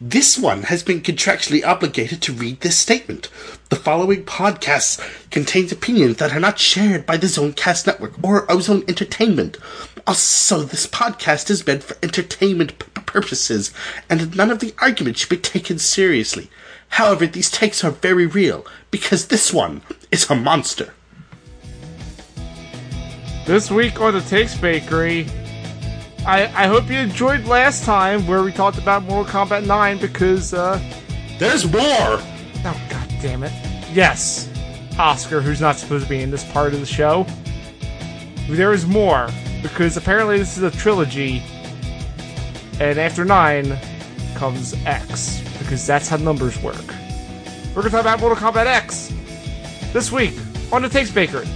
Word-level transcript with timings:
This 0.00 0.36
one 0.36 0.64
has 0.64 0.82
been 0.82 1.02
contractually 1.02 1.64
obligated 1.64 2.20
to 2.22 2.32
read 2.32 2.60
this 2.60 2.76
statement. 2.76 3.28
The 3.68 3.76
following 3.76 4.24
podcast 4.24 5.00
contains 5.30 5.70
opinions 5.70 6.16
that 6.16 6.32
are 6.32 6.40
not 6.40 6.58
shared 6.58 7.06
by 7.06 7.16
the 7.16 7.28
Zonecast 7.28 7.86
Network 7.86 8.12
or 8.22 8.50
Ozone 8.50 8.82
Entertainment. 8.88 9.56
Also, 10.04 10.62
this 10.62 10.88
podcast 10.88 11.48
is 11.48 11.64
meant 11.64 11.84
for 11.84 11.96
entertainment 12.02 12.78
p- 12.80 13.02
purposes, 13.02 13.72
and 14.10 14.36
none 14.36 14.50
of 14.50 14.58
the 14.58 14.74
arguments 14.78 15.20
should 15.20 15.30
be 15.30 15.36
taken 15.36 15.78
seriously. 15.78 16.50
However, 16.88 17.26
these 17.26 17.50
takes 17.50 17.84
are 17.84 17.92
very 17.92 18.26
real, 18.26 18.66
because 18.90 19.28
this 19.28 19.52
one 19.52 19.82
is 20.10 20.28
a 20.28 20.34
monster. 20.34 20.92
This 23.46 23.70
week 23.70 24.00
on 24.00 24.14
the 24.14 24.20
Takes 24.22 24.56
Bakery, 24.56 25.26
I, 26.26 26.44
I 26.54 26.66
hope 26.68 26.88
you 26.88 26.96
enjoyed 26.98 27.44
last 27.44 27.84
time 27.84 28.26
where 28.26 28.42
we 28.42 28.50
talked 28.50 28.78
about 28.78 29.02
Mortal 29.02 29.30
Kombat 29.30 29.66
9 29.66 29.98
because, 29.98 30.54
uh, 30.54 30.80
There's 31.38 31.70
more! 31.70 31.82
oh 31.82 32.80
god 32.88 33.08
damn 33.20 33.42
it. 33.42 33.52
Yes, 33.92 34.50
Oscar, 34.98 35.42
who's 35.42 35.60
not 35.60 35.76
supposed 35.76 36.04
to 36.04 36.08
be 36.08 36.22
in 36.22 36.30
this 36.30 36.50
part 36.52 36.72
of 36.72 36.80
the 36.80 36.86
show. 36.86 37.26
There 38.48 38.72
is 38.72 38.86
more 38.86 39.28
because 39.62 39.98
apparently 39.98 40.38
this 40.38 40.56
is 40.56 40.62
a 40.62 40.70
trilogy, 40.70 41.42
and 42.80 42.98
after 42.98 43.26
9 43.26 43.78
comes 44.34 44.74
X 44.86 45.40
because 45.58 45.86
that's 45.86 46.08
how 46.08 46.16
numbers 46.16 46.60
work. 46.62 46.84
We're 47.74 47.82
gonna 47.82 47.90
talk 47.90 48.00
about 48.00 48.20
Mortal 48.20 48.38
Kombat 48.38 48.64
X 48.66 49.12
this 49.92 50.10
week 50.10 50.34
on 50.72 50.80
the 50.80 50.88
Takes 50.88 51.10
Bakery. 51.10 51.46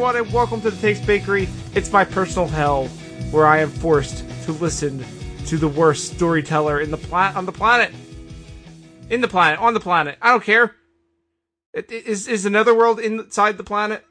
Everyone, 0.00 0.24
and 0.24 0.32
welcome 0.32 0.62
to 0.62 0.70
the 0.70 0.80
Takes 0.80 0.98
Bakery. 1.00 1.46
It's 1.74 1.92
my 1.92 2.06
personal 2.06 2.48
hell, 2.48 2.86
where 3.32 3.46
I 3.46 3.58
am 3.58 3.68
forced 3.68 4.24
to 4.44 4.52
listen 4.52 5.04
to 5.44 5.58
the 5.58 5.68
worst 5.68 6.14
storyteller 6.14 6.80
in 6.80 6.90
the 6.90 6.96
pla- 6.96 7.34
on 7.34 7.44
the 7.44 7.52
planet. 7.52 7.92
In 9.10 9.20
the 9.20 9.28
planet, 9.28 9.60
on 9.60 9.74
the 9.74 9.80
planet. 9.80 10.16
I 10.22 10.30
don't 10.30 10.42
care. 10.42 10.74
It, 11.74 11.92
it- 11.92 12.06
is 12.06 12.28
is 12.28 12.46
another 12.46 12.74
world 12.74 12.98
inside 12.98 13.58
the 13.58 13.62
planet? 13.62 14.02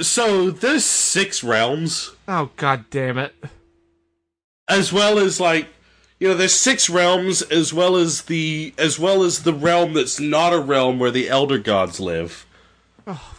So, 0.00 0.50
there's 0.50 0.86
six 0.86 1.44
realms. 1.44 2.12
Oh 2.26 2.48
god 2.56 2.86
damn 2.88 3.18
it! 3.18 3.34
as 4.70 4.90
well 4.90 5.18
as 5.18 5.38
like 5.38 5.68
you 6.18 6.28
know 6.28 6.34
there's 6.34 6.54
six 6.54 6.88
realms 6.88 7.42
as 7.42 7.74
well 7.74 7.96
as 7.96 8.22
the 8.22 8.72
as 8.78 8.98
well 8.98 9.22
as 9.22 9.42
the 9.42 9.52
realm 9.52 9.92
that's 9.92 10.18
not 10.18 10.54
a 10.54 10.58
realm 10.58 10.98
where 10.98 11.10
the 11.10 11.28
elder 11.28 11.58
gods 11.58 12.00
live 12.00 12.46
oh, 13.06 13.34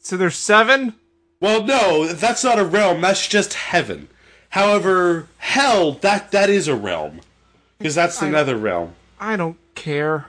So 0.00 0.16
there's 0.18 0.36
seven. 0.36 0.94
Well 1.40 1.62
no 1.64 2.06
that's 2.06 2.42
not 2.44 2.58
a 2.58 2.64
realm 2.64 3.00
that's 3.00 3.26
just 3.28 3.54
heaven 3.54 4.08
however 4.50 5.28
hell 5.38 5.92
that 5.92 6.30
that 6.32 6.50
is 6.50 6.68
a 6.68 6.74
realm 6.74 7.20
because 7.78 7.94
that's 7.94 8.18
the 8.18 8.26
I- 8.26 8.30
nether 8.30 8.56
realm 8.56 8.94
I 9.20 9.36
don't 9.36 9.56
care. 9.74 10.26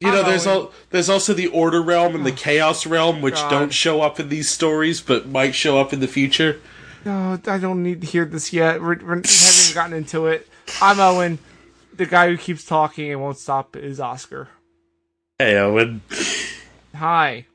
you 0.00 0.10
know 0.10 0.22
there's 0.24 0.46
al- 0.46 0.72
there's 0.90 1.08
also 1.08 1.32
the 1.34 1.46
order 1.48 1.80
realm 1.82 2.14
and 2.16 2.26
the 2.26 2.32
oh, 2.32 2.36
chaos 2.36 2.84
realm 2.86 3.22
which 3.22 3.34
God. 3.34 3.50
don't 3.50 3.72
show 3.72 4.00
up 4.02 4.18
in 4.20 4.28
these 4.28 4.48
stories 4.48 5.00
but 5.00 5.28
might 5.28 5.54
show 5.54 5.78
up 5.78 5.92
in 5.92 6.00
the 6.00 6.08
future 6.08 6.60
No, 7.04 7.38
I 7.46 7.58
don't 7.58 7.82
need 7.84 8.00
to 8.00 8.06
hear 8.08 8.24
this 8.24 8.52
yet. 8.52 8.80
We're, 8.80 8.98
we're, 8.98 9.22
we 9.22 9.22
haven't 9.22 9.74
gotten 9.74 9.96
into 9.96 10.26
it. 10.26 10.48
I'm 10.82 10.98
Owen. 10.98 11.38
The 11.94 12.06
guy 12.06 12.28
who 12.28 12.36
keeps 12.36 12.64
talking 12.64 13.10
and 13.12 13.20
won't 13.22 13.38
stop 13.38 13.76
is 13.76 14.00
Oscar. 14.00 14.48
hey 15.38 15.56
owen 15.56 16.02
Hi. 16.96 17.46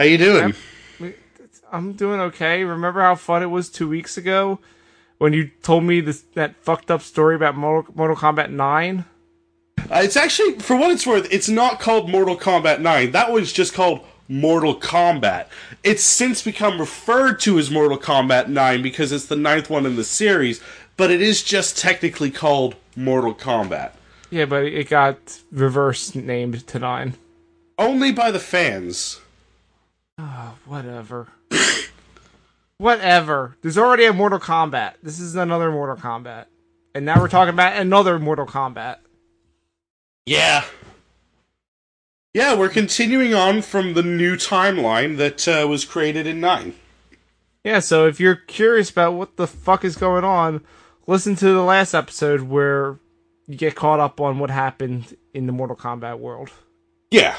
how 0.00 0.06
you 0.06 0.16
doing 0.18 0.44
I'm 0.44 0.54
doing 1.96 2.20
okay. 2.20 2.64
Remember 2.64 3.00
how 3.00 3.14
fun 3.14 3.42
it 3.42 3.46
was 3.46 3.68
two 3.68 3.88
weeks 3.88 4.16
ago 4.16 4.58
when 5.18 5.32
you 5.32 5.50
told 5.62 5.84
me 5.84 6.00
this 6.00 6.22
that 6.34 6.56
fucked 6.56 6.90
up 6.90 7.02
story 7.02 7.34
about 7.34 7.56
Mortal, 7.56 7.92
Mortal 7.94 8.16
Kombat 8.16 8.50
9? 8.50 9.04
Uh, 9.78 10.00
it's 10.02 10.16
actually, 10.16 10.58
for 10.58 10.76
what 10.76 10.90
it's 10.90 11.06
worth, 11.06 11.26
it's 11.30 11.48
not 11.48 11.80
called 11.80 12.08
Mortal 12.08 12.36
Kombat 12.36 12.80
9. 12.80 13.10
That 13.10 13.32
was 13.32 13.52
just 13.52 13.74
called 13.74 14.00
Mortal 14.28 14.78
Kombat. 14.78 15.46
It's 15.82 16.02
since 16.02 16.42
become 16.42 16.78
referred 16.80 17.40
to 17.40 17.58
as 17.58 17.70
Mortal 17.70 17.98
Kombat 17.98 18.48
9 18.48 18.82
because 18.82 19.12
it's 19.12 19.26
the 19.26 19.36
ninth 19.36 19.68
one 19.68 19.84
in 19.84 19.96
the 19.96 20.04
series, 20.04 20.60
but 20.96 21.10
it 21.10 21.20
is 21.20 21.42
just 21.42 21.76
technically 21.76 22.30
called 22.30 22.76
Mortal 22.96 23.34
Kombat. 23.34 23.92
Yeah, 24.30 24.46
but 24.46 24.64
it 24.64 24.88
got 24.88 25.40
reverse 25.52 26.14
named 26.14 26.66
to 26.68 26.78
9. 26.78 27.14
Only 27.78 28.12
by 28.12 28.30
the 28.30 28.40
fans. 28.40 29.20
Whatever. 30.64 31.28
Whatever. 32.78 33.56
There's 33.62 33.78
already 33.78 34.04
a 34.04 34.12
Mortal 34.12 34.40
Kombat. 34.40 34.94
This 35.02 35.20
is 35.20 35.36
another 35.36 35.70
Mortal 35.70 35.96
Kombat. 35.96 36.46
And 36.94 37.04
now 37.04 37.20
we're 37.20 37.28
talking 37.28 37.54
about 37.54 37.76
another 37.76 38.18
Mortal 38.18 38.46
Kombat. 38.46 38.98
Yeah. 40.26 40.64
Yeah, 42.32 42.56
we're 42.56 42.68
continuing 42.68 43.32
on 43.34 43.62
from 43.62 43.94
the 43.94 44.02
new 44.02 44.36
timeline 44.36 45.16
that 45.18 45.46
uh, 45.46 45.68
was 45.68 45.84
created 45.84 46.26
in 46.26 46.40
9. 46.40 46.74
Yeah, 47.62 47.78
so 47.78 48.06
if 48.06 48.18
you're 48.18 48.34
curious 48.34 48.90
about 48.90 49.14
what 49.14 49.36
the 49.36 49.46
fuck 49.46 49.84
is 49.84 49.96
going 49.96 50.24
on, 50.24 50.62
listen 51.06 51.36
to 51.36 51.46
the 51.46 51.62
last 51.62 51.94
episode 51.94 52.42
where 52.42 52.98
you 53.46 53.56
get 53.56 53.74
caught 53.74 54.00
up 54.00 54.20
on 54.20 54.38
what 54.38 54.50
happened 54.50 55.16
in 55.32 55.46
the 55.46 55.52
Mortal 55.52 55.76
Kombat 55.76 56.18
world. 56.18 56.50
Yeah. 57.10 57.36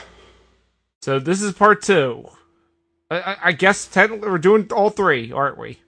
So 1.02 1.20
this 1.20 1.42
is 1.42 1.54
part 1.54 1.82
two. 1.82 2.30
I, 3.10 3.20
I, 3.20 3.38
I 3.46 3.52
guess 3.52 3.88
technically 3.88 4.30
we're 4.30 4.38
doing 4.38 4.68
all 4.72 4.90
three, 4.90 5.32
aren't 5.32 5.58
we? 5.58 5.80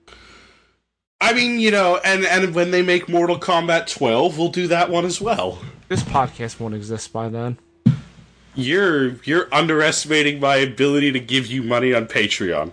I 1.20 1.32
mean, 1.32 1.58
you 1.58 1.70
know, 1.70 1.98
and, 2.04 2.24
and 2.24 2.54
when 2.54 2.70
they 2.70 2.82
make 2.82 3.08
Mortal 3.08 3.38
Kombat 3.38 3.92
12, 3.92 4.38
we'll 4.38 4.50
do 4.50 4.68
that 4.68 4.88
one 4.88 5.04
as 5.04 5.20
well. 5.20 5.58
This 5.88 6.02
podcast 6.02 6.60
won't 6.60 6.74
exist 6.74 7.12
by 7.12 7.28
then. 7.28 7.58
You're 8.54 9.14
you're 9.22 9.52
underestimating 9.54 10.40
my 10.40 10.56
ability 10.56 11.12
to 11.12 11.20
give 11.20 11.46
you 11.46 11.62
money 11.62 11.94
on 11.94 12.06
Patreon. 12.06 12.72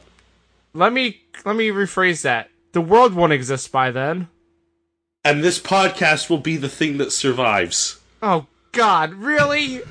Let 0.73 0.91
me 0.91 1.21
let 1.45 1.55
me 1.55 1.69
rephrase 1.69 2.23
that. 2.23 2.49
The 2.71 2.81
world 2.81 3.13
won't 3.13 3.33
exist 3.33 3.71
by 3.71 3.91
then. 3.91 4.27
And 5.23 5.43
this 5.43 5.59
podcast 5.59 6.29
will 6.29 6.39
be 6.39 6.57
the 6.57 6.69
thing 6.69 6.97
that 6.97 7.11
survives. 7.11 7.99
Oh 8.21 8.47
God, 8.71 9.13
really? 9.13 9.81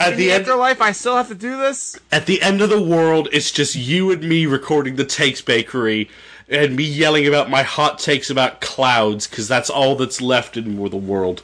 At 0.00 0.12
In 0.12 0.18
the 0.18 0.24
the 0.26 0.32
end 0.32 0.40
afterlife, 0.42 0.80
I 0.80 0.92
still 0.92 1.16
have 1.16 1.28
to 1.28 1.34
do 1.34 1.56
this? 1.56 1.96
at 2.10 2.26
the 2.26 2.42
end 2.42 2.60
of 2.60 2.68
the 2.68 2.82
world, 2.82 3.28
it's 3.32 3.50
just 3.52 3.76
you 3.76 4.10
and 4.10 4.22
me 4.22 4.44
recording 4.44 4.96
the 4.96 5.04
Takes 5.04 5.40
Bakery 5.40 6.10
and 6.48 6.74
me 6.76 6.84
yelling 6.84 7.26
about 7.26 7.48
my 7.48 7.62
hot 7.62 7.98
takes 7.98 8.28
about 8.28 8.60
clouds 8.60 9.26
cuz 9.26 9.46
that's 9.48 9.70
all 9.70 9.94
that's 9.96 10.20
left 10.20 10.56
in 10.56 10.76
the 10.76 10.96
world. 10.96 11.42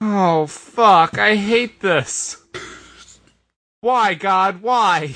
Oh 0.00 0.46
fuck! 0.46 1.18
I 1.18 1.36
hate 1.36 1.80
this. 1.80 2.36
Why, 3.80 4.14
God? 4.14 4.60
Why? 4.62 5.14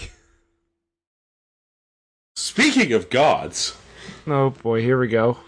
Speaking 2.34 2.92
of 2.92 3.10
gods. 3.10 3.76
Oh 4.26 4.50
boy, 4.50 4.81
here 4.82 4.98
we 4.98 5.08
go. 5.08 5.38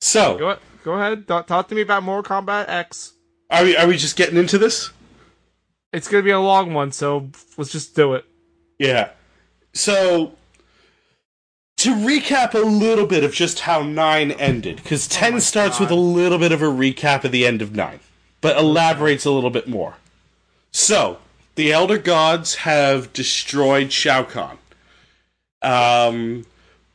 So, 0.00 0.38
Go 0.38 0.56
go 0.82 0.92
ahead. 0.94 1.28
Talk, 1.28 1.46
talk 1.46 1.68
to 1.68 1.74
me 1.74 1.82
about 1.82 2.02
Mortal 2.02 2.42
Kombat 2.42 2.68
X. 2.68 3.12
are 3.50 3.64
we 3.64 3.76
are 3.76 3.86
we 3.86 3.96
just 3.98 4.16
getting 4.16 4.38
into 4.38 4.56
this? 4.56 4.90
It's 5.92 6.08
gonna 6.08 6.22
be 6.22 6.30
a 6.30 6.40
long 6.40 6.72
one, 6.72 6.92
so 6.92 7.30
let's 7.56 7.72
just 7.72 7.94
do 7.96 8.14
it. 8.14 8.24
Yeah. 8.78 9.10
So 9.72 10.32
to 11.80 11.94
recap 11.94 12.54
a 12.54 12.58
little 12.58 13.06
bit 13.06 13.24
of 13.24 13.32
just 13.32 13.60
how 13.60 13.82
9 13.82 14.32
ended 14.32 14.76
because 14.76 15.08
10 15.08 15.40
starts 15.40 15.80
with 15.80 15.90
a 15.90 15.94
little 15.94 16.38
bit 16.38 16.52
of 16.52 16.60
a 16.60 16.66
recap 16.66 17.24
of 17.24 17.32
the 17.32 17.46
end 17.46 17.62
of 17.62 17.74
9 17.74 18.00
but 18.42 18.56
elaborates 18.56 19.24
a 19.24 19.30
little 19.30 19.50
bit 19.50 19.68
more. 19.68 19.96
So, 20.72 21.18
the 21.56 21.72
elder 21.72 21.98
gods 21.98 22.56
have 22.56 23.12
destroyed 23.12 23.92
Shao 23.92 24.22
Kahn. 24.22 24.58
Um 25.62 26.46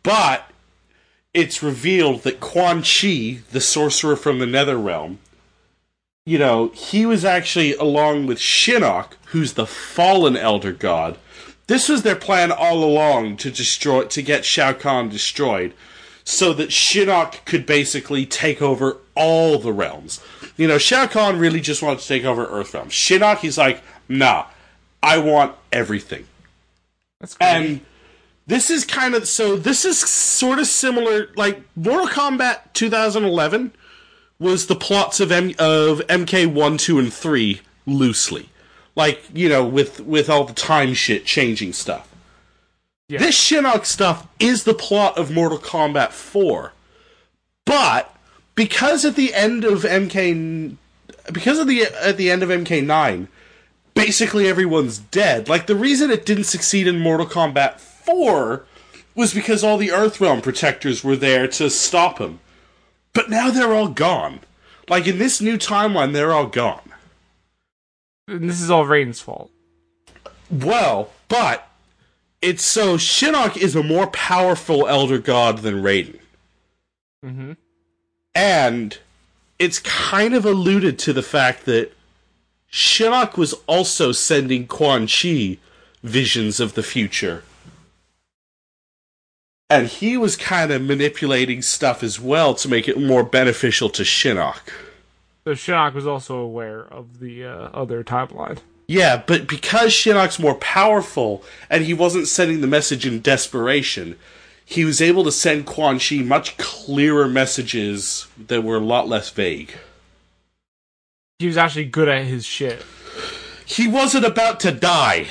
but 0.03 0.49
it's 1.33 1.63
revealed 1.63 2.21
that 2.21 2.39
Quan 2.39 2.81
Chi, 2.81 3.39
the 3.51 3.61
sorcerer 3.61 4.15
from 4.15 4.39
the 4.39 4.45
Nether 4.45 4.77
Realm, 4.77 5.19
you 6.25 6.39
know, 6.39 6.69
he 6.69 7.05
was 7.05 7.23
actually 7.23 7.75
along 7.75 8.25
with 8.25 8.39
Shinnok, 8.39 9.11
who's 9.27 9.53
the 9.53 9.67
fallen 9.67 10.35
elder 10.35 10.71
god. 10.71 11.17
This 11.67 11.87
was 11.87 12.03
their 12.03 12.15
plan 12.15 12.51
all 12.51 12.83
along 12.83 13.37
to 13.37 13.51
destroy 13.51 14.05
to 14.05 14.21
get 14.21 14.45
Shao 14.45 14.73
Kahn 14.73 15.09
destroyed 15.09 15.73
so 16.23 16.53
that 16.53 16.69
Shinnok 16.69 17.45
could 17.45 17.65
basically 17.65 18.25
take 18.25 18.61
over 18.61 18.97
all 19.13 19.59
the 19.59 19.71
realms. 19.71 20.19
You 20.57 20.67
know, 20.67 20.79
Shao 20.79 21.05
Kahn 21.05 21.37
really 21.37 21.61
just 21.61 21.83
wanted 21.83 21.99
to 21.99 22.07
take 22.07 22.23
over 22.23 22.45
Earthrealm. 22.45 22.87
Shinnok 22.87 23.37
he's 23.37 23.57
like, 23.57 23.83
"Nah, 24.09 24.45
I 25.03 25.19
want 25.19 25.55
everything." 25.71 26.27
That's 27.19 27.35
great. 27.35 27.47
And 27.47 27.81
this 28.47 28.71
is 28.71 28.83
kind 28.83 29.13
of 29.13 29.27
so 29.27 29.55
this 29.55 29.85
is 29.85 29.99
sort 29.99 30.57
of 30.57 30.65
similar 30.65 31.29
like 31.35 31.61
Mortal 31.75 32.07
Kombat 32.07 32.73
2011 32.73 33.71
was 34.39 34.67
the 34.67 34.75
plots 34.75 35.19
of 35.19 35.31
M, 35.31 35.49
of 35.59 35.99
MK1, 36.07 36.79
2 36.79 36.99
and 36.99 37.13
3 37.13 37.61
loosely. 37.85 38.49
like 38.95 39.23
you 39.33 39.49
know, 39.49 39.65
with 39.65 39.99
with 40.01 40.29
all 40.29 40.45
the 40.45 40.53
time 40.53 40.93
shit 40.93 41.25
changing 41.25 41.73
stuff. 41.73 42.07
Yeah. 43.07 43.19
This 43.19 43.37
Shinnok 43.37 43.85
stuff 43.85 44.27
is 44.39 44.63
the 44.63 44.73
plot 44.73 45.17
of 45.17 45.31
Mortal 45.31 45.59
Kombat 45.59 46.11
4. 46.11 46.73
But 47.65 48.15
because 48.55 49.05
at 49.05 49.15
the 49.15 49.33
end 49.33 49.63
of 49.63 49.83
MK 49.83 50.75
because 51.31 51.59
of 51.59 51.67
the 51.67 51.83
at 51.83 52.17
the 52.17 52.31
end 52.31 52.41
of 52.43 52.49
MK9, 52.49 53.27
basically 53.93 54.47
everyone's 54.47 54.97
dead. 54.97 55.49
Like 55.49 55.67
the 55.67 55.75
reason 55.75 56.09
it 56.09 56.25
didn't 56.25 56.45
succeed 56.45 56.87
in 56.87 56.99
Mortal 56.99 57.27
Kombat 57.27 57.79
4 57.79 58.65
was 59.13 59.33
because 59.33 59.63
all 59.63 59.77
the 59.77 59.89
Earthrealm 59.89 60.41
protectors 60.43 61.03
were 61.03 61.15
there 61.15 61.47
to 61.47 61.69
stop 61.69 62.19
him. 62.19 62.39
But 63.15 63.29
now 63.29 63.49
they're 63.49 63.73
all 63.73 63.87
gone. 63.87 64.41
Like 64.87 65.07
in 65.07 65.17
this 65.17 65.41
new 65.41 65.57
timeline, 65.57 66.13
they're 66.13 66.33
all 66.33 66.45
gone. 66.45 66.91
And 68.27 68.47
this 68.47 68.61
is 68.61 68.69
all 68.69 68.85
Raiden's 68.85 69.21
fault. 69.21 69.49
Well, 70.51 71.11
but 71.27 71.67
it's 72.41 72.63
so 72.63 72.97
Shinnok 72.97 73.57
is 73.57 73.75
a 73.75 73.81
more 73.81 74.07
powerful 74.07 74.87
elder 74.87 75.17
god 75.17 75.59
than 75.59 75.81
Raiden. 75.81 76.19
Mm-hmm. 77.25 77.53
And 78.35 78.99
it's 79.57 79.79
kind 79.79 80.35
of 80.35 80.45
alluded 80.45 80.99
to 80.99 81.13
the 81.13 81.23
fact 81.23 81.65
that 81.65 81.93
Shinnok 82.71 83.37
was 83.37 83.53
also 83.65 84.11
sending 84.11 84.67
Quan 84.67 85.07
Chi 85.07 85.57
visions 86.03 86.59
of 86.59 86.73
the 86.73 86.83
future. 86.83 87.43
And 89.69 89.87
he 89.87 90.15
was 90.15 90.35
kind 90.35 90.71
of 90.71 90.83
manipulating 90.83 91.61
stuff 91.61 92.03
as 92.03 92.19
well 92.19 92.53
to 92.55 92.69
make 92.69 92.87
it 92.87 92.99
more 92.99 93.23
beneficial 93.23 93.89
to 93.89 94.03
Shinnok. 94.03 94.59
So 95.43 95.53
Shinnok 95.53 95.93
was 95.93 96.05
also 96.05 96.37
aware 96.37 96.81
of 96.81 97.19
the 97.19 97.45
uh, 97.45 97.69
other 97.73 98.03
timeline. 98.03 98.59
Yeah, 98.87 99.23
but 99.25 99.47
because 99.47 99.91
Shinnok's 99.91 100.39
more 100.39 100.55
powerful 100.55 101.43
and 101.69 101.83
he 101.83 101.93
wasn't 101.93 102.27
sending 102.27 102.61
the 102.61 102.67
message 102.67 103.07
in 103.07 103.21
desperation, 103.21 104.17
he 104.63 104.85
was 104.85 105.01
able 105.01 105.23
to 105.23 105.31
send 105.31 105.65
Quan 105.65 105.99
Chi 105.99 106.17
much 106.17 106.57
clearer 106.57 107.27
messages 107.27 108.27
that 108.47 108.63
were 108.63 108.77
a 108.77 108.79
lot 108.79 109.07
less 109.07 109.29
vague. 109.31 109.73
He 111.39 111.47
was 111.47 111.57
actually 111.57 111.85
good 111.85 112.07
at 112.07 112.25
his 112.25 112.45
shit. 112.45 112.83
He 113.65 113.87
wasn't 113.87 114.25
about 114.25 114.59
to 114.61 114.71
die. 114.71 115.27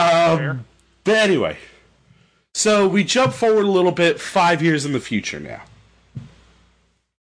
Um, 0.00 0.64
but 1.04 1.16
anyway, 1.16 1.56
so 2.54 2.88
we 2.88 3.04
jump 3.04 3.32
forward 3.32 3.64
a 3.64 3.70
little 3.70 3.92
bit, 3.92 4.20
five 4.20 4.62
years 4.62 4.84
in 4.86 4.92
the 4.92 5.00
future 5.00 5.40
now. 5.40 5.62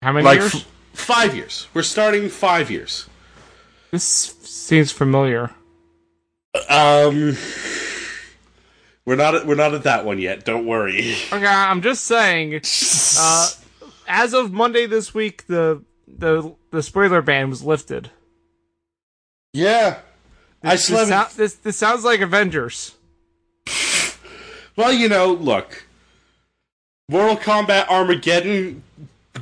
How 0.01 0.11
many 0.11 0.25
Like 0.25 0.39
years? 0.39 0.55
f- 0.55 0.67
five 0.93 1.35
years. 1.35 1.67
We're 1.73 1.83
starting 1.83 2.29
five 2.29 2.69
years. 2.69 3.07
this 3.91 4.03
seems 4.03 4.91
familiar. 4.91 5.51
Um, 6.69 7.37
we're 9.05 9.15
not 9.15 9.35
at, 9.35 9.45
we're 9.47 9.55
not 9.55 9.73
at 9.73 9.83
that 9.83 10.05
one 10.05 10.19
yet. 10.19 10.43
Don't 10.45 10.65
worry. 10.65 11.15
Okay, 11.31 11.45
I'm 11.45 11.81
just 11.81 12.05
saying. 12.05 12.61
Uh, 13.19 13.49
as 14.07 14.33
of 14.33 14.51
Monday 14.53 14.85
this 14.85 15.13
week, 15.13 15.47
the 15.47 15.83
the 16.07 16.53
the 16.71 16.81
spoiler 16.83 17.21
ban 17.21 17.49
was 17.49 17.63
lifted. 17.63 18.11
yeah, 19.53 19.99
I 20.63 20.71
This, 20.73 20.85
still 20.85 21.05
haven't- 21.05 21.31
sou- 21.31 21.37
this 21.37 21.53
this 21.55 21.77
sounds 21.77 22.03
like 22.03 22.19
Avengers. 22.21 22.93
Well, 24.75 24.93
you 24.93 25.09
know, 25.09 25.31
look. 25.33 25.85
Mortal 27.09 27.37
Kombat 27.37 27.87
Armageddon 27.89 28.83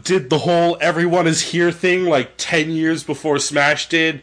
did 0.03 0.29
the 0.29 0.39
whole 0.39 0.77
everyone 0.79 1.25
is 1.27 1.41
here 1.51 1.71
thing 1.71 2.05
like 2.05 2.33
10 2.37 2.69
years 2.71 3.03
before 3.03 3.39
Smash 3.39 3.89
did. 3.89 4.21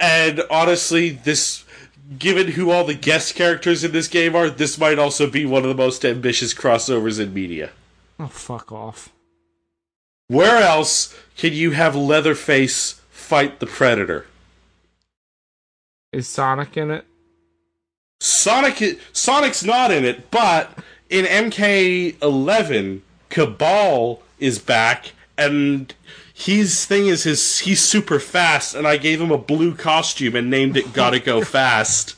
And 0.00 0.42
honestly, 0.50 1.10
this 1.10 1.64
given 2.18 2.48
who 2.48 2.70
all 2.70 2.84
the 2.84 2.94
guest 2.94 3.34
characters 3.34 3.82
in 3.84 3.92
this 3.92 4.08
game 4.08 4.34
are, 4.36 4.50
this 4.50 4.78
might 4.78 4.98
also 4.98 5.28
be 5.30 5.46
one 5.46 5.62
of 5.62 5.68
the 5.68 5.74
most 5.82 6.04
ambitious 6.04 6.52
crossovers 6.52 7.18
in 7.20 7.32
media. 7.32 7.70
Oh 8.18 8.26
fuck 8.28 8.70
off! 8.72 9.10
Where 10.28 10.56
else 10.62 11.14
can 11.36 11.52
you 11.52 11.70
have 11.72 11.94
Leatherface 11.94 13.00
fight 13.10 13.60
the 13.60 13.66
Predator? 13.66 14.26
Is 16.16 16.26
Sonic 16.26 16.78
in 16.78 16.90
it? 16.90 17.04
Sonic 18.20 18.98
Sonic's 19.12 19.62
not 19.62 19.90
in 19.90 20.06
it, 20.06 20.30
but 20.30 20.72
in 21.10 21.26
MK11, 21.26 23.02
Cabal 23.28 24.22
is 24.38 24.58
back, 24.58 25.12
and 25.36 25.92
his 26.32 26.86
thing 26.86 27.06
is 27.08 27.24
his 27.24 27.58
he's 27.58 27.82
super 27.82 28.18
fast, 28.18 28.74
and 28.74 28.86
I 28.86 28.96
gave 28.96 29.20
him 29.20 29.30
a 29.30 29.36
blue 29.36 29.74
costume 29.74 30.34
and 30.34 30.48
named 30.48 30.78
it 30.78 30.94
"Gotta 30.94 31.20
Go 31.20 31.42
Fast." 31.44 32.16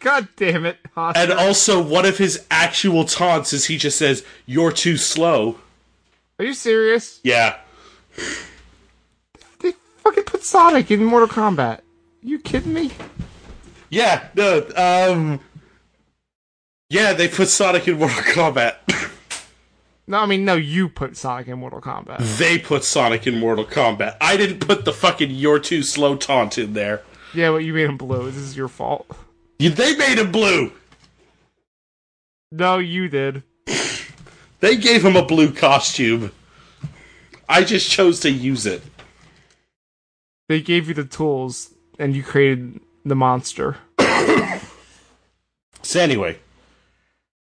God 0.00 0.28
damn 0.36 0.66
it! 0.66 0.76
Oscar. 0.94 1.18
And 1.18 1.32
also, 1.32 1.80
one 1.82 2.04
of 2.04 2.18
his 2.18 2.44
actual 2.50 3.06
taunts 3.06 3.54
is 3.54 3.64
he 3.64 3.78
just 3.78 3.96
says, 3.96 4.26
"You're 4.44 4.72
too 4.72 4.98
slow." 4.98 5.58
Are 6.38 6.44
you 6.44 6.52
serious? 6.52 7.18
Yeah, 7.24 7.56
They 9.60 9.72
fucking 10.02 10.24
put 10.24 10.44
Sonic 10.44 10.90
in 10.90 11.02
Mortal 11.02 11.28
Kombat. 11.28 11.80
You 12.22 12.38
kidding 12.38 12.72
me? 12.72 12.90
yeah, 13.90 14.28
no, 14.34 14.66
um, 14.76 15.40
yeah, 16.88 17.12
they 17.12 17.28
put 17.28 17.48
Sonic 17.48 17.86
in 17.88 17.98
Mortal 17.98 18.22
Kombat. 18.22 18.76
No, 20.08 20.18
I 20.18 20.26
mean 20.26 20.44
no. 20.44 20.56
You 20.56 20.88
put 20.88 21.16
Sonic 21.16 21.46
in 21.46 21.60
Mortal 21.60 21.80
Kombat. 21.80 22.36
they 22.36 22.58
put 22.58 22.82
Sonic 22.82 23.24
in 23.28 23.38
Mortal 23.38 23.64
Kombat. 23.64 24.16
I 24.20 24.36
didn't 24.36 24.58
put 24.58 24.84
the 24.84 24.92
fucking 24.92 25.30
"You're 25.30 25.60
too 25.60 25.84
slow" 25.84 26.16
taunt 26.16 26.58
in 26.58 26.72
there. 26.72 27.02
yeah, 27.32 27.52
but 27.52 27.58
you 27.58 27.72
made 27.72 27.88
him 27.88 27.96
blue. 27.98 28.26
This 28.26 28.36
is 28.40 28.56
your 28.56 28.66
fault. 28.66 29.06
You- 29.60 29.70
They 29.70 29.96
made 29.96 30.18
him 30.18 30.32
blue. 30.32 30.72
No, 32.50 32.78
you 32.78 33.08
did. 33.08 33.44
They 34.60 34.76
gave 34.76 35.04
him 35.04 35.14
a 35.16 35.24
blue 35.24 35.52
costume. 35.52 36.32
I 37.48 37.62
just 37.62 37.88
chose 37.88 38.18
to 38.20 38.30
use 38.30 38.66
it. 38.66 38.82
They 40.48 40.60
gave 40.60 40.88
you 40.88 40.94
the 40.94 41.04
tools, 41.04 41.72
and 41.98 42.14
you 42.14 42.22
created 42.22 42.80
the 43.04 43.16
monster. 43.16 43.76
So 45.82 46.00
anyway, 46.00 46.38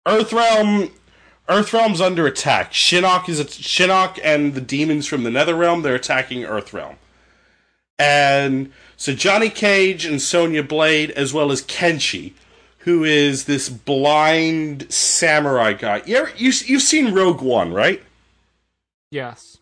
Earthrealm, 0.08 0.92
Earthrealm's 1.48 2.02
under 2.02 2.26
attack. 2.26 2.74
Shinnok 2.74 3.30
is 3.30 3.40
Shinnok 3.42 4.20
and 4.24 4.56
the 4.56 4.62
demons 4.62 5.08
from 5.08 5.24
the 5.24 5.30
Netherrealm. 5.30 5.84
They're 5.84 5.96
attacking 5.96 6.42
Earthrealm, 6.42 6.96
and 8.00 8.72
so 8.98 9.14
Johnny 9.14 9.50
Cage 9.50 10.06
and 10.06 10.22
Sonya 10.22 10.64
Blade, 10.64 11.12
as 11.12 11.34
well 11.34 11.52
as 11.52 11.62
Kenshi, 11.62 12.34
who 12.80 13.04
is 13.04 13.46
this 13.46 13.70
blind 13.70 14.92
samurai 14.92 15.74
guy. 15.74 16.02
You 16.06 16.18
ever, 16.18 16.32
you 16.36 16.52
you've 16.66 16.82
seen 16.82 17.14
Rogue 17.14 17.42
One, 17.42 17.72
right? 17.72 18.02
Yes. 19.12 19.58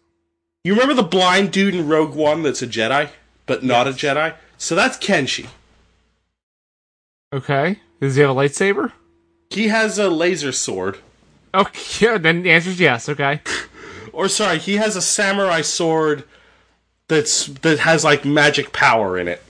You 0.63 0.73
remember 0.73 0.93
the 0.93 1.03
blind 1.03 1.51
dude 1.51 1.75
in 1.75 1.87
Rogue 1.87 2.15
One 2.15 2.43
that's 2.43 2.61
a 2.61 2.67
Jedi, 2.67 3.09
but 3.45 3.63
not 3.63 3.87
a 3.87 3.91
Jedi? 3.91 4.33
So 4.61 4.75
that's 4.75 4.95
Kenshi. 4.95 5.47
Okay. 7.33 7.79
Does 7.99 8.13
he 8.13 8.21
have 8.21 8.29
a 8.29 8.35
lightsaber? 8.35 8.91
He 9.49 9.69
has 9.69 9.97
a 9.97 10.07
laser 10.07 10.51
sword. 10.51 10.99
Okay. 11.51 11.81
Yeah, 11.99 12.19
then 12.19 12.43
the 12.43 12.51
answer 12.51 12.69
is 12.69 12.79
yes. 12.79 13.09
Okay. 13.09 13.41
Or 14.13 14.27
sorry, 14.27 14.59
he 14.59 14.75
has 14.75 14.95
a 14.95 15.01
samurai 15.01 15.61
sword 15.61 16.25
that's 17.07 17.47
that 17.47 17.79
has 17.79 18.03
like 18.03 18.23
magic 18.23 18.71
power 18.71 19.17
in 19.17 19.27
it. 19.27 19.41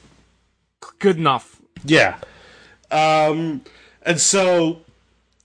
Good 0.99 1.17
enough. 1.17 1.61
Yeah. 1.83 2.15
Um 2.89 3.63
and 4.03 4.17
so 4.17 4.79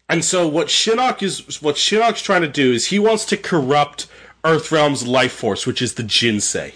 and 0.08 0.24
so 0.24 0.46
what 0.46 0.68
Shinnok 0.68 1.24
is 1.24 1.60
what 1.60 1.74
Shinnok's 1.74 2.22
trying 2.22 2.42
to 2.42 2.48
do 2.48 2.72
is 2.72 2.86
he 2.86 3.00
wants 3.00 3.24
to 3.26 3.36
corrupt 3.36 4.06
Earthrealm's 4.44 5.04
life 5.08 5.32
force, 5.32 5.66
which 5.66 5.82
is 5.82 5.94
the 5.94 6.04
Jinsei. 6.04 6.72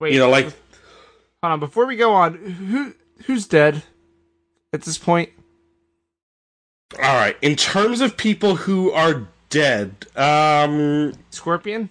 Wait. 0.00 0.14
You 0.14 0.18
know, 0.18 0.30
like 0.30 0.52
hold 1.42 1.52
on. 1.52 1.60
Before 1.60 1.86
we 1.86 1.96
go 1.96 2.12
on, 2.12 2.34
who 2.34 2.94
who's 3.24 3.46
dead 3.46 3.82
at 4.72 4.82
this 4.82 4.98
point? 4.98 5.30
all 6.96 7.14
right, 7.14 7.36
in 7.40 7.56
terms 7.56 8.02
of 8.02 8.18
people 8.18 8.54
who 8.56 8.90
are 8.92 9.28
dead, 9.48 10.06
um 10.16 11.14
Scorpion. 11.30 11.88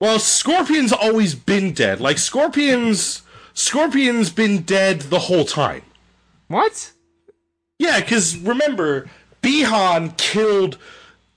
Well, 0.00 0.18
Scorpion's 0.18 0.92
always 0.92 1.34
been 1.34 1.72
dead. 1.72 2.00
Like 2.00 2.18
Scorpion's 2.18 3.22
Scorpion's 3.54 4.30
been 4.30 4.62
dead 4.62 5.02
the 5.02 5.20
whole 5.20 5.44
time. 5.44 5.82
What? 6.48 6.92
Yeah, 7.78 8.00
because 8.00 8.36
remember, 8.36 9.08
Bihan 9.42 10.16
killed 10.18 10.76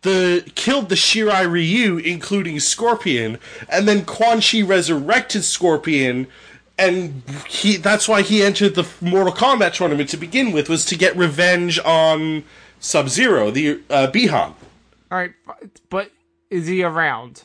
the 0.02 0.44
killed 0.56 0.90
the 0.90 0.96
Shirai 0.96 1.50
Ryu, 1.50 1.98
including 1.98 2.60
Scorpion, 2.60 3.40
and 3.70 3.88
then 3.88 4.04
Quan 4.06 4.42
Chi 4.42 4.62
resurrected 4.62 5.44
Scorpion, 5.44 6.28
and 6.78 7.24
he 7.48 7.78
that's 7.78 8.08
why 8.08 8.22
he 8.22 8.44
entered 8.44 8.76
the 8.76 8.88
Mortal 9.02 9.34
Kombat 9.34 9.74
tournament 9.74 10.10
to 10.10 10.18
begin 10.18 10.52
with, 10.52 10.70
was 10.70 10.86
to 10.86 10.98
get 10.98 11.16
revenge 11.16 11.80
on 11.80 12.44
Sub 12.80 13.10
Zero, 13.10 13.52
the 13.52 13.82
uh, 13.90 14.08
Bihan. 14.08 14.54
All 15.12 15.18
right, 15.18 15.34
but 15.90 16.12
is 16.50 16.68
he 16.68 16.84
around? 16.84 17.44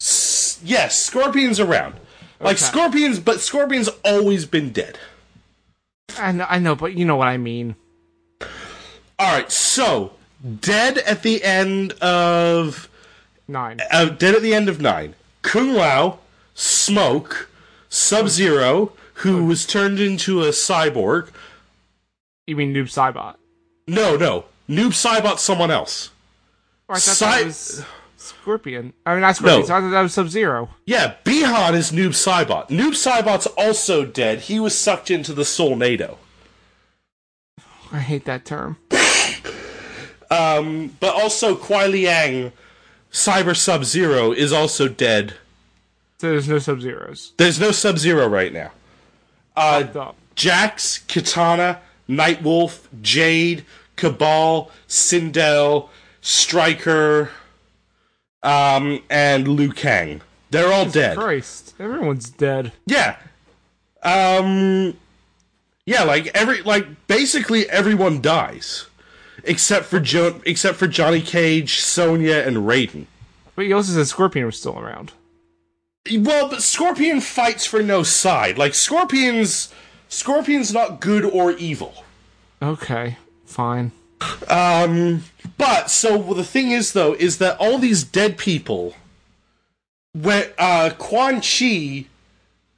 S- 0.00 0.60
yes, 0.64 1.00
Scorpion's 1.02 1.60
around. 1.60 1.94
Like 2.40 2.58
Scorpions, 2.58 3.20
but 3.20 3.40
Scorpion's 3.40 3.88
always 4.04 4.44
been 4.44 4.70
dead. 4.70 4.98
I 6.18 6.32
know, 6.32 6.46
I 6.48 6.58
know, 6.58 6.74
but 6.74 6.94
you 6.94 7.04
know 7.04 7.16
what 7.16 7.28
I 7.28 7.38
mean. 7.38 7.74
All 9.18 9.32
right, 9.32 9.50
so 9.50 10.12
dead 10.60 10.98
at 10.98 11.22
the 11.22 11.42
end 11.42 11.92
of 11.94 12.88
Nine. 13.48 13.80
uh, 13.90 14.06
dead 14.06 14.34
at 14.34 14.42
the 14.42 14.52
end 14.54 14.68
of 14.68 14.80
nine. 14.80 15.14
Kung 15.42 15.72
Lao, 15.74 16.18
Smoke, 16.54 17.48
Sub 17.94 18.28
Zero, 18.28 18.92
who 19.14 19.44
was 19.44 19.64
turned 19.64 20.00
into 20.00 20.42
a 20.42 20.48
cyborg. 20.48 21.30
You 22.46 22.56
mean 22.56 22.74
Noob 22.74 22.86
Saibot? 22.86 23.36
No, 23.86 24.16
no, 24.16 24.46
Noob 24.68 24.90
Saibot, 24.90 25.38
someone 25.38 25.70
else. 25.70 26.10
Or 26.88 26.96
I 26.96 26.98
thought 26.98 27.16
Cy- 27.16 27.38
that 27.38 27.46
was 27.46 27.84
Scorpion. 28.16 28.92
I 29.06 29.12
mean, 29.12 29.20
not 29.20 29.36
Scorpion. 29.36 29.60
No. 29.60 29.66
So 29.66 29.74
I 29.76 29.80
thought 29.80 29.90
that 29.90 30.02
was 30.02 30.12
Sub 30.12 30.28
Zero. 30.28 30.70
Yeah, 30.86 31.14
Bihan 31.24 31.74
is 31.74 31.92
Noob 31.92 32.10
Saibot. 32.10 32.68
Noob 32.68 32.94
Saibot's 32.94 33.46
also 33.46 34.04
dead. 34.04 34.40
He 34.40 34.58
was 34.58 34.76
sucked 34.76 35.10
into 35.10 35.32
the 35.32 35.42
Soulnado. 35.42 36.16
I 37.92 37.98
hate 38.00 38.24
that 38.24 38.44
term. 38.44 38.76
Um, 40.30 40.96
but 40.98 41.14
also 41.14 41.54
Kuai 41.54 41.88
Liang, 41.88 42.50
Cyber 43.12 43.56
Sub 43.56 43.84
Zero, 43.84 44.32
is 44.32 44.52
also 44.52 44.88
dead. 44.88 45.34
So 46.18 46.30
there's 46.30 46.48
no 46.48 46.58
Sub 46.58 46.80
Zeros. 46.80 47.32
There's 47.36 47.60
no 47.60 47.70
Sub 47.70 47.98
Zero 47.98 48.26
right 48.28 48.52
now. 48.52 48.70
Uh, 49.56 50.12
Jax, 50.34 50.98
Katana, 50.98 51.80
Nightwolf, 52.08 52.86
Jade, 53.02 53.64
Cabal, 53.96 54.70
Sindel, 54.88 55.88
Stryker, 56.20 57.30
um, 58.42 59.02
and 59.10 59.48
Liu 59.48 59.70
Kang. 59.72 60.20
They're 60.50 60.72
all 60.72 60.86
dead. 60.86 61.16
Christ, 61.16 61.74
everyone's 61.80 62.30
dead. 62.30 62.72
Yeah. 62.86 63.16
Um 64.02 64.96
Yeah, 65.86 66.04
like 66.04 66.26
every 66.34 66.62
like 66.62 67.06
basically 67.08 67.68
everyone 67.70 68.20
dies. 68.20 68.86
Except 69.42 69.86
for 69.86 69.98
jo- 69.98 70.40
except 70.46 70.78
for 70.78 70.86
Johnny 70.86 71.20
Cage, 71.20 71.80
Sonya, 71.80 72.36
and 72.46 72.58
Raiden. 72.58 73.06
But 73.56 73.62
you 73.66 73.74
also 73.76 73.92
said 73.92 74.06
Scorpion 74.06 74.46
was 74.46 74.58
still 74.58 74.78
around. 74.78 75.12
Well, 76.12 76.50
but 76.50 76.62
Scorpion 76.62 77.22
fights 77.22 77.64
for 77.64 77.82
no 77.82 78.02
side. 78.02 78.58
Like 78.58 78.74
Scorpion's 78.74 79.72
Scorpion's 80.08 80.72
not 80.72 81.00
good 81.00 81.24
or 81.24 81.52
evil. 81.52 82.04
Okay, 82.60 83.16
fine. 83.46 83.90
Um, 84.48 85.24
but 85.56 85.90
so 85.90 86.18
well, 86.18 86.34
the 86.34 86.44
thing 86.44 86.72
is 86.72 86.92
though 86.92 87.14
is 87.14 87.38
that 87.38 87.56
all 87.58 87.78
these 87.78 88.04
dead 88.04 88.36
people, 88.36 88.94
when 90.12 90.50
uh, 90.58 90.90
Quan 90.98 91.40
Chi, 91.40 92.04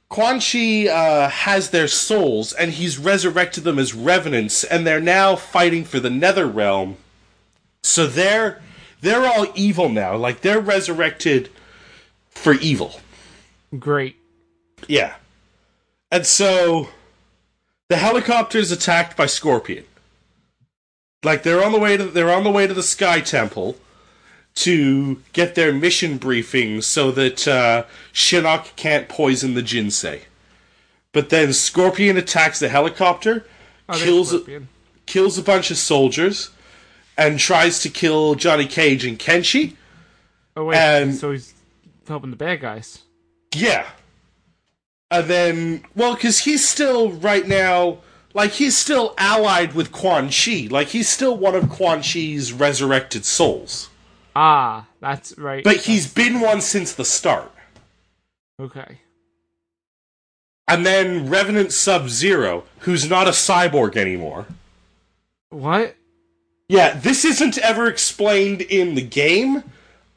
Quan 0.07 0.39
Chi 0.39 0.87
uh, 0.87 1.29
has 1.29 1.71
their 1.71 1.89
souls 1.89 2.53
and 2.53 2.71
he's 2.71 2.97
resurrected 2.97 3.65
them 3.65 3.77
as 3.77 3.93
revenants, 3.93 4.63
and 4.63 4.87
they're 4.87 5.01
now 5.01 5.35
fighting 5.35 5.83
for 5.83 5.99
the 5.99 6.09
Nether 6.09 6.47
Realm. 6.47 6.95
So 7.83 8.07
they're 8.07 8.61
they're 9.01 9.27
all 9.27 9.47
evil 9.53 9.89
now. 9.89 10.15
Like 10.15 10.41
they're 10.41 10.61
resurrected 10.61 11.49
for 12.29 12.53
evil. 12.53 13.01
Great. 13.77 14.15
Yeah. 14.87 15.15
And 16.11 16.25
so 16.25 16.89
the 17.89 17.97
helicopter's 17.97 18.71
attacked 18.71 19.17
by 19.17 19.25
Scorpion. 19.25 19.85
Like 21.23 21.43
they're 21.43 21.63
on 21.63 21.71
the 21.71 21.79
way 21.79 21.97
to 21.97 22.05
they're 22.05 22.31
on 22.31 22.43
the 22.43 22.51
way 22.51 22.67
to 22.67 22.73
the 22.73 22.83
Sky 22.83 23.19
Temple 23.21 23.75
to 24.55 25.21
get 25.33 25.55
their 25.55 25.73
mission 25.73 26.17
briefing 26.17 26.81
so 26.81 27.11
that 27.11 27.47
uh, 27.47 27.83
Shinnok 28.13 28.75
can't 28.75 29.09
poison 29.09 29.53
the 29.53 29.61
Jinsei. 29.61 30.21
But 31.11 31.29
then 31.29 31.53
Scorpion 31.53 32.17
attacks 32.17 32.59
the 32.59 32.69
helicopter, 32.69 33.45
Oh, 33.89 33.93
kills 33.93 34.29
Scorpion. 34.29 34.67
kills 35.05 35.37
a 35.37 35.43
bunch 35.43 35.71
of 35.71 35.77
soldiers, 35.77 36.51
and 37.17 37.39
tries 37.39 37.79
to 37.81 37.89
kill 37.89 38.35
Johnny 38.35 38.65
Cage 38.67 39.05
and 39.05 39.17
Kenshi. 39.19 39.75
Oh 40.55 40.65
wait, 40.65 40.77
and- 40.77 41.15
so 41.15 41.31
he's 41.31 41.53
helping 42.07 42.29
the 42.31 42.37
bad 42.37 42.61
guys. 42.61 43.03
Yeah. 43.55 43.85
And 45.09 45.27
then, 45.27 45.83
well, 45.95 46.15
because 46.15 46.39
he's 46.39 46.67
still 46.67 47.11
right 47.11 47.47
now, 47.47 47.99
like 48.33 48.51
he's 48.51 48.77
still 48.77 49.13
allied 49.17 49.73
with 49.73 49.91
Quan 49.91 50.29
Chi. 50.29 50.67
Like 50.69 50.89
he's 50.89 51.09
still 51.09 51.37
one 51.37 51.55
of 51.55 51.69
Quan 51.69 52.01
Chi's 52.01 52.53
resurrected 52.53 53.25
souls. 53.25 53.89
Ah, 54.35 54.87
that's 54.99 55.37
right. 55.37 55.63
But 55.63 55.77
he's 55.77 56.13
been 56.13 56.39
one 56.41 56.61
since 56.61 56.93
the 56.93 57.05
start. 57.05 57.51
okay. 58.59 58.99
And 60.69 60.85
then 60.85 61.29
Revenant 61.29 61.71
Sub 61.71 62.09
Zero, 62.09 62.65
who's 62.79 63.09
not 63.09 63.25
a 63.27 63.31
cyborg 63.31 63.95
anymore. 63.95 64.45
What? 65.49 65.95
Yeah, 66.67 66.99
this 66.99 67.23
isn't 67.23 67.57
ever 67.59 67.87
explained 67.87 68.61
in 68.61 68.95
the 68.95 69.01
game. 69.01 69.63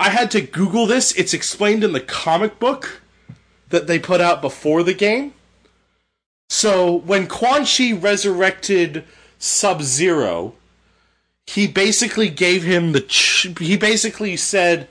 I 0.00 0.10
had 0.10 0.30
to 0.32 0.40
Google 0.40 0.86
this. 0.86 1.12
It's 1.12 1.32
explained 1.32 1.84
in 1.84 1.92
the 1.92 2.00
comic 2.00 2.58
book 2.58 3.00
that 3.70 3.86
they 3.86 3.98
put 3.98 4.20
out 4.20 4.42
before 4.42 4.82
the 4.82 4.94
game. 4.94 5.32
So 6.48 6.92
when 6.92 7.26
Quan 7.26 7.64
Chi 7.64 7.92
resurrected 7.92 9.04
Sub 9.38 9.82
Zero, 9.82 10.54
he 11.46 11.66
basically 11.66 12.28
gave 12.28 12.62
him 12.62 12.92
the. 12.92 13.00
Ch- 13.00 13.48
he 13.58 13.76
basically 13.76 14.36
said 14.36 14.88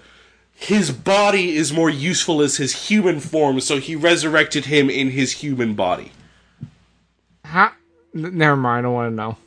his 0.53 0.91
body 0.91 1.55
is 1.55 1.71
more 1.71 1.89
useful 1.89 2.41
as 2.41 2.57
his 2.57 2.87
human 2.87 3.19
form, 3.19 3.61
so 3.61 3.79
he 3.79 3.95
resurrected 3.95 4.65
him 4.65 4.89
in 4.89 5.11
his 5.11 5.33
human 5.33 5.73
body. 5.73 6.11
Ha. 7.45 7.75
N- 8.15 8.37
never 8.37 8.57
mind. 8.57 8.79
I 8.79 8.81
don't 8.81 8.93
want 8.93 9.11
to 9.11 9.15
know. 9.15 9.37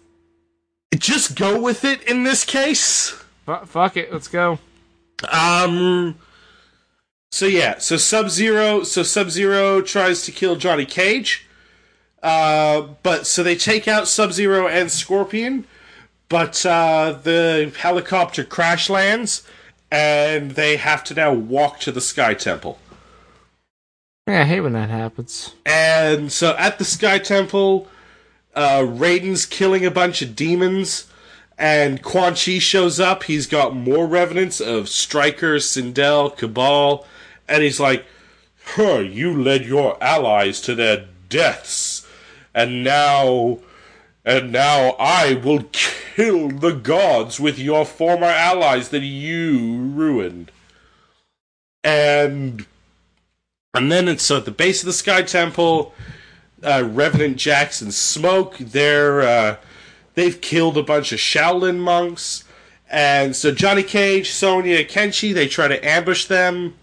Just 0.95 1.37
go 1.37 1.61
with 1.61 1.85
it 1.85 2.03
in 2.03 2.25
this 2.25 2.45
case. 2.45 3.11
Fu 3.47 3.57
fuck 3.67 3.97
it. 3.97 4.13
Let's 4.13 4.29
go. 4.29 4.59
Um. 5.31 6.17
So 7.33 7.47
yeah, 7.47 7.79
so 7.79 7.97
Sub 7.97 8.29
Zero, 8.29 8.83
so 8.83 9.03
Sub 9.03 9.31
Zero 9.31 9.81
tries 9.81 10.23
to 10.25 10.33
kill 10.33 10.55
Johnny 10.55 10.85
Cage. 10.85 11.47
Uh, 12.23 12.89
but 13.03 13.27
so 13.27 13.43
they 13.43 13.57
take 13.57 13.89
out 13.89 14.07
Sub 14.07 14.33
Zero 14.33 14.69
and 14.69 14.91
Scorpion, 14.91 15.65
but 16.29 16.65
uh, 16.67 17.19
the 17.23 17.73
helicopter 17.79 18.45
crash 18.45 18.91
lands, 18.91 19.49
and 19.91 20.51
they 20.53 20.77
have 20.77 21.03
to 21.05 21.15
now 21.15 21.33
walk 21.33 21.81
to 21.81 21.91
the 21.91 22.03
Sky 22.03 22.35
Temple. 22.35 22.79
Yeah, 24.27 24.43
I 24.43 24.45
hate 24.45 24.61
when 24.61 24.75
that 24.75 24.91
happens. 24.91 25.55
And 25.65 26.31
so 26.31 26.55
at 26.59 26.79
the 26.79 26.85
Sky 26.85 27.19
Temple, 27.19 27.89
uh, 28.55 28.81
Raiden's 28.81 29.47
killing 29.47 29.87
a 29.87 29.91
bunch 29.91 30.21
of 30.21 30.37
demons, 30.37 31.11
and 31.57 32.03
Quan 32.03 32.35
Chi 32.35 32.59
shows 32.59 33.01
up. 33.01 33.23
He's 33.23 33.47
got 33.47 33.75
more 33.75 34.07
revenants 34.07 34.61
of 34.61 34.91
Stryker, 34.91 35.57
Sindel, 35.57 36.37
Cabal, 36.37 37.07
and 37.49 37.63
he's 37.63 37.81
like, 37.81 38.05
you 38.77 39.43
led 39.43 39.65
your 39.65 40.03
allies 40.03 40.61
to 40.63 40.75
their 40.75 41.07
deaths, 41.29 42.07
and 42.55 42.85
now. 42.85 43.59
And 44.25 44.53
now 44.53 44.91
I 45.01 45.35
will 45.35 45.65
kill 45.73 46.49
the 46.49 46.71
gods 46.71 47.41
with 47.41 47.59
your 47.59 47.85
former 47.85 48.29
allies 48.29 48.91
that 48.91 49.01
you 49.01 49.79
ruined. 49.79 50.53
And 51.83 52.65
and 53.75 53.91
then 53.91 54.07
it's 54.07 54.23
so 54.23 54.37
at 54.37 54.45
the 54.45 54.51
base 54.51 54.83
of 54.83 54.87
the 54.87 54.93
Sky 54.93 55.23
Temple, 55.23 55.95
uh, 56.63 56.87
Revenant 56.87 57.39
Jax 57.39 57.81
and 57.81 57.93
Smoke. 57.93 58.59
They're 58.59 59.23
uh, 59.23 59.57
they've 60.15 60.41
killed 60.41 60.77
a 60.77 60.83
bunch 60.83 61.11
of 61.11 61.19
Shaolin 61.19 61.79
monks, 61.79 62.45
and 62.91 63.35
so 63.35 63.51
Johnny 63.51 63.83
Cage, 63.83 64.31
Sonya, 64.31 64.85
Kenshi. 64.85 65.33
They 65.33 65.49
try 65.49 65.69
to 65.69 65.85
ambush 65.85 66.27
them. 66.27 66.75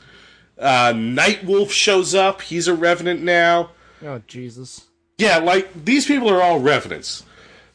Uh, 0.59 0.91
Nightwolf 0.93 1.71
shows 1.71 2.13
up. 2.13 2.41
He's 2.41 2.67
a 2.67 2.73
Revenant 2.73 3.21
now. 3.21 3.71
Oh 4.03 4.21
Jesus. 4.27 4.85
Yeah, 5.17 5.37
like 5.37 5.85
these 5.85 6.05
people 6.05 6.29
are 6.29 6.41
all 6.41 6.59
Revenants. 6.59 7.23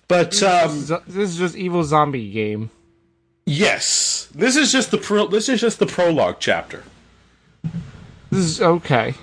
But 0.06 0.42
um, 0.42 0.84
this 1.06 1.30
is 1.30 1.38
just 1.38 1.56
evil 1.56 1.82
zombie 1.82 2.30
game. 2.30 2.70
yes, 3.46 4.28
this 4.34 4.54
is 4.56 4.70
just 4.70 4.90
the 4.90 4.98
pro- 4.98 5.26
this 5.28 5.48
is 5.48 5.60
just 5.60 5.78
the 5.78 5.86
prologue 5.86 6.36
chapter. 6.40 6.84
This 8.30 8.44
is 8.44 8.60
okay. 8.60 9.14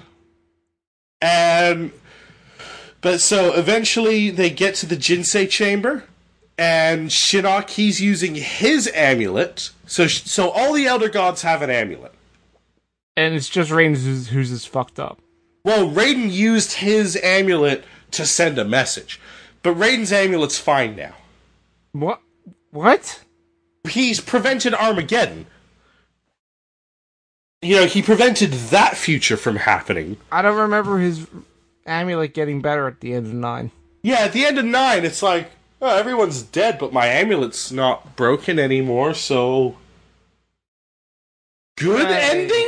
And 1.22 1.92
but 3.02 3.22
so 3.22 3.54
eventually 3.54 4.30
they 4.32 4.50
get 4.50 4.74
to 4.76 4.86
the 4.88 4.96
Jinsei 4.98 5.48
chamber, 5.50 6.06
and 6.58 7.10
Shinnok 7.10 7.70
he's 7.72 8.02
using 8.02 8.36
his 8.36 8.90
amulet. 8.96 9.70
So 9.86 10.08
so 10.08 10.50
all 10.50 10.74
the 10.74 10.88
elder 10.88 11.10
gods 11.10 11.44
have 11.44 11.62
an 11.62 11.70
amulet. 11.70 12.14
And 13.22 13.36
it's 13.36 13.50
just 13.50 13.70
Raiden 13.70 13.96
who's, 13.96 14.30
who's 14.30 14.66
fucked 14.66 15.00
up. 15.00 15.20
Well, 15.64 15.88
Raiden 15.88 16.32
used 16.32 16.74
his 16.74 17.16
amulet 17.22 17.84
to 18.10 18.26
send 18.26 18.58
a 18.58 18.66
message, 18.66 19.22
but 19.62 19.76
Raiden's 19.76 20.12
amulet's 20.12 20.58
fine 20.58 20.96
now. 20.96 21.14
What? 21.92 22.20
What? 22.72 23.24
He's 23.88 24.20
prevented 24.20 24.74
Armageddon. 24.74 25.46
you 27.62 27.76
know, 27.76 27.86
he 27.86 28.02
prevented 28.02 28.54
that 28.54 28.98
future 28.98 29.38
from 29.38 29.58
happening. 29.58 30.18
I 30.32 30.42
don't 30.42 30.58
remember 30.58 30.98
his 30.98 31.28
amulet 31.86 32.34
getting 32.34 32.60
better 32.60 32.88
at 32.88 33.02
the 33.02 33.14
end 33.14 33.28
of 33.28 33.34
nine. 33.36 33.70
Yeah, 34.02 34.22
at 34.22 34.34
the 34.34 34.46
end 34.46 34.58
of 34.58 34.66
nine, 34.66 35.06
it's 35.06 35.22
like, 35.22 35.52
oh, 35.80 35.96
everyone's 35.96 36.42
dead, 36.42 36.80
but 36.80 36.92
my 36.92 37.06
amulet's 37.06 37.72
not 37.72 38.16
broken 38.16 38.58
anymore, 38.58 39.14
so. 39.14 39.78
Good 41.78 42.10
ending? 42.10 42.68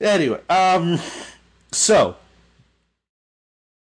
Anyway, 0.00 0.40
um. 0.48 0.98
So. 1.72 2.16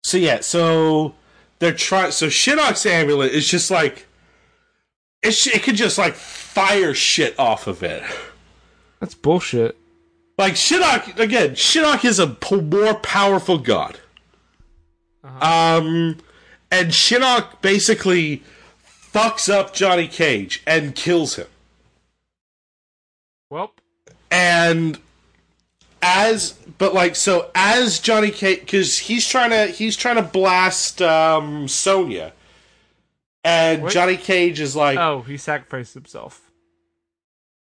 So, 0.05 0.17
yeah, 0.17 0.41
so. 0.41 1.15
They're 1.59 1.73
trying. 1.73 2.13
So, 2.13 2.27
Shinnok's 2.27 2.87
amulet 2.87 3.33
is 3.33 3.49
just 3.49 3.71
like. 3.71 4.07
It, 5.23 5.33
sh- 5.33 5.55
it 5.55 5.63
could 5.63 5.77
just, 5.77 5.99
like, 5.99 6.15
fire 6.15 6.95
shit 6.95 7.39
off 7.39 7.67
of 7.67 7.83
it. 7.83 8.03
That's 9.01 9.15
bullshit. 9.15 9.77
Like 10.39 10.55
Shinnok 10.55 11.19
again, 11.19 11.51
Shinnok 11.51 12.05
is 12.05 12.19
a 12.19 12.37
more 12.63 12.95
powerful 12.95 13.59
god. 13.59 13.99
Um, 15.25 16.19
and 16.71 16.91
Shinnok 16.91 17.63
basically 17.63 18.43
fucks 18.85 19.53
up 19.53 19.73
Johnny 19.73 20.07
Cage 20.07 20.63
and 20.67 20.95
kills 20.95 21.37
him. 21.37 21.47
Well, 23.51 23.73
And 24.31 24.99
as 26.07 26.53
but 26.79 26.95
like 26.95 27.17
so 27.17 27.51
as 27.55 27.99
Johnny 27.99 28.31
Cage 28.31 28.61
because 28.61 28.97
he's 28.97 29.27
trying 29.27 29.51
to 29.51 29.67
he's 29.67 29.97
trying 29.97 30.17
to 30.17 30.23
blast 30.23 31.03
um 31.03 31.67
Sonya. 31.67 32.33
And 33.43 33.83
What? 33.83 33.93
Johnny 33.93 34.17
Cage 34.17 34.61
is 34.61 34.77
like 34.77 34.99
oh, 34.99 35.23
he 35.23 35.37
sacrificed 35.37 35.95
himself. 35.95 36.51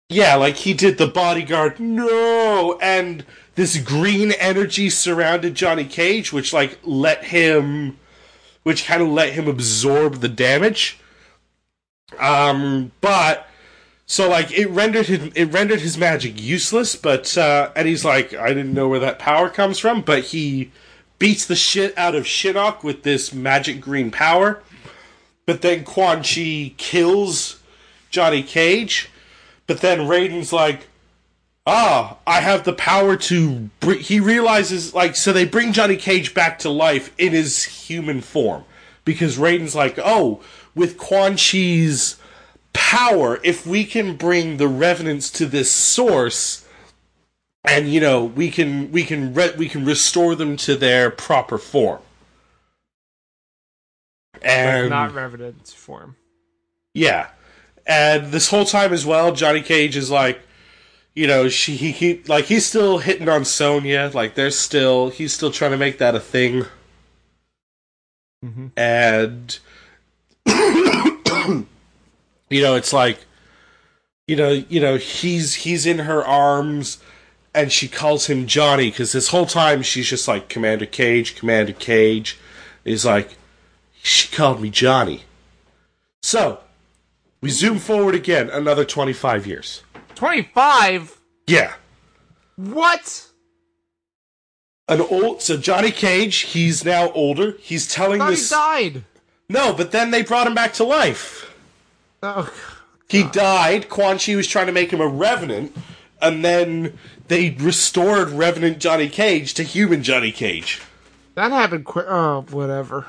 Yeah, 0.08 0.36
like 0.36 0.56
he 0.56 0.72
did 0.74 0.98
the 0.98 1.06
bodyguard. 1.08 1.80
No, 1.80 2.78
and 2.80 3.24
this 3.56 3.76
green 3.78 4.32
energy 4.32 4.90
surrounded 4.90 5.54
Johnny 5.54 5.84
Cage, 5.84 6.32
which 6.32 6.52
like 6.52 6.78
let 6.84 7.24
him, 7.24 7.98
which 8.62 8.84
kind 8.84 9.02
of 9.02 9.08
let 9.08 9.32
him 9.32 9.48
absorb 9.48 10.16
the 10.16 10.28
damage. 10.28 11.00
Um, 12.20 12.92
but 13.00 13.48
so 14.06 14.28
like 14.28 14.52
it 14.52 14.68
rendered 14.68 15.06
him, 15.06 15.32
it 15.34 15.52
rendered 15.52 15.80
his 15.80 15.98
magic 15.98 16.40
useless. 16.40 16.96
But 16.96 17.36
uh, 17.36 17.70
and 17.74 17.88
he's 17.88 18.04
like, 18.04 18.32
I 18.32 18.48
didn't 18.48 18.72
know 18.72 18.88
where 18.88 19.00
that 19.00 19.18
power 19.18 19.50
comes 19.50 19.78
from, 19.78 20.02
but 20.02 20.24
he 20.24 20.70
beats 21.18 21.46
the 21.46 21.56
shit 21.56 21.96
out 21.98 22.14
of 22.14 22.24
Shinnok 22.24 22.82
with 22.82 23.02
this 23.02 23.32
magic 23.32 23.80
green 23.80 24.10
power. 24.10 24.62
But 25.44 25.62
then 25.62 25.84
Quan 25.84 26.22
Chi 26.22 26.74
kills 26.76 27.60
Johnny 28.10 28.42
Cage. 28.42 29.10
But 29.66 29.80
then 29.80 30.00
Raiden's 30.00 30.52
like, 30.52 30.86
ah, 31.66 32.18
I 32.26 32.40
have 32.40 32.64
the 32.64 32.72
power 32.72 33.16
to. 33.16 33.70
Br-. 33.80 33.94
He 33.94 34.20
realizes, 34.20 34.94
like, 34.94 35.16
so 35.16 35.32
they 35.32 35.44
bring 35.44 35.72
Johnny 35.72 35.96
Cage 35.96 36.34
back 36.34 36.58
to 36.60 36.70
life 36.70 37.12
in 37.18 37.32
his 37.32 37.64
human 37.64 38.20
form. 38.20 38.64
Because 39.04 39.38
Raiden's 39.38 39.74
like, 39.74 39.98
oh, 39.98 40.42
with 40.74 40.98
Quan 40.98 41.36
Chi's 41.36 42.16
power, 42.76 43.40
if 43.42 43.66
we 43.66 43.84
can 43.84 44.16
bring 44.16 44.58
the 44.58 44.68
revenants 44.68 45.30
to 45.32 45.46
this 45.46 45.70
source, 45.70 46.66
and 47.64 47.92
you 47.92 48.00
know, 48.00 48.24
we 48.24 48.50
can 48.50 48.92
we 48.92 49.02
can 49.04 49.32
re- 49.34 49.54
we 49.56 49.68
can 49.68 49.84
restore 49.84 50.34
them 50.36 50.56
to 50.58 50.76
their 50.76 51.10
proper 51.10 51.58
form. 51.58 52.00
And 54.42 54.90
not 54.90 55.14
Revenant's 55.14 55.72
form. 55.72 56.16
yeah. 56.94 57.28
And 57.88 58.32
this 58.32 58.50
whole 58.50 58.64
time 58.64 58.92
as 58.92 59.06
well, 59.06 59.32
Johnny 59.32 59.62
Cage 59.62 59.96
is 59.96 60.10
like, 60.10 60.40
you 61.14 61.26
know, 61.26 61.48
she 61.48 61.76
he, 61.76 61.92
he 61.92 62.22
like 62.26 62.44
he's 62.46 62.66
still 62.66 62.98
hitting 62.98 63.28
on 63.28 63.44
Sonya, 63.44 64.10
like 64.12 64.34
they're 64.34 64.50
still 64.50 65.10
he's 65.10 65.32
still 65.32 65.50
trying 65.50 65.70
to 65.70 65.76
make 65.76 65.98
that 65.98 66.14
a 66.14 66.20
thing. 66.20 66.66
Mhm. 68.44 68.70
And 68.76 69.58
you 72.48 72.62
know, 72.62 72.74
it's 72.74 72.92
like 72.92 73.18
you 74.26 74.36
know, 74.36 74.50
you 74.50 74.80
know, 74.80 74.96
he's 74.96 75.54
he's 75.54 75.86
in 75.86 76.00
her 76.00 76.24
arms 76.24 76.98
and 77.54 77.72
she 77.72 77.88
calls 77.88 78.26
him 78.26 78.46
Johnny 78.46 78.90
cuz 78.90 79.12
this 79.12 79.28
whole 79.28 79.46
time 79.46 79.82
she's 79.82 80.08
just 80.08 80.26
like 80.28 80.48
Commander 80.48 80.86
Cage, 80.86 81.36
Commander 81.36 81.72
Cage. 81.72 82.38
He's 82.84 83.04
like 83.04 83.36
she 84.02 84.28
called 84.34 84.60
me 84.60 84.70
Johnny. 84.70 85.24
So, 86.22 86.60
we 87.40 87.50
zoom 87.50 87.78
forward 87.78 88.14
again 88.14 88.50
another 88.50 88.84
25 88.84 89.46
years. 89.46 89.82
25? 90.16 91.20
Yeah. 91.46 91.74
What? 92.56 93.26
An 94.88 95.00
old 95.00 95.42
so 95.42 95.56
Johnny 95.56 95.90
Cage, 95.90 96.38
he's 96.38 96.84
now 96.84 97.10
older. 97.12 97.56
He's 97.60 97.92
telling 97.92 98.20
thought 98.20 98.30
he 98.30 98.36
this 98.36 98.50
died. 98.50 99.04
No, 99.48 99.72
but 99.72 99.92
then 99.92 100.10
they 100.10 100.22
brought 100.22 100.46
him 100.46 100.54
back 100.54 100.72
to 100.74 100.84
life. 100.84 101.52
Oh, 102.26 102.52
He 103.08 103.22
died. 103.24 103.88
Quan 103.88 104.18
Chi 104.18 104.34
was 104.36 104.48
trying 104.48 104.66
to 104.66 104.72
make 104.72 104.90
him 104.92 105.00
a 105.00 105.06
revenant, 105.06 105.76
and 106.20 106.44
then 106.44 106.98
they 107.28 107.50
restored 107.50 108.30
Revenant 108.30 108.78
Johnny 108.78 109.08
Cage 109.08 109.54
to 109.54 109.62
human 109.62 110.02
Johnny 110.02 110.32
Cage. 110.32 110.80
that 111.34 111.50
happened 111.52 111.84
quick. 111.84 112.06
Oh, 112.08 112.44
whatever. 112.50 113.06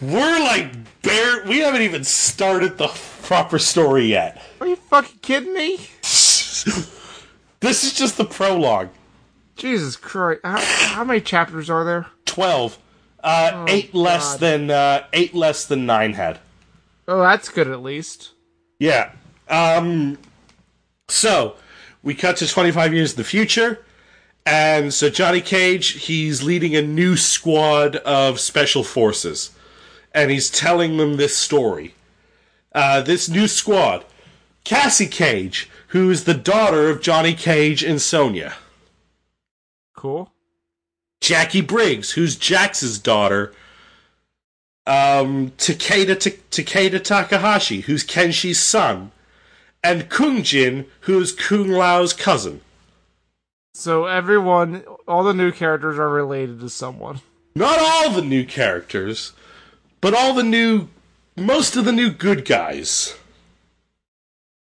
We're 0.00 0.38
like 0.40 0.72
bare 1.02 1.44
we 1.46 1.58
haven't 1.60 1.82
even 1.82 2.04
started 2.04 2.76
the 2.78 2.88
proper 3.22 3.58
story 3.58 4.06
yet. 4.06 4.42
Are 4.60 4.66
you 4.66 4.76
fucking 4.76 5.18
kidding 5.22 5.52
me? 5.54 5.78
This 7.60 7.84
is 7.84 7.94
just 7.94 8.16
the 8.18 8.24
prologue. 8.24 8.90
Jesus 9.56 9.96
Christ. 9.96 10.40
How, 10.44 10.58
how 10.60 11.04
many 11.04 11.20
chapters 11.20 11.70
are 11.70 11.84
there? 11.84 12.06
12. 12.26 12.78
Uh, 13.24 13.64
eight 13.66 13.94
less 13.94 14.36
than 14.36 14.70
uh, 14.70 15.04
eight 15.12 15.34
less 15.34 15.64
than 15.64 15.86
nine 15.86 16.12
had. 16.12 16.38
Oh, 17.08 17.20
that's 17.20 17.48
good 17.48 17.68
at 17.68 17.82
least. 17.82 18.32
Yeah. 18.78 19.12
Um. 19.48 20.18
So 21.08 21.56
we 22.02 22.14
cut 22.14 22.36
to 22.38 22.48
25 22.48 22.92
years 22.94 23.12
in 23.12 23.16
the 23.16 23.24
future, 23.24 23.84
and 24.44 24.92
so 24.92 25.08
Johnny 25.08 25.40
Cage 25.40 26.04
he's 26.06 26.42
leading 26.42 26.74
a 26.74 26.82
new 26.82 27.16
squad 27.16 27.96
of 27.96 28.40
special 28.40 28.82
forces, 28.82 29.50
and 30.12 30.30
he's 30.30 30.50
telling 30.50 30.96
them 30.96 31.16
this 31.16 31.36
story. 31.36 31.94
Uh, 32.74 33.00
this 33.00 33.28
new 33.28 33.46
squad, 33.48 34.04
Cassie 34.64 35.06
Cage, 35.06 35.70
who 35.88 36.10
is 36.10 36.24
the 36.24 36.34
daughter 36.34 36.90
of 36.90 37.00
Johnny 37.00 37.32
Cage 37.32 37.82
and 37.82 38.02
Sonya. 38.02 38.54
Cool. 39.96 40.30
Jacqui 41.20 41.66
Briggs, 41.66 42.12
who's 42.12 42.36
Jax's 42.36 42.98
daughter. 42.98 43.52
Um, 44.86 45.50
Takeda 45.58 46.18
Ta- 46.18 46.38
Takeda 46.50 47.02
Takahashi, 47.02 47.80
who's 47.82 48.04
Kenshi's 48.04 48.60
son, 48.60 49.10
and 49.82 50.08
Kung 50.08 50.42
Jin, 50.42 50.86
who's 51.00 51.32
Kung 51.32 51.68
Lao's 51.68 52.12
cousin. 52.12 52.60
So 53.74 54.06
everyone, 54.06 54.84
all 55.08 55.24
the 55.24 55.34
new 55.34 55.50
characters 55.52 55.98
are 55.98 56.08
related 56.08 56.60
to 56.60 56.70
someone. 56.70 57.20
Not 57.54 57.78
all 57.78 58.10
the 58.10 58.22
new 58.22 58.44
characters, 58.44 59.32
but 60.00 60.14
all 60.14 60.34
the 60.34 60.42
new, 60.42 60.88
most 61.36 61.76
of 61.76 61.84
the 61.84 61.92
new 61.92 62.10
good 62.10 62.44
guys. 62.44 63.16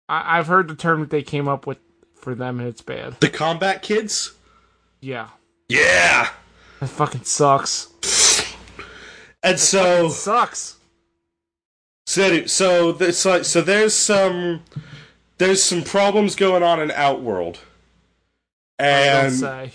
I- 0.07 0.37
I've 0.39 0.47
heard 0.47 0.67
the 0.67 0.75
term 0.75 1.01
that 1.01 1.09
they 1.09 1.21
came 1.23 1.47
up 1.47 1.67
with 1.67 1.79
for 2.15 2.33
them, 2.33 2.59
and 2.59 2.67
it's 2.69 2.81
bad. 2.81 3.19
The 3.19 3.29
combat 3.29 3.81
kids. 3.81 4.31
Yeah, 5.01 5.29
Yeah. 5.67 6.29
that 6.79 6.87
fucking 6.89 7.25
sucks. 7.25 7.89
And 9.43 9.59
so, 9.59 10.07
Sucks. 10.09 10.77
so, 12.05 12.45
so, 12.45 12.91
there's 12.93 13.25
like, 13.25 13.43
so 13.45 13.61
there's 13.61 13.93
some, 13.93 14.61
there's 15.37 15.61
some 15.61 15.83
problems 15.83 16.35
going 16.35 16.63
on 16.63 16.79
in 16.81 16.91
Outworld. 16.91 17.59
And 18.79 19.33
say. 19.33 19.71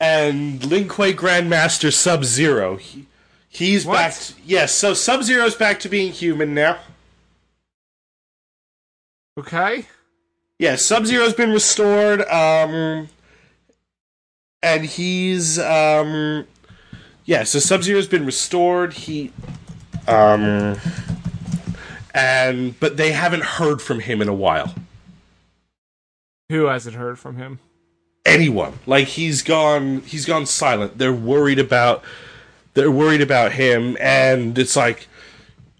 and 0.00 0.64
Lin 0.64 0.88
Kuei 0.88 1.12
Grandmaster 1.12 1.92
Sub 1.92 2.24
Zero. 2.24 2.76
He, 2.76 3.06
he's 3.48 3.84
What? 3.84 3.94
back. 3.96 4.14
To, 4.14 4.34
yes, 4.44 4.72
so 4.74 4.94
Sub 4.94 5.22
Zero's 5.22 5.54
back 5.56 5.80
to 5.80 5.88
being 5.88 6.12
human 6.12 6.54
now. 6.54 6.78
Okay. 9.38 9.86
Yeah, 10.58 10.76
Sub 10.76 11.06
Zero's 11.06 11.34
been 11.34 11.50
restored. 11.50 12.22
Um, 12.28 13.08
and 14.62 14.84
he's 14.84 15.58
um, 15.58 16.46
yeah. 17.24 17.44
So 17.44 17.58
Sub 17.58 17.82
Zero's 17.82 18.08
been 18.08 18.26
restored. 18.26 18.92
He 18.92 19.32
um, 20.06 20.76
and 22.14 22.78
but 22.80 22.96
they 22.96 23.12
haven't 23.12 23.44
heard 23.44 23.80
from 23.80 24.00
him 24.00 24.22
in 24.22 24.28
a 24.28 24.34
while. 24.34 24.74
Who 26.50 26.66
hasn't 26.66 26.96
heard 26.96 27.18
from 27.18 27.36
him? 27.36 27.58
anyone. 28.24 28.78
Like 28.86 29.08
he's 29.08 29.42
gone 29.42 30.00
he's 30.02 30.26
gone 30.26 30.46
silent. 30.46 30.98
They're 30.98 31.12
worried 31.12 31.58
about 31.58 32.02
they're 32.74 32.90
worried 32.90 33.20
about 33.20 33.52
him 33.52 33.96
and 34.00 34.58
it's 34.58 34.76
like 34.76 35.06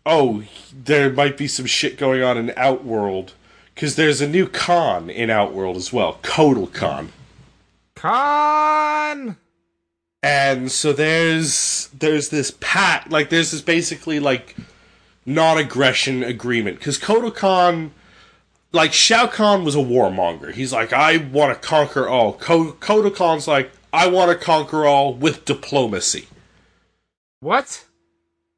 oh 0.06 0.44
there 0.72 1.10
might 1.10 1.36
be 1.36 1.48
some 1.48 1.66
shit 1.66 1.96
going 1.96 2.22
on 2.22 2.36
in 2.36 2.52
Outworld 2.56 3.32
because 3.74 3.96
there's 3.96 4.20
a 4.20 4.28
new 4.28 4.46
Khan 4.46 5.10
in 5.10 5.30
Outworld 5.30 5.76
as 5.76 5.92
well, 5.92 6.18
Kotal 6.22 6.72
Khan. 6.72 7.12
Khan. 7.96 9.36
And 10.24 10.72
so 10.72 10.90
there's 10.94 11.90
there's 11.98 12.30
this 12.30 12.50
pact 12.60 13.10
like 13.10 13.28
there's 13.28 13.50
this 13.50 13.60
basically 13.60 14.18
like 14.18 14.56
non-aggression 15.26 16.22
agreement 16.22 16.78
because 16.78 16.98
Kotal 16.98 17.34
Khan 17.34 17.92
like 18.72 18.94
Shao 18.94 19.26
Kahn 19.26 19.64
was 19.64 19.74
a 19.74 19.78
warmonger 19.80 20.52
he's 20.52 20.72
like 20.72 20.92
I 20.94 21.18
want 21.18 21.52
to 21.60 21.68
conquer 21.68 22.08
all 22.08 22.32
Ko- 22.32 22.72
Kotal 22.72 23.14
Khan's 23.14 23.46
like 23.46 23.70
I 23.92 24.06
want 24.08 24.30
to 24.30 24.42
conquer 24.42 24.86
all 24.86 25.12
with 25.14 25.44
diplomacy 25.44 26.26
What? 27.40 27.84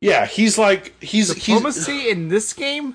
yeah 0.01 0.25
he's 0.27 0.57
like 0.59 0.95
he's 1.03 1.33
he's 1.35 1.45
Diplomacy 1.47 2.09
in 2.09 2.29
this 2.29 2.53
game? 2.53 2.95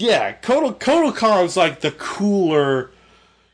yeah 0.00 0.32
Kotal 0.40 1.14
Khan's 1.14 1.56
like 1.56 1.80
the 1.82 1.92
cooler 1.92 2.90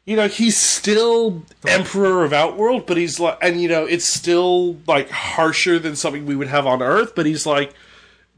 you 0.08 0.16
know 0.16 0.26
he's 0.26 0.56
still 0.56 1.42
emperor 1.66 2.24
of 2.24 2.32
outworld 2.32 2.86
but 2.86 2.96
he's 2.96 3.20
like 3.20 3.36
and 3.42 3.60
you 3.60 3.68
know 3.68 3.84
it's 3.84 4.06
still 4.06 4.78
like 4.86 5.10
harsher 5.10 5.78
than 5.78 5.94
something 5.94 6.24
we 6.24 6.34
would 6.34 6.48
have 6.48 6.66
on 6.66 6.80
earth 6.80 7.14
but 7.14 7.26
he's 7.26 7.44
like 7.44 7.74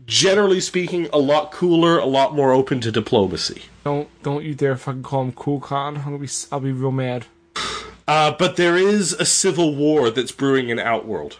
generally 0.05 0.61
speaking 0.61 1.09
a 1.13 1.19
lot 1.19 1.53
cooler 1.53 1.99
a 1.99 2.07
lot 2.07 2.35
more 2.35 2.53
open 2.53 2.81
to 2.81 2.91
diplomacy 2.91 3.63
Don't 3.85 4.09
don't 4.25 4.45
you 4.45 4.55
dare 4.55 4.77
fucking 4.77 5.05
call 5.05 5.23
him 5.23 5.33
Cool 5.33 5.61
Khan. 5.61 5.99
I'm 5.99 6.05
gonna 6.05 6.19
be 6.19 6.29
I'll 6.51 6.61
be 6.61 6.73
real 6.73 6.91
mad. 6.91 7.27
uh, 8.09 8.33
but 8.33 8.57
there 8.57 8.77
is 8.77 9.13
a 9.13 9.25
civil 9.25 9.77
war 9.77 10.11
that's 10.11 10.33
brewing 10.33 10.71
in 10.71 10.79
outworld 10.81 11.39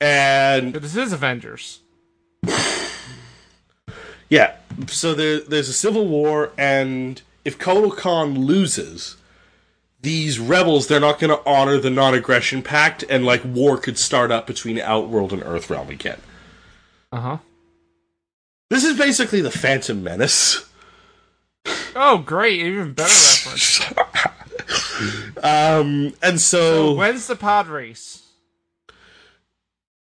and 0.00 0.72
But 0.74 0.82
this 0.82 0.94
is 0.96 1.12
Avengers. 1.12 1.80
Yeah. 4.30 4.56
So 4.88 5.14
there, 5.14 5.40
there's 5.40 5.68
a 5.70 5.72
civil 5.72 6.06
war, 6.06 6.52
and 6.58 7.22
if 7.44 7.58
Kotal 7.58 7.96
Khan 7.96 8.34
loses, 8.34 9.16
these 10.00 10.38
rebels 10.38 10.86
they're 10.86 11.00
not 11.00 11.18
going 11.18 11.36
to 11.36 11.48
honor 11.48 11.78
the 11.78 11.90
non-aggression 11.90 12.62
pact, 12.62 13.04
and 13.08 13.24
like 13.24 13.42
war 13.44 13.76
could 13.76 13.98
start 13.98 14.30
up 14.30 14.46
between 14.46 14.78
Outworld 14.78 15.32
and 15.32 15.42
Earthrealm 15.42 15.88
again. 15.88 16.20
Uh 17.12 17.20
huh. 17.20 17.38
This 18.70 18.84
is 18.84 18.98
basically 18.98 19.40
the 19.40 19.50
Phantom 19.50 20.02
Menace. 20.02 20.68
Oh, 21.96 22.18
great! 22.18 22.60
Even 22.60 22.92
better 22.92 23.08
reference. 23.10 23.80
Um, 25.42 26.12
and 26.22 26.40
so, 26.40 26.92
When's 26.94 27.28
the 27.28 27.36
pod 27.36 27.68
race? 27.68 28.24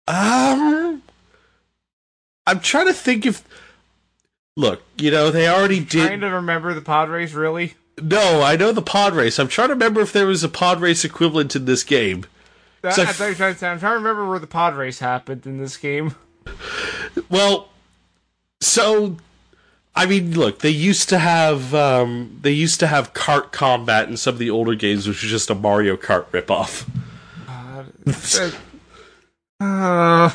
um, 0.07 1.03
I'm 2.47 2.59
trying 2.59 2.87
to 2.87 2.93
think 2.93 3.25
if. 3.25 3.43
Look, 4.57 4.81
you 4.97 5.11
know 5.11 5.29
they 5.29 5.47
already 5.47 5.79
did. 5.79 6.07
Trying 6.07 6.21
to 6.21 6.27
remember 6.27 6.73
the 6.73 6.81
pod 6.81 7.09
race, 7.09 7.33
really? 7.33 7.75
No, 8.01 8.41
I 8.41 8.55
know 8.55 8.71
the 8.71 8.81
pod 8.81 9.13
race. 9.15 9.39
I'm 9.39 9.47
trying 9.47 9.69
to 9.69 9.73
remember 9.73 10.01
if 10.01 10.11
there 10.13 10.25
was 10.27 10.43
a 10.43 10.49
pod 10.49 10.79
race 10.81 11.03
equivalent 11.05 11.55
in 11.55 11.65
this 11.65 11.83
game. 11.83 12.25
That, 12.81 12.93
So- 12.93 13.03
I 13.03 13.07
were 13.29 13.35
trying 13.35 13.53
to 13.53 13.59
say, 13.59 13.67
I'm 13.67 13.79
trying 13.79 13.93
to 13.93 13.97
remember 13.97 14.27
where 14.27 14.39
the 14.39 14.47
pod 14.47 14.75
race 14.75 14.99
happened 14.99 15.45
in 15.45 15.57
this 15.57 15.77
game. 15.77 16.15
Well, 17.29 17.69
so 18.61 19.17
I 19.95 20.05
mean, 20.05 20.31
look, 20.37 20.59
they 20.59 20.69
used 20.69 21.09
to 21.09 21.17
have 21.19 21.73
um, 21.75 22.37
they 22.41 22.51
used 22.51 22.79
to 22.79 22.87
have 22.87 23.13
kart 23.13 23.51
combat 23.51 24.07
in 24.07 24.15
some 24.17 24.35
of 24.35 24.39
the 24.39 24.49
older 24.49 24.75
games, 24.75 25.07
which 25.07 25.21
was 25.21 25.29
just 25.31 25.49
a 25.49 25.55
Mario 25.55 25.97
Kart 25.97 26.25
ripoff. 26.27 26.87
Uh, 29.59 30.29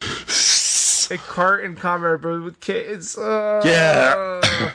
a 1.14 1.18
cart 1.18 1.64
in 1.64 1.74
combat 1.76 2.20
but 2.22 2.42
with 2.42 2.60
kids. 2.60 3.18
Uh, 3.18 3.60
Yeah. 3.64 4.72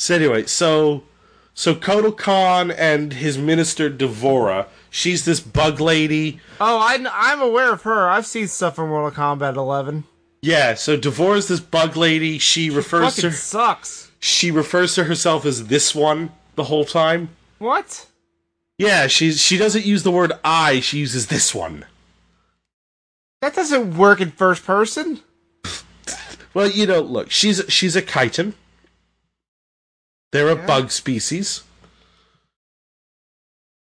So 0.00 0.14
anyway, 0.14 0.46
so 0.46 1.02
so 1.52 1.74
Kotal 1.74 2.16
Khan 2.16 2.70
and 2.70 3.12
his 3.12 3.36
minister 3.36 3.90
D'Vorah, 3.90 4.66
she's 4.88 5.26
this 5.26 5.40
bug 5.40 5.78
lady. 5.78 6.40
Oh, 6.58 6.78
I, 6.78 6.96
I'm 7.12 7.42
aware 7.42 7.70
of 7.70 7.82
her. 7.82 8.08
I've 8.08 8.24
seen 8.24 8.48
stuff 8.48 8.76
from 8.76 8.88
Mortal 8.88 9.10
Kombat 9.10 9.56
11. 9.56 10.04
Yeah, 10.40 10.72
so 10.72 10.96
D'Vorah's 10.96 11.48
this 11.48 11.60
bug 11.60 11.98
lady. 11.98 12.38
She 12.38 12.70
refers 12.70 13.16
Fucking 13.16 13.30
to 13.30 13.36
sucks. 13.36 14.10
she 14.18 14.50
refers 14.50 14.94
to 14.94 15.04
herself 15.04 15.44
as 15.44 15.66
this 15.66 15.94
one 15.94 16.32
the 16.54 16.64
whole 16.64 16.86
time. 16.86 17.28
What? 17.58 18.06
Yeah, 18.78 19.06
she's 19.06 19.38
she 19.38 19.58
doesn't 19.58 19.84
use 19.84 20.02
the 20.02 20.10
word 20.10 20.32
I. 20.42 20.80
She 20.80 20.96
uses 20.96 21.26
this 21.26 21.54
one. 21.54 21.84
That 23.42 23.54
doesn't 23.54 23.98
work 23.98 24.22
in 24.22 24.30
first 24.30 24.64
person. 24.64 25.20
Well, 26.54 26.70
you 26.70 26.86
know, 26.86 27.00
look, 27.00 27.30
she's 27.30 27.62
she's 27.68 27.96
a 27.96 28.00
Kytinn. 28.02 28.54
They're 30.32 30.48
a 30.48 30.54
Yeah. 30.56 30.66
bug 30.66 30.90
species. 30.90 31.62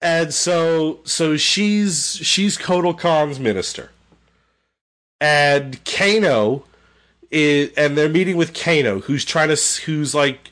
And 0.00 0.32
so 0.32 1.00
so 1.04 1.36
she's 1.36 2.20
she's 2.22 2.56
Kotal 2.56 2.94
Khan's 2.96 3.40
minister. 3.40 3.90
And 5.20 5.84
Kano 5.84 6.64
is 7.30 7.72
and 7.76 7.98
they're 7.98 8.08
meeting 8.08 8.36
with 8.36 8.54
Kano 8.54 9.00
who's 9.00 9.24
trying 9.24 9.48
to 9.54 9.56
who's 9.86 10.14
like 10.14 10.50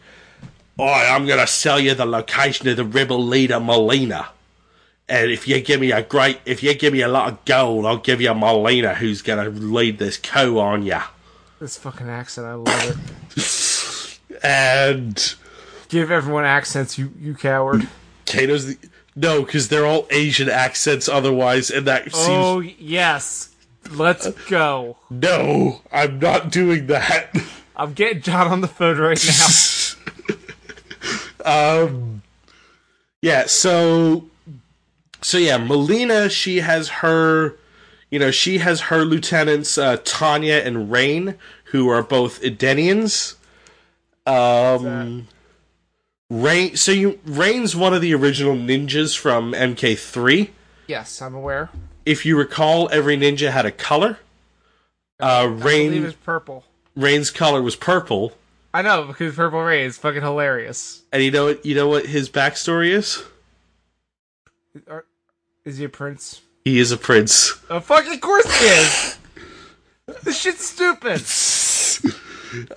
Oh, 0.79 0.85
I'm 0.85 1.27
gonna 1.27 1.47
sell 1.47 1.81
you 1.81 1.95
the 1.95 2.05
location 2.05 2.69
of 2.69 2.77
the 2.77 2.85
rebel 2.85 3.25
leader 3.25 3.55
Mileena. 3.61 4.27
And 5.09 5.31
if 5.31 5.47
you 5.47 5.61
give 5.61 5.81
me 5.81 5.93
a 5.93 6.03
great 6.03 6.41
if 6.45 6.63
you 6.63 6.75
give 6.75 6.93
me 6.93 7.01
a 7.03 7.09
lot 7.09 7.33
of 7.33 7.45
gold, 7.45 7.87
I'll 7.87 7.97
give 7.99 8.21
you 8.21 8.31
Mileena 8.31 8.97
who's 8.97 9.23
gonna 9.23 9.49
lead 9.49 9.99
this 9.99 10.19
co 10.19 10.59
on 10.59 10.83
ya. 10.83 11.05
This 11.61 11.79
fucking 11.79 12.09
accent, 12.09 12.47
I 12.49 12.55
love 12.55 12.91
it. 13.37 14.13
And 14.43 15.35
Give 15.97 16.11
everyone 16.11 16.45
accents, 16.45 16.99
you 16.99 17.11
you 17.19 17.33
coward. 17.33 17.89
Kano's 18.27 18.67
the 18.67 18.77
no, 19.15 19.43
because 19.43 19.69
they're 19.69 19.87
all 19.87 20.07
Asian 20.11 20.51
accents 20.51 21.09
otherwise, 21.09 21.71
and 21.71 21.87
that 21.87 22.03
seems 22.15 22.29
Oh 22.29 22.61
yes, 22.61 23.57
let's 23.93 24.29
go. 24.47 24.99
no. 25.09 25.81
I'm 25.91 26.19
not 26.19 26.53
doing 26.53 26.89
that. 26.89 27.35
I'm 27.75 27.95
getting 27.95 28.21
John 28.21 28.49
on 28.49 28.61
the 28.61 28.69
phone 28.69 28.99
right 28.99 29.19
now. 31.47 31.85
um, 31.87 32.21
yeah. 33.23 33.47
So, 33.47 34.27
so 35.23 35.39
yeah, 35.39 35.57
Mileena. 35.57 36.31
She 36.31 36.59
has 36.61 36.91
her, 36.91 37.57
you 38.11 38.19
know, 38.19 38.31
she 38.31 38.59
has 38.59 38.83
her 38.83 39.03
lieutenants 39.03 39.79
uh, 39.79 39.97
Tanya 40.05 40.57
and 40.57 40.93
Rain, 40.93 41.37
who 41.65 41.89
are 41.89 42.03
both 42.03 42.43
Edenians. 42.43 43.37
Um, 44.27 45.29
Rain. 46.31 46.77
So 46.77 46.93
you 46.93 47.19
Rain's 47.25 47.77
one 47.77 47.95
of 47.95 48.01
the 48.01 48.15
original 48.15 48.55
ninjas 48.57 49.17
from 49.17 49.53
MK3. 49.53 50.51
yes, 50.87 51.21
I'm 51.23 51.35
aware. 51.35 51.71
if 52.05 52.27
you 52.27 52.37
recall, 52.37 52.89
every 52.91 53.17
ninja 53.17 53.51
had 53.51 53.67
a 53.67 53.71
color. 53.71 54.19
Uh, 55.21 55.25
I 55.25 55.47
believe 55.47 55.65
Rain 55.65 56.05
it's 56.05 56.17
purple. 56.17 56.65
Rain's 56.95 57.31
color 57.31 57.63
was 57.63 57.77
purple, 57.77 58.33
I 58.75 58.83
know 58.83 59.05
because 59.05 59.35
Purple 59.35 59.63
Rain 59.63 59.87
is 59.87 59.97
fucking 59.99 60.21
hilarious. 60.23 61.03
and 61.13 61.23
you 61.23 61.31
know 61.31 61.45
what? 61.47 61.65
You 61.65 61.75
know 61.75 61.89
what 61.89 62.07
his 62.07 62.29
backstory 62.29 62.89
is? 62.91 63.23
Are- 64.89 65.07
Is 65.65 65.79
he 65.79 65.85
a 65.85 65.89
prince? 65.89 66.41
He 66.65 66.79
is 66.79 66.91
a 66.93 66.97
prince. 66.97 67.53
Oh, 67.71 67.81
fucking 67.81 68.19
course 68.21 68.45
he 68.61 68.67
is. 68.67 69.19
this 70.25 70.39
shit's 70.41 70.67
stupid. 70.67 71.23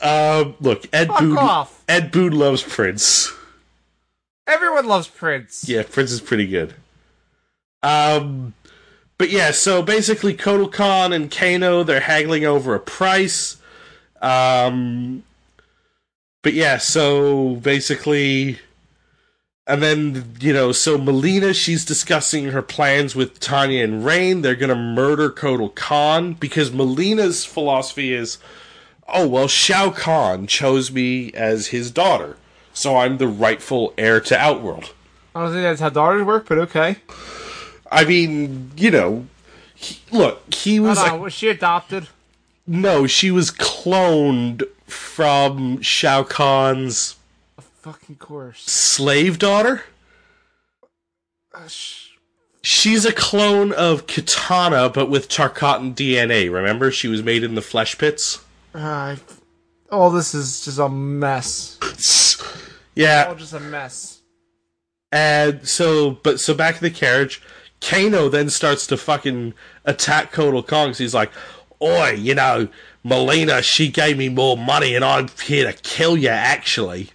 Um, 0.02 0.56
look, 0.60 0.84
Ed 0.92 1.08
Fuck 1.08 1.20
Boon. 1.20 1.38
off. 1.38 1.84
Ed 1.88 2.12
Boon 2.12 2.34
loves 2.34 2.64
Prince. 2.64 3.32
Everyone 4.50 4.88
loves 4.88 5.08
Prince. 5.08 5.70
Yeah, 5.70 5.84
Prince 5.84 6.12
is 6.12 6.22
pretty 6.22 6.48
good. 6.48 6.74
Um, 7.84 8.56
but 9.20 9.30
yeah, 9.30 9.52
so 9.52 9.84
basically, 9.84 10.34
Kotal 10.34 10.72
Khan 10.72 11.14
and 11.14 11.30
Kano 11.30 11.84
they're 11.84 12.00
haggling 12.00 12.46
over 12.46 12.74
a 12.74 12.80
price. 12.80 13.58
Um, 14.22 15.24
but 16.42 16.54
yeah, 16.54 16.78
so 16.78 17.56
basically, 17.58 18.58
and 19.68 19.84
then 19.84 20.34
you 20.40 20.52
know, 20.52 20.72
so 20.72 20.98
Mileena 20.98 21.54
she's 21.54 21.86
discussing 21.86 22.46
her 22.46 22.64
plans 22.64 23.16
with 23.16 23.40
Tanya 23.40 23.84
and 23.84 24.04
Rain. 24.04 24.42
They're 24.42 24.56
gonna 24.56 24.74
murder 24.74 25.30
Kotal 25.30 25.74
Khan 25.76 26.34
because 26.34 26.72
Mileena's 26.72 27.46
philosophy 27.46 28.14
is, 28.14 28.40
oh 29.08 29.28
well, 29.28 29.48
Shao 29.48 29.92
Kahn 29.92 30.48
chose 30.48 30.92
me 30.92 31.32
as 31.34 31.68
his 31.68 31.92
daughter, 31.92 32.36
so 32.80 32.96
I'm 32.98 33.18
the 33.18 33.28
rightful 33.28 33.94
heir 33.98 34.22
to 34.22 34.38
Outworld. 34.40 34.94
I 35.36 35.44
don't 35.44 35.52
think 35.52 35.64
that's 35.64 35.82
how 35.82 35.90
daughters 35.90 36.24
work, 36.24 36.48
but 36.48 36.58
okay. 36.60 36.96
I 37.92 38.06
mean, 38.06 38.72
you 38.78 38.90
know, 38.90 39.26
he, 39.76 40.00
look, 40.12 40.54
he 40.54 40.80
was 40.80 40.98
Hold 41.00 41.12
a- 41.20 41.24
was 41.24 41.34
she 41.34 41.50
adopted? 41.50 42.08
no, 42.66 43.06
she 43.08 43.32
was 43.32 43.52
cloned 43.52 44.64
from 44.88 45.82
Shao 45.82 46.24
Kahn's 46.24 47.16
Fucking 47.82 48.16
course. 48.18 48.62
slave 48.62 49.40
daughter. 49.40 49.84
Uh, 51.54 51.68
sh- 51.68 52.06
She's 52.62 53.06
a 53.06 53.14
clone 53.14 53.72
of 53.72 54.06
Katana, 54.06 54.90
but 54.90 55.10
with 55.10 55.30
Tarkatan 55.30 55.96
DNA. 55.96 56.52
Remember, 56.54 56.92
she 56.92 57.08
was 57.08 57.24
made 57.24 57.44
in 57.44 57.56
the 57.56 57.62
flesh 57.62 57.98
pits. 57.98 58.40
uh, 58.76 59.16
all 59.92 60.12
this 60.12 60.36
is 60.36 60.66
just 60.66 60.78
a 60.78 60.90
mess. 60.90 61.78
Yeah, 63.00 63.26
All 63.30 63.36
just 63.36 63.54
a 63.54 63.60
mess. 63.62 64.20
and 65.12 65.68
so 65.68 66.12
but 66.12 66.40
so 66.40 66.54
back 66.54 66.76
in 66.76 66.82
the 66.82 66.92
carriage, 66.92 67.42
Kano 67.82 68.28
then 68.30 68.50
starts 68.50 68.86
to 68.88 68.98
fucking 68.98 69.54
attack 69.86 70.34
Kotal 70.34 70.66
Khan. 70.68 70.90
'cause 70.90 70.98
he's 70.98 71.14
like, 71.14 71.32
"Oi, 71.82 72.12
you 72.12 72.36
know, 72.36 72.68
Mileena, 73.06 73.64
she 73.64 73.88
gave 73.90 74.18
me 74.18 74.28
more 74.28 74.58
money, 74.58 74.96
and 74.96 75.06
I'm 75.06 75.30
here 75.44 75.72
to 75.72 75.74
kill 75.82 76.18
you, 76.18 76.28
actually." 76.30 77.12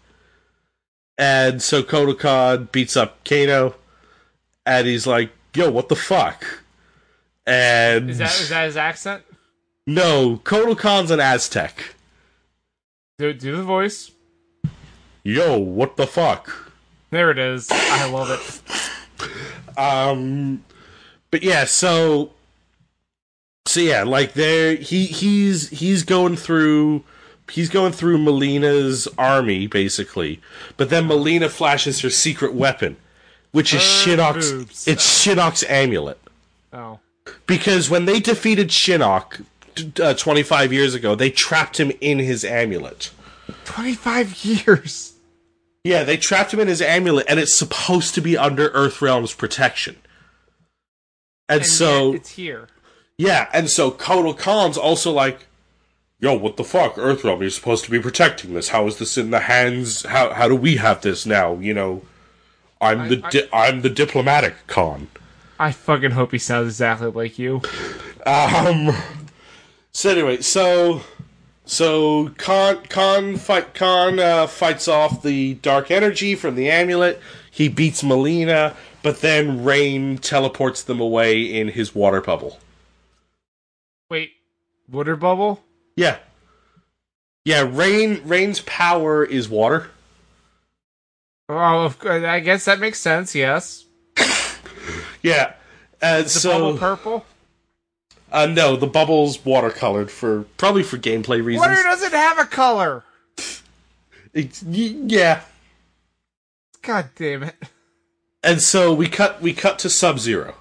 And 1.19 1.63
so 1.63 1.83
Kotal 1.83 2.19
Khan 2.19 2.69
beats 2.73 2.97
up 2.97 3.23
Kano, 3.25 3.75
and 4.65 4.87
he's 4.87 5.07
like, 5.07 5.31
"Yo, 5.55 5.71
what 5.71 5.91
the 5.91 5.97
fuck?" 5.97 6.63
And 7.47 8.09
Is 8.09 8.17
that 8.19 8.41
is 8.41 8.49
that 8.49 8.65
his 8.65 8.77
accent? 8.79 9.23
no, 9.87 10.41
Kotal 10.45 10.79
Khan's 10.79 11.11
an 11.11 11.21
Aztec. 11.21 11.95
Do 13.19 13.35
do 13.35 13.59
the 13.59 13.63
voice. 13.63 14.11
Yo, 15.25 15.59
what 15.59 15.97
the 15.97 16.07
fuck? 16.07 16.71
There 17.11 17.31
it 17.31 17.39
is. 17.39 17.69
I 17.71 18.09
love 18.11 18.31
it. 18.31 19.79
Um, 19.79 20.65
but 21.31 21.43
yeah, 21.43 21.65
so 21.65 22.33
so 23.67 23.81
yeah, 23.81 24.03
like 24.03 24.35
there 24.35 24.77
he 24.77 25.07
he's 25.07 25.71
he's 25.71 26.03
going 26.03 26.37
through 26.37 27.03
he's 27.51 27.71
going 27.71 27.93
through 27.93 28.19
Mileena's 28.19 29.09
army 29.17 29.67
basically, 29.67 30.41
but 30.77 30.91
then 30.91 31.09
Mileena 31.09 31.49
flashes 31.49 32.01
her 32.01 32.11
secret 32.11 32.53
weapon, 32.55 32.97
which 33.53 33.73
is 33.73 33.81
Her 33.83 34.13
Shinnok's 34.17 34.53
boobs. 34.53 34.87
it's 34.87 35.25
Shinnok's 35.25 35.65
amulet. 35.65 36.19
Oh. 36.73 37.01
Because 37.47 37.89
when 37.89 38.05
they 38.05 38.21
defeated 38.21 38.69
Shinnok 38.69 39.45
uh, 40.01 40.13
25 40.15 40.73
years 40.73 40.95
ago, 40.95 41.15
they 41.15 41.31
trapped 41.31 41.81
him 41.81 41.91
in 42.03 42.19
his 42.19 42.45
amulet. 42.45 43.11
25 43.65 44.45
years. 44.45 45.14
Yeah, 45.85 46.03
they 46.03 46.17
trapped 46.17 46.53
him 46.55 46.61
in 46.61 46.69
his 46.69 46.81
amulet, 46.81 47.27
and 47.29 47.39
it's 47.39 47.55
supposed 47.55 48.15
to 48.15 48.23
be 48.23 48.39
under 48.39 48.71
Earthrealm's 48.71 49.35
protection. 49.35 49.97
And, 51.47 51.61
And 51.61 51.67
so, 51.67 52.15
it's 52.15 52.31
here. 52.31 52.69
yeah, 53.19 53.49
and 53.53 53.69
so 53.69 53.91
Kotal 53.91 54.37
Khan's 54.37 54.79
also 54.79 55.13
like, 55.13 55.47
"Yo, 56.21 56.33
what 56.35 56.57
the 56.57 56.65
fuck? 56.65 56.95
Earthrealm, 56.95 57.41
you're 57.43 57.51
supposed 57.51 57.85
to 57.85 57.91
be 57.91 58.01
protecting 58.01 58.55
this. 58.55 58.71
How 58.71 58.87
is 58.87 58.97
this 58.97 59.19
in 59.19 59.31
the 59.31 59.41
hands? 59.41 60.05
How 60.07 60.33
how 60.33 60.49
do 60.49 60.57
we 60.57 60.77
have 60.77 61.03
this 61.03 61.27
now? 61.27 61.57
You 61.59 61.75
know, 61.75 62.03
I'm 62.81 63.09
the 63.11 63.21
I- 63.23 63.31
di- 63.31 63.49
I'm 63.53 63.83
the 63.83 63.91
diplomatic 63.91 64.55
Khan." 64.67 65.09
I 65.61 65.71
fucking 65.71 66.13
hope 66.13 66.33
he 66.33 66.39
sounds 66.39 66.69
exactly 66.69 67.11
like 67.11 67.39
you. 67.39 67.61
Um. 68.27 68.91
So 69.93 70.11
anyway, 70.11 70.41
so 70.41 71.03
so 71.65 72.29
Khan 72.37 72.83
Khan 72.89 73.37
fight 73.37 73.75
Khan 73.75 74.19
uh, 74.19 74.47
fights 74.47 74.89
off 74.89 75.23
the 75.23 75.55
dark 75.55 75.91
energy 75.91 76.35
from 76.35 76.55
the 76.55 76.71
amulet. 76.71 77.21
He 77.51 77.69
beats 77.69 78.03
Mileena, 78.03 78.75
but 79.03 79.21
then 79.21 79.65
Rain 79.65 80.19
teleports 80.19 80.83
them 80.83 81.01
away 81.01 81.43
in 81.43 81.69
his 81.69 81.95
water 81.95 82.21
bubble. 82.21 82.59
Wait, 84.11 84.33
water 84.91 85.17
bubble? 85.17 85.63
Yeah, 85.97 86.19
yeah. 87.45 87.69
Rain 87.71 88.21
Rain's 88.25 88.61
power 88.63 89.25
is 89.25 89.49
water. 89.49 89.91
Oh, 91.49 91.95
I 92.05 92.41
guess 92.41 92.65
that 92.65 92.81
makes 92.81 93.01
sense. 93.01 93.35
Yes. 93.35 93.85
Yeah. 95.23 95.55
Uh, 96.03 96.23
The 96.23 96.29
so 96.29 96.51
bubble 96.51 96.79
purple. 96.79 97.27
Uh, 98.35 98.47
no, 98.47 98.77
the 98.77 98.87
bubble's 98.87 99.39
watercolored 99.39 100.11
for 100.11 100.43
probably 100.59 100.83
for 100.83 100.99
gameplay 100.99 101.43
reasons. 101.43 101.67
Water 101.69 101.83
doesn't 101.83 102.13
have 102.13 102.39
a 102.39 102.45
color. 102.45 103.05
It's- 104.35 104.63
y- 104.65 104.97
yeah. 105.07 105.43
God 106.83 107.11
damn 107.15 107.45
it. 107.45 107.55
And 108.43 108.61
so 108.61 108.93
we 108.93 109.09
cut 109.09 109.41
we 109.41 109.53
cut 109.55 109.79
to 109.79 109.89
Sub 109.89 110.19
Zero. 110.19 110.57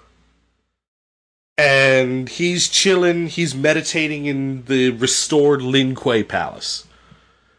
And 1.57 2.29
he's 2.29 2.67
chilling, 2.69 3.27
he's 3.27 3.53
meditating 3.55 4.25
in 4.25 4.65
the 4.65 4.91
restored 4.91 5.62
Lin 5.63 5.95
Kuei 5.95 6.23
Palace. 6.23 6.86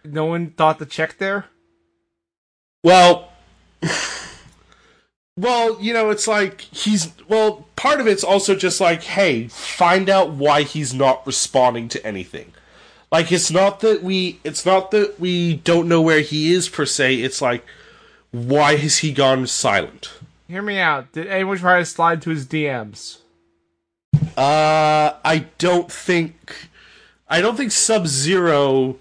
No 0.04 0.24
one 0.26 0.50
thought 0.50 0.78
to 0.78 0.86
check 0.86 1.18
there. 1.18 1.46
Well 2.84 3.32
Well, 5.36 5.80
you 5.80 5.92
know, 5.92 6.10
it's 6.10 6.28
like 6.28 6.60
he's 6.60 7.12
well, 7.28 7.66
part 7.74 8.00
of 8.00 8.06
it's 8.06 8.22
also 8.22 8.54
just 8.54 8.80
like, 8.80 9.02
hey, 9.02 9.48
find 9.48 10.08
out 10.08 10.30
why 10.30 10.62
he's 10.62 10.94
not 10.94 11.26
responding 11.26 11.88
to 11.88 12.06
anything. 12.06 12.52
Like 13.10 13.32
it's 13.32 13.50
not 13.50 13.80
that 13.80 14.02
we 14.02 14.40
it's 14.44 14.64
not 14.64 14.90
that 14.92 15.18
we 15.18 15.56
don't 15.56 15.88
know 15.88 16.00
where 16.00 16.20
he 16.20 16.52
is 16.52 16.68
per 16.68 16.86
se, 16.86 17.16
it's 17.16 17.42
like 17.42 17.64
why 18.30 18.76
has 18.76 18.98
he 18.98 19.12
gone 19.12 19.46
silent? 19.46 20.12
Hear 20.48 20.62
me 20.62 20.78
out. 20.78 21.12
Did 21.12 21.28
anyone 21.28 21.56
try 21.58 21.78
to 21.78 21.84
slide 21.84 22.20
to 22.22 22.30
his 22.30 22.46
DMs? 22.46 23.18
Uh, 24.36 25.14
I 25.24 25.46
don't 25.58 25.90
think. 25.90 26.68
I 27.28 27.40
don't 27.40 27.56
think 27.56 27.72
Sub 27.72 28.06
Zero. 28.06 28.96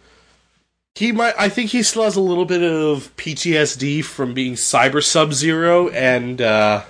He 0.95 1.12
might. 1.12 1.34
I 1.39 1.49
think 1.49 1.71
he 1.71 1.82
still 1.82 2.03
has 2.03 2.15
a 2.15 2.21
little 2.21 2.45
bit 2.45 2.62
of 2.62 3.15
PTSD 3.15 4.03
from 4.03 4.34
being 4.34 4.53
Cyber 4.53 5.03
Sub 5.03 5.34
Zero, 5.34 5.89
and 5.89 6.39
uh, 6.39 6.84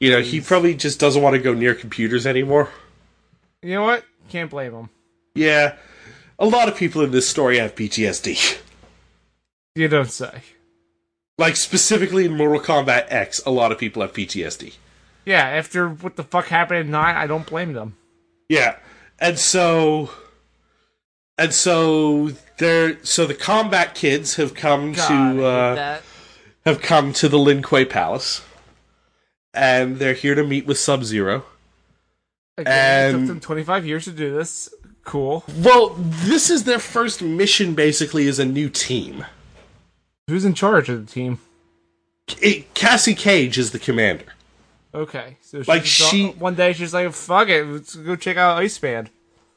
you 0.00 0.10
know 0.10 0.20
he 0.20 0.40
probably 0.40 0.74
just 0.74 0.98
doesn't 0.98 1.22
want 1.22 1.36
to 1.36 1.42
go 1.42 1.54
near 1.54 1.74
computers 1.74 2.26
anymore. 2.26 2.70
You 3.62 3.74
know 3.74 3.84
what? 3.84 4.04
Can't 4.30 4.50
blame 4.50 4.72
him. 4.72 4.90
Yeah, 5.34 5.76
a 6.40 6.46
lot 6.46 6.68
of 6.68 6.76
people 6.76 7.02
in 7.02 7.12
this 7.12 7.28
story 7.28 7.58
have 7.58 7.74
PTSD. 7.76 8.58
You 9.76 9.86
don't 9.86 10.10
say. 10.10 10.42
Like 11.38 11.54
specifically 11.54 12.26
in 12.26 12.36
Mortal 12.36 12.60
Kombat 12.60 13.06
X, 13.08 13.40
a 13.46 13.50
lot 13.50 13.70
of 13.70 13.78
people 13.78 14.02
have 14.02 14.12
PTSD. 14.12 14.74
Yeah, 15.24 15.44
after 15.46 15.88
what 15.88 16.16
the 16.16 16.24
fuck 16.24 16.46
happened 16.46 16.80
at 16.80 16.86
nine, 16.86 17.14
I 17.14 17.26
don't 17.26 17.46
blame 17.46 17.72
them. 17.74 17.96
Yeah, 18.48 18.76
and 19.20 19.38
so, 19.38 20.10
and 21.38 21.54
so 21.54 22.32
they're 22.60 23.02
so 23.04 23.26
the 23.26 23.34
combat 23.34 23.94
kids 23.96 24.36
have 24.36 24.54
come 24.54 24.92
God, 24.92 25.08
to 25.08 25.44
uh, 25.44 25.74
that. 25.74 26.02
have 26.64 26.80
come 26.80 27.12
to 27.14 27.28
the 27.28 27.38
Lin 27.38 27.62
Kuei 27.62 27.84
Palace, 27.84 28.42
and 29.52 29.98
they're 29.98 30.14
here 30.14 30.36
to 30.36 30.44
meet 30.44 30.66
with 30.66 30.78
Sub 30.78 31.02
Zero. 31.02 31.44
Again, 32.56 33.14
it 33.14 33.18
took 33.18 33.26
them 33.26 33.40
25 33.40 33.86
years 33.86 34.04
to 34.04 34.12
do 34.12 34.32
this. 34.32 34.72
Cool. 35.04 35.42
Well, 35.58 35.96
this 35.98 36.50
is 36.50 36.64
their 36.64 36.78
first 36.78 37.22
mission, 37.22 37.74
basically, 37.74 38.28
as 38.28 38.38
a 38.38 38.44
new 38.44 38.68
team. 38.68 39.24
Who's 40.28 40.44
in 40.44 40.54
charge 40.54 40.88
of 40.90 41.06
the 41.06 41.10
team? 41.12 41.38
It, 42.40 42.72
Cassie 42.74 43.14
Cage 43.14 43.58
is 43.58 43.72
the 43.72 43.78
commander. 43.78 44.26
Okay, 44.94 45.38
so 45.40 45.62
Like, 45.66 45.84
she's 45.86 46.08
she- 46.08 46.26
one 46.28 46.54
day 46.54 46.72
she's 46.74 46.92
like, 46.92 47.12
"Fuck 47.12 47.48
it, 47.48 47.64
let's 47.64 47.94
go 47.96 48.14
check 48.14 48.36
out 48.36 48.58
Iceman." 48.58 49.08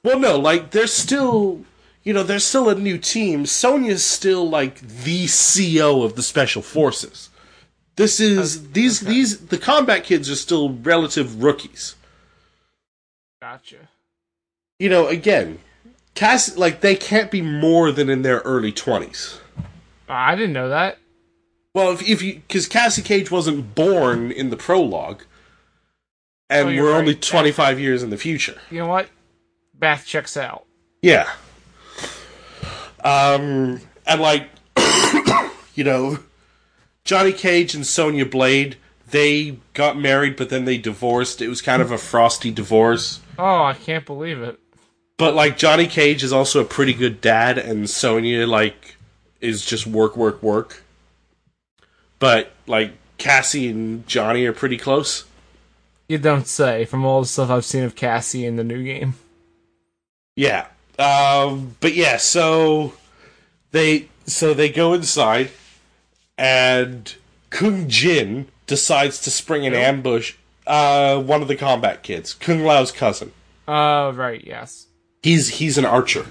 Well, 0.03 0.17
no, 0.19 0.39
like 0.39 0.71
they're 0.71 0.87
still, 0.87 1.65
you 2.03 2.13
know, 2.13 2.23
they're 2.23 2.39
still 2.39 2.69
a 2.69 2.75
new 2.75 2.97
team. 2.97 3.45
Sonya's 3.45 4.03
still 4.03 4.47
like 4.47 4.79
the 4.81 5.27
CO 5.27 6.03
of 6.03 6.15
the 6.15 6.23
special 6.23 6.61
forces. 6.61 7.29
This 7.95 8.19
is 8.19 8.71
these 8.71 9.01
these 9.01 9.47
the 9.47 9.57
combat 9.57 10.03
kids 10.03 10.29
are 10.29 10.35
still 10.35 10.73
relative 10.73 11.43
rookies. 11.43 11.95
Gotcha. 13.41 13.89
You 14.79 14.89
know, 14.89 15.07
again, 15.07 15.59
Cass 16.15 16.57
like 16.57 16.81
they 16.81 16.95
can't 16.95 17.31
be 17.31 17.41
more 17.41 17.91
than 17.91 18.09
in 18.09 18.21
their 18.21 18.39
early 18.39 18.71
twenties. 18.71 19.39
Ah, 20.09 20.27
I 20.29 20.35
didn't 20.35 20.53
know 20.53 20.69
that. 20.69 20.97
Well, 21.73 21.91
if, 21.91 22.07
if 22.07 22.21
you 22.21 22.35
because 22.35 22.67
Cassie 22.67 23.01
Cage 23.01 23.31
wasn't 23.31 23.75
born 23.75 24.31
in 24.31 24.49
the 24.49 24.57
prologue, 24.57 25.23
and 26.49 26.69
Oh, 26.69 26.71
we're 26.83 26.95
only 26.95 27.15
twenty 27.15 27.51
five 27.51 27.79
years 27.79 28.03
in 28.03 28.09
the 28.09 28.17
future. 28.17 28.59
You 28.69 28.79
know 28.79 28.87
what? 28.87 29.09
Bath 29.73 30.05
checks 30.05 30.35
out. 30.35 30.65
Yeah. 31.01 31.29
Um, 33.03 33.81
and 34.05 34.21
like, 34.21 34.49
you 35.75 35.83
know, 35.83 36.19
Johnny 37.03 37.33
Cage 37.33 37.75
and 37.75 37.85
Sonya 37.85 38.25
Blade, 38.25 38.77
they 39.09 39.57
got 39.73 39.97
married, 39.97 40.35
but 40.35 40.49
then 40.49 40.65
they 40.65 40.77
divorced. 40.77 41.41
It 41.41 41.49
was 41.49 41.61
kind 41.61 41.81
of 41.81 41.91
a 41.91 41.97
frosty 41.97 42.51
divorce. 42.51 43.19
Oh, 43.37 43.63
I 43.63 43.73
can't 43.73 44.05
believe 44.05 44.41
it. 44.41 44.59
But 45.17 45.35
like, 45.35 45.57
Johnny 45.57 45.87
Cage 45.87 46.23
is 46.23 46.33
also 46.33 46.61
a 46.61 46.65
pretty 46.65 46.93
good 46.93 47.21
dad, 47.21 47.57
and 47.57 47.89
Sonya 47.89 48.47
like 48.47 48.95
is 49.41 49.65
just 49.65 49.85
work, 49.85 50.17
work, 50.17 50.41
work. 50.41 50.83
But 52.19 52.53
like, 52.67 52.93
Cassie 53.17 53.67
and 53.69 54.07
Johnny 54.07 54.45
are 54.45 54.53
pretty 54.53 54.77
close. 54.77 55.25
You 56.07 56.17
don't 56.17 56.47
say. 56.47 56.85
From 56.85 57.05
all 57.05 57.21
the 57.21 57.27
stuff 57.27 57.49
I've 57.49 57.65
seen 57.65 57.83
of 57.83 57.95
Cassie 57.95 58.45
in 58.45 58.55
the 58.55 58.63
new 58.63 58.83
game. 58.83 59.15
Yeah. 60.35 60.67
Um, 60.99 61.75
but 61.79 61.93
yeah, 61.95 62.17
so 62.17 62.93
they 63.71 64.09
so 64.25 64.53
they 64.53 64.69
go 64.69 64.93
inside 64.93 65.51
and 66.37 67.15
Kung 67.49 67.87
Jin 67.89 68.47
decides 68.67 69.19
to 69.21 69.31
spring 69.31 69.65
an 69.65 69.73
ambush 69.73 70.35
uh 70.65 71.21
one 71.21 71.41
of 71.41 71.47
the 71.47 71.55
combat 71.55 72.03
kids, 72.03 72.33
Kung 72.33 72.63
Lao's 72.63 72.91
cousin. 72.91 73.31
Oh, 73.67 74.11
right. 74.11 74.43
Yes. 74.45 74.87
He's 75.23 75.49
he's 75.59 75.77
an 75.77 75.85
archer. 75.85 76.25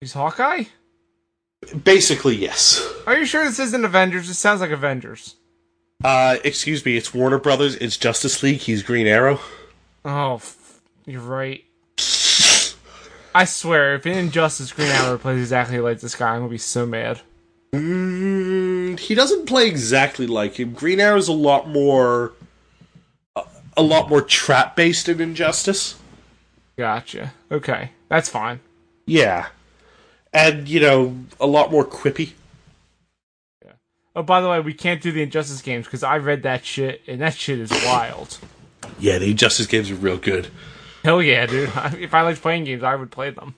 He's 0.00 0.12
Hawkeye. 0.12 0.64
Basically, 1.84 2.36
yes. 2.36 2.86
Are 3.06 3.16
you 3.18 3.24
sure 3.24 3.44
this 3.44 3.58
isn't 3.58 3.84
Avengers? 3.84 4.28
It 4.28 4.34
sounds 4.34 4.60
like 4.60 4.70
Avengers. 4.70 5.36
Uh, 6.04 6.36
excuse 6.44 6.84
me, 6.84 6.96
it's 6.96 7.14
Warner 7.14 7.38
Brothers. 7.38 7.74
It's 7.76 7.96
Justice 7.96 8.42
League. 8.42 8.58
He's 8.58 8.82
Green 8.82 9.06
Arrow. 9.06 9.40
Oh, 10.04 10.34
f- 10.34 10.80
you're 11.06 11.22
right. 11.22 11.64
I 13.36 13.44
swear, 13.44 13.94
if 13.94 14.06
in 14.06 14.16
Injustice 14.16 14.72
Green 14.72 14.88
Arrow 14.88 15.18
plays 15.18 15.38
exactly 15.38 15.78
like 15.78 16.00
this 16.00 16.14
guy, 16.14 16.30
I'm 16.30 16.38
gonna 16.38 16.48
be 16.48 16.56
so 16.56 16.86
mad. 16.86 17.20
Mm, 17.74 18.98
he 18.98 19.14
doesn't 19.14 19.44
play 19.44 19.68
exactly 19.68 20.26
like 20.26 20.58
him. 20.58 20.72
Green 20.72 21.00
Arrow's 21.00 21.28
a 21.28 21.34
lot 21.34 21.68
more, 21.68 22.32
a, 23.36 23.42
a 23.76 23.82
lot 23.82 24.08
more 24.08 24.22
trap 24.22 24.74
based 24.74 25.06
in 25.10 25.20
Injustice. 25.20 25.96
Gotcha. 26.78 27.34
Okay, 27.52 27.90
that's 28.08 28.30
fine. 28.30 28.60
Yeah, 29.04 29.48
and 30.32 30.66
you 30.66 30.80
know, 30.80 31.18
a 31.38 31.46
lot 31.46 31.70
more 31.70 31.84
quippy. 31.84 32.32
Yeah. 33.62 33.72
Oh, 34.14 34.22
by 34.22 34.40
the 34.40 34.48
way, 34.48 34.60
we 34.60 34.72
can't 34.72 35.02
do 35.02 35.12
the 35.12 35.20
Injustice 35.20 35.60
games 35.60 35.84
because 35.84 36.02
I 36.02 36.16
read 36.16 36.42
that 36.44 36.64
shit, 36.64 37.02
and 37.06 37.20
that 37.20 37.34
shit 37.34 37.58
is 37.58 37.70
wild. 37.84 38.38
Yeah, 38.98 39.18
the 39.18 39.30
Injustice 39.30 39.66
games 39.66 39.90
are 39.90 39.94
real 39.94 40.16
good. 40.16 40.48
Hell 41.06 41.22
yeah, 41.22 41.46
dude! 41.46 41.70
If 42.00 42.14
I 42.14 42.22
liked 42.22 42.42
playing 42.42 42.64
games, 42.64 42.82
I 42.82 42.96
would 42.96 43.12
play 43.12 43.30
them. 43.30 43.54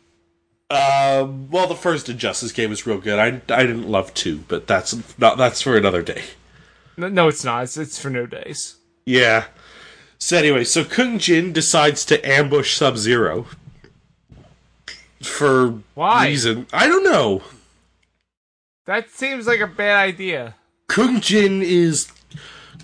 Um, 0.69 1.51
well, 1.51 1.67
the 1.67 1.75
first 1.75 2.11
Injustice 2.11 2.53
game 2.53 2.69
was 2.69 2.87
real 2.87 2.99
good. 2.99 3.19
I, 3.19 3.29
I 3.29 3.63
didn't 3.63 3.89
love 3.89 4.13
two, 4.13 4.45
but 4.49 4.67
that's 4.67 4.95
not 5.19 5.39
that's 5.39 5.63
for 5.63 5.75
another 5.75 6.03
day. 6.03 6.25
No, 6.99 7.09
no 7.09 7.27
it's 7.29 7.45
not. 7.45 7.63
It's, 7.63 7.79
it's 7.79 7.99
for 7.99 8.11
no 8.11 8.27
days. 8.27 8.77
Yeah. 9.07 9.47
So 10.19 10.37
anyway, 10.37 10.65
so 10.65 10.85
Kung 10.85 11.19
Jin 11.19 11.55
decides 11.55 12.05
to 12.05 12.21
ambush 12.29 12.77
Sub 12.77 12.99
Zero 12.99 13.47
for 15.23 15.81
Why? 15.95 16.27
reason 16.27 16.67
I 16.71 16.87
don't 16.87 17.05
know. 17.05 17.41
That 18.85 19.09
seems 19.09 19.47
like 19.47 19.61
a 19.61 19.67
bad 19.67 19.97
idea. 19.97 20.57
Kung 20.87 21.23
Jin 21.23 21.63
is 21.63 22.13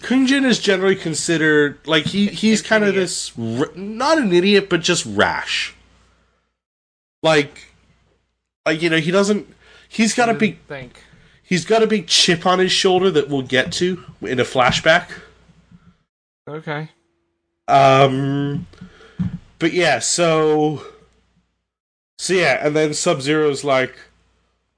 Kung 0.02 0.26
Jin 0.26 0.44
is 0.44 0.58
generally 0.58 0.96
considered 0.96 1.78
like 1.86 2.04
he 2.06 2.26
he's 2.28 2.60
kind 2.62 2.84
of 2.84 2.94
this 2.94 3.36
not 3.36 4.18
an 4.18 4.32
idiot 4.32 4.68
but 4.68 4.80
just 4.80 5.06
rash. 5.06 5.74
Like 7.22 7.72
like 8.66 8.82
you 8.82 8.90
know, 8.90 8.98
he 8.98 9.10
doesn't 9.10 9.52
he's 9.88 10.14
got 10.14 10.28
a 10.28 10.34
big 10.34 10.58
think. 10.68 11.02
he's 11.42 11.64
got 11.64 11.82
a 11.82 11.86
big 11.86 12.06
chip 12.06 12.46
on 12.46 12.58
his 12.58 12.72
shoulder 12.72 13.10
that 13.10 13.28
we'll 13.28 13.42
get 13.42 13.72
to 13.72 14.02
in 14.22 14.40
a 14.40 14.44
flashback. 14.44 15.10
Okay. 16.48 16.90
Um, 17.68 18.66
but 19.58 19.72
yeah, 19.72 19.98
so 19.98 20.84
so 22.18 22.34
yeah, 22.34 22.66
and 22.66 22.76
then 22.76 22.92
Sub 22.94 23.22
Zero's 23.22 23.64
like, 23.64 23.96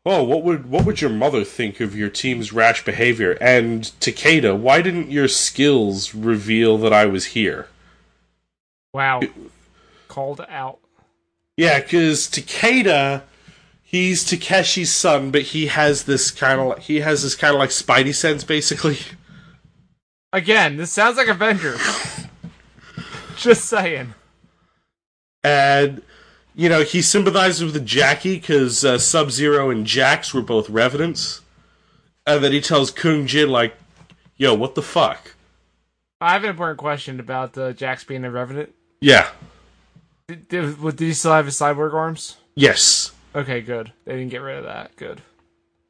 "Oh, 0.07 0.23
what 0.23 0.43
would 0.45 0.71
what 0.71 0.87
would 0.87 1.01
your 1.01 1.11
mother 1.11 1.45
think 1.45 1.81
of 1.81 1.95
your 1.97 2.09
team's 2.09 2.53
rash 2.53 2.85
behavior?" 2.85 3.33
And 3.41 3.83
Takeda, 4.01 4.57
why 4.57 4.81
didn't 4.81 5.11
your 5.11 5.29
skills 5.29 6.15
reveal 6.15 6.79
that 6.79 6.93
I 6.93 7.05
was 7.07 7.27
here? 7.27 7.69
Wow. 8.95 9.21
Called 10.09 10.41
out. 10.49 10.79
Yeah, 11.57 11.81
because 11.81 12.29
Takeda, 12.29 13.23
he's 13.83 14.25
Takeshi's 14.25 14.93
son, 14.93 15.31
but 15.31 15.43
he 15.43 15.67
has 15.67 16.05
this 16.05 16.31
kind 16.31 16.61
of 16.61 16.79
he 16.79 17.01
has 17.01 17.23
this 17.23 17.35
kind 17.35 17.55
of 17.55 17.59
like 17.59 17.71
Spidey 17.71 18.15
sense, 18.15 18.45
basically. 18.45 18.99
Again, 20.33 20.77
this 20.77 20.93
sounds 20.93 21.17
like 21.17 21.29
Avengers. 21.29 21.81
Just 23.37 23.65
saying. 23.67 24.15
and 25.45 26.03
you 26.57 26.69
know 26.69 26.83
he 26.83 27.03
sympathizes 27.03 27.73
with 27.73 27.87
Jacqui 27.87 28.41
because 28.41 28.85
uh, 28.85 28.99
Sub 28.99 29.31
Zero 29.31 29.71
and 29.71 29.87
Jax 29.87 30.35
were 30.35 30.43
both 30.43 30.69
revenants, 30.71 31.43
and 32.27 32.43
then 32.43 32.51
he 32.51 32.61
tells 32.61 32.91
Kung 32.91 33.27
Jin 33.27 33.51
like, 33.51 33.77
"Yo, 34.37 34.55
what 34.55 34.75
the 34.75 34.83
fuck?" 34.83 35.35
I 36.21 36.33
have 36.33 36.45
an 36.45 36.51
important 36.51 36.79
question 36.79 37.21
about 37.21 37.57
uh, 37.59 37.73
Jax 37.73 38.05
being 38.05 38.25
a 38.25 38.31
revenant. 38.31 38.75
Yeah. 39.01 39.29
Did, 40.29 40.49
did, 40.49 40.81
did 40.81 41.01
he 41.01 41.13
still 41.13 41.33
have 41.33 41.45
his 41.45 41.57
cyborg 41.57 41.93
arms? 41.93 42.39
Yes. 42.55 43.13
Okay, 43.35 43.61
good. 43.61 43.93
They 44.07 44.13
didn't 44.17 44.31
get 44.31 44.41
rid 44.41 44.57
of 44.57 44.65
that. 44.65 44.97
Good. 44.97 45.21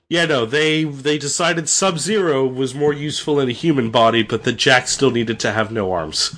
Yeah. 0.09 0.27
No. 0.27 0.45
They 0.45 0.83
they 0.83 1.17
decided 1.17 1.69
Sub 1.69 2.01
Zero 2.01 2.45
was 2.45 2.75
more 2.75 2.93
useful 2.93 3.39
in 3.39 3.49
a 3.49 3.53
human 3.53 3.93
body, 3.93 4.25
but 4.25 4.43
that 4.43 4.55
Jax 4.55 4.91
still 4.91 5.13
needed 5.13 5.39
to 5.41 5.53
have 5.53 5.71
no 5.71 5.93
arms. 5.93 6.37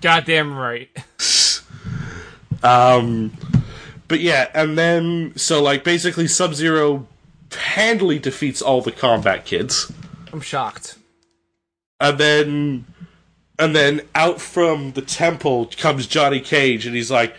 Goddamn 0.00 0.56
right. 0.56 0.88
Um, 2.62 3.36
but 4.08 4.20
yeah, 4.20 4.48
and 4.54 4.76
then 4.78 5.32
so 5.36 5.62
like 5.62 5.84
basically 5.84 6.28
Sub 6.28 6.54
Zero 6.54 7.06
handily 7.52 8.18
defeats 8.18 8.62
all 8.62 8.80
the 8.80 8.92
combat 8.92 9.44
kids. 9.44 9.92
I'm 10.32 10.40
shocked. 10.40 10.98
And 12.00 12.18
then 12.18 12.84
and 13.58 13.74
then 13.74 14.02
out 14.14 14.40
from 14.40 14.92
the 14.92 15.02
temple 15.02 15.70
comes 15.76 16.06
Johnny 16.06 16.40
Cage 16.40 16.86
and 16.86 16.94
he's 16.94 17.10
like, 17.10 17.36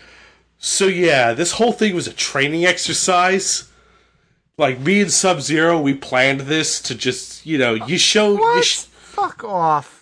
"So 0.58 0.86
yeah, 0.86 1.32
this 1.32 1.52
whole 1.52 1.72
thing 1.72 1.94
was 1.94 2.08
a 2.08 2.12
training 2.12 2.64
exercise. 2.64 3.70
Like 4.56 4.80
me 4.80 5.02
and 5.02 5.12
Sub 5.12 5.40
Zero, 5.40 5.80
we 5.80 5.94
planned 5.94 6.40
this 6.40 6.82
to 6.82 6.94
just, 6.96 7.46
you 7.46 7.58
know, 7.58 7.74
you 7.74 7.96
show 7.96 8.32
you 8.56 8.62
sh- 8.64 8.86
Fuck 9.18 9.44
off. 9.44 9.97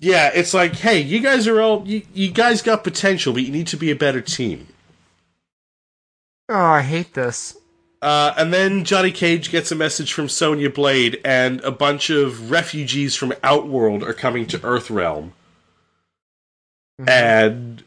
Yeah, 0.00 0.30
it's 0.34 0.54
like, 0.54 0.76
"Hey, 0.76 1.00
you 1.00 1.20
guys 1.20 1.46
are 1.46 1.60
all 1.60 1.86
you, 1.86 2.02
you 2.14 2.30
guys 2.30 2.62
got 2.62 2.82
potential, 2.82 3.34
but 3.34 3.42
you 3.42 3.52
need 3.52 3.66
to 3.68 3.76
be 3.76 3.90
a 3.90 3.96
better 3.96 4.22
team." 4.22 4.68
Oh, 6.48 6.56
I 6.56 6.82
hate 6.82 7.14
this. 7.14 7.56
Uh, 8.02 8.32
and 8.38 8.52
then 8.52 8.84
Johnny 8.84 9.12
Cage 9.12 9.50
gets 9.50 9.70
a 9.70 9.74
message 9.74 10.14
from 10.14 10.28
Sonya 10.28 10.70
Blade, 10.70 11.20
and 11.22 11.60
a 11.60 11.70
bunch 11.70 12.08
of 12.08 12.50
refugees 12.50 13.14
from 13.14 13.34
Outworld 13.44 14.02
are 14.02 14.14
coming 14.14 14.46
to 14.46 14.58
Earthrealm. 14.58 15.32
And 17.06 17.82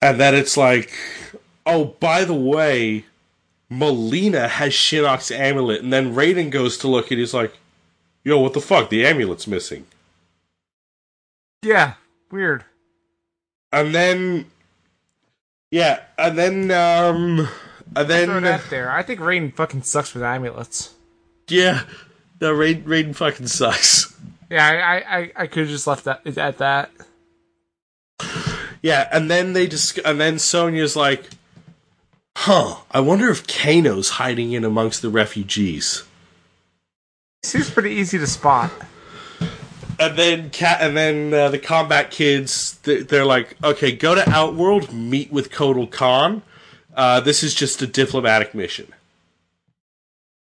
and 0.00 0.20
then 0.20 0.34
it's 0.34 0.56
like, 0.56 0.92
oh, 1.66 1.96
by 2.00 2.24
the 2.24 2.34
way, 2.34 3.04
Mileena 3.70 4.48
has 4.48 4.72
Shinnok's 4.72 5.30
amulet, 5.30 5.82
and 5.82 5.92
then 5.92 6.14
Raiden 6.14 6.50
goes 6.50 6.78
to 6.78 6.88
look, 6.88 7.10
and 7.10 7.20
he's 7.20 7.34
like, 7.34 7.54
"Yo, 8.24 8.38
what 8.38 8.54
the 8.54 8.60
fuck? 8.62 8.88
The 8.88 9.04
amulet's 9.04 9.46
missing." 9.46 9.86
Yeah, 11.66 11.94
weird. 12.30 12.64
And 13.72 13.92
then, 13.92 14.46
yeah, 15.72 16.00
and 16.16 16.38
then, 16.38 16.70
um, 16.70 17.48
and 17.96 18.06
Throw 18.06 18.06
then, 18.06 18.42
that 18.44 18.62
there. 18.70 18.88
I 18.88 19.02
think 19.02 19.18
Raiden 19.18 19.52
fucking 19.52 19.82
sucks 19.82 20.14
with 20.14 20.22
amulets. 20.22 20.94
yeah, 21.48 21.82
no, 22.40 22.54
Raiden, 22.54 22.84
Raiden 22.84 23.16
fucking 23.16 23.48
sucks. 23.48 24.14
Yeah, 24.48 24.64
I 24.64 25.18
I, 25.18 25.32
I 25.34 25.46
could 25.48 25.62
have 25.64 25.68
just 25.68 25.88
left 25.88 26.04
that 26.04 26.24
at 26.38 26.58
that. 26.58 26.92
Yeah, 28.80 29.08
and 29.10 29.28
then 29.28 29.52
they 29.52 29.66
just 29.66 29.98
and 30.04 30.20
then 30.20 30.38
Sonya's 30.38 30.94
like, 30.94 31.30
"Huh, 32.36 32.76
I 32.92 33.00
wonder 33.00 33.28
if 33.28 33.48
Kano's 33.48 34.10
hiding 34.10 34.52
in 34.52 34.64
amongst 34.64 35.02
the 35.02 35.08
refugees." 35.10 36.04
Seems 37.42 37.68
pretty 37.70 37.90
easy 37.90 38.18
to 38.18 38.26
spot. 38.28 38.70
And 39.98 40.16
then 40.18 40.50
cat 40.50 40.78
and 40.80 40.96
then 40.96 41.32
uh, 41.32 41.48
the 41.48 41.58
combat 41.58 42.10
kids 42.10 42.78
th- 42.82 43.08
they're 43.08 43.24
like, 43.24 43.56
"Okay, 43.62 43.92
go 43.92 44.14
to 44.14 44.28
Outworld, 44.28 44.92
meet 44.92 45.32
with 45.32 45.50
Kotal 45.50 45.90
Khan. 45.90 46.42
Uh, 46.94 47.20
this 47.20 47.42
is 47.42 47.54
just 47.54 47.80
a 47.82 47.86
diplomatic 47.86 48.54
mission." 48.54 48.92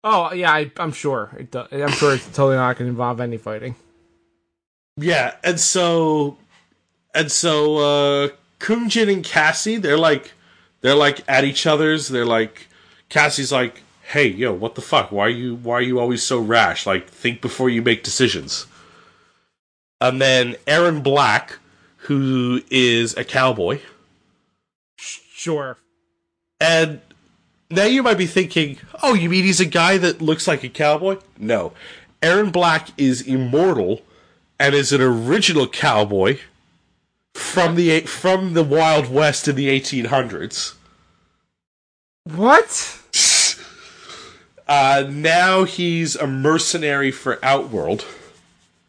Oh 0.04 0.32
yeah, 0.34 0.52
I, 0.52 0.72
I'm 0.78 0.91
sure. 0.91 1.32
It 1.39 1.52
do, 1.52 1.63
I'm 1.72 1.89
sure 1.89 2.13
it's 2.13 2.26
totally 2.28 2.58
not 2.58 2.78
going 2.78 2.88
to 2.88 2.91
involve 2.91 3.20
any 3.20 3.38
fighting. 3.38 3.76
Yeah, 4.98 5.36
and 5.44 5.60
so 5.60 6.38
and 7.13 7.32
so 7.32 7.78
uh 7.78 8.30
Kung 8.60 8.88
Jin 8.88 9.10
and 9.10 9.24
Cassie, 9.24 9.78
they're 9.78 9.98
like 9.98 10.34
they're 10.82 10.96
like 10.96 11.22
at 11.28 11.44
each 11.44 11.65
other's. 11.65 12.08
They're 12.08 12.26
like 12.26 12.68
Cassie's 13.10 13.52
like, 13.52 13.82
"Hey, 14.04 14.28
yo, 14.28 14.54
what 14.54 14.76
the 14.76 14.82
fuck? 14.82 15.12
Why 15.12 15.26
are 15.26 15.30
you 15.30 15.56
why 15.56 15.76
are 15.76 15.82
you 15.82 16.00
always 16.00 16.24
so 16.24 16.39
rash? 16.39 16.86
Like 16.86 17.08
think 17.10 17.41
before 17.41 17.70
you 17.70 17.82
make 17.82 18.03
decisions." 18.03 18.68
And 20.02 20.22
then 20.22 20.54
Erron 20.68 21.02
Black, 21.02 21.60
who 21.98 22.62
is 22.70 23.16
a 23.18 23.24
cowboy, 23.24 23.80
Sure. 24.98 25.78
and 26.60 27.02
now 27.70 27.86
you 27.86 28.04
might 28.04 28.18
be 28.18 28.26
thinking, 28.28 28.78
"Oh, 29.02 29.14
you 29.14 29.30
mean 29.30 29.43
he's 29.43 29.60
a 29.60 29.66
guy 29.66 29.98
that 29.98 30.22
looks 30.22 30.48
like 30.48 30.64
a 30.64 30.70
cowboy?" 30.70 31.18
No. 31.38 31.74
Erron 32.22 32.52
Black 32.52 32.89
is 32.98 33.22
immortal 33.22 34.04
and 34.60 34.74
is 34.76 34.91
an 34.91 35.02
original 35.02 35.68
cowboy 35.68 36.39
from 37.34 37.76
the 37.76 38.02
from 38.02 38.54
the 38.54 38.64
Wild 38.64 39.10
West 39.12 39.48
in 39.48 39.56
the 39.56 39.68
1800s. 39.70 40.74
What? 42.24 43.00
Uh, 44.68 45.06
now 45.08 45.64
he's 45.64 46.16
a 46.16 46.26
mercenary 46.26 47.12
for 47.12 47.38
Outworld. 47.43 48.04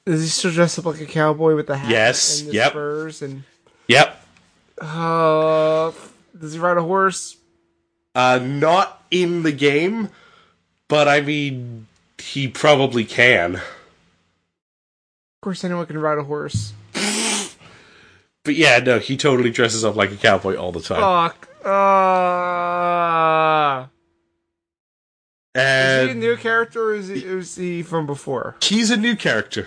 Is 0.07 0.23
he 0.23 0.29
still 0.29 0.53
dressed 0.53 0.79
up 0.79 0.85
like 0.87 1.01
a 1.01 1.07
cowboy 1.07 1.55
with 1.57 1.67
the 1.67 1.77
hat 1.77 1.91
Yes, 1.91 2.41
and 2.41 2.51
the 2.51 2.55
yep. 2.55 2.71
spurs 2.71 3.23
and 3.23 3.43
Yep. 3.89 4.23
uh 4.81 5.91
does 6.39 6.53
he 6.53 6.59
ride 6.59 6.77
a 6.77 6.83
horse? 6.83 7.37
Uh, 8.15 8.39
not 8.43 9.03
in 9.11 9.43
the 9.43 9.53
game, 9.53 10.09
but 10.89 11.09
I 11.09 11.21
mean, 11.21 11.87
he 12.19 12.49
probably 12.49 13.05
can. 13.05 13.57
Of 13.57 13.63
course, 15.43 15.65
anyone 15.65 15.87
can 15.87 15.99
ride 15.99 16.19
a 16.19 16.25
horse. 16.25 16.73
But 18.45 18.55
yeah, 18.55 18.79
no, 18.79 18.99
he 19.01 19.17
totally 19.17 19.51
dresses 19.51 19.85
up 19.85 19.97
like 19.97 20.13
a 20.13 20.17
cowboy 20.17 20.55
all 20.57 20.73
the 20.73 20.81
time. 20.81 21.01
Fuck. 21.01 21.49
Uh, 21.67 23.87
is 25.55 26.05
he 26.07 26.13
a 26.13 26.15
new 26.15 26.37
character 26.37 26.91
or 26.91 26.95
is 26.95 27.09
he, 27.09 27.25
is 27.25 27.57
he 27.57 27.83
from 27.83 28.07
before? 28.07 28.57
he's 28.63 28.91
a 28.91 28.97
new 28.97 29.17
character. 29.17 29.67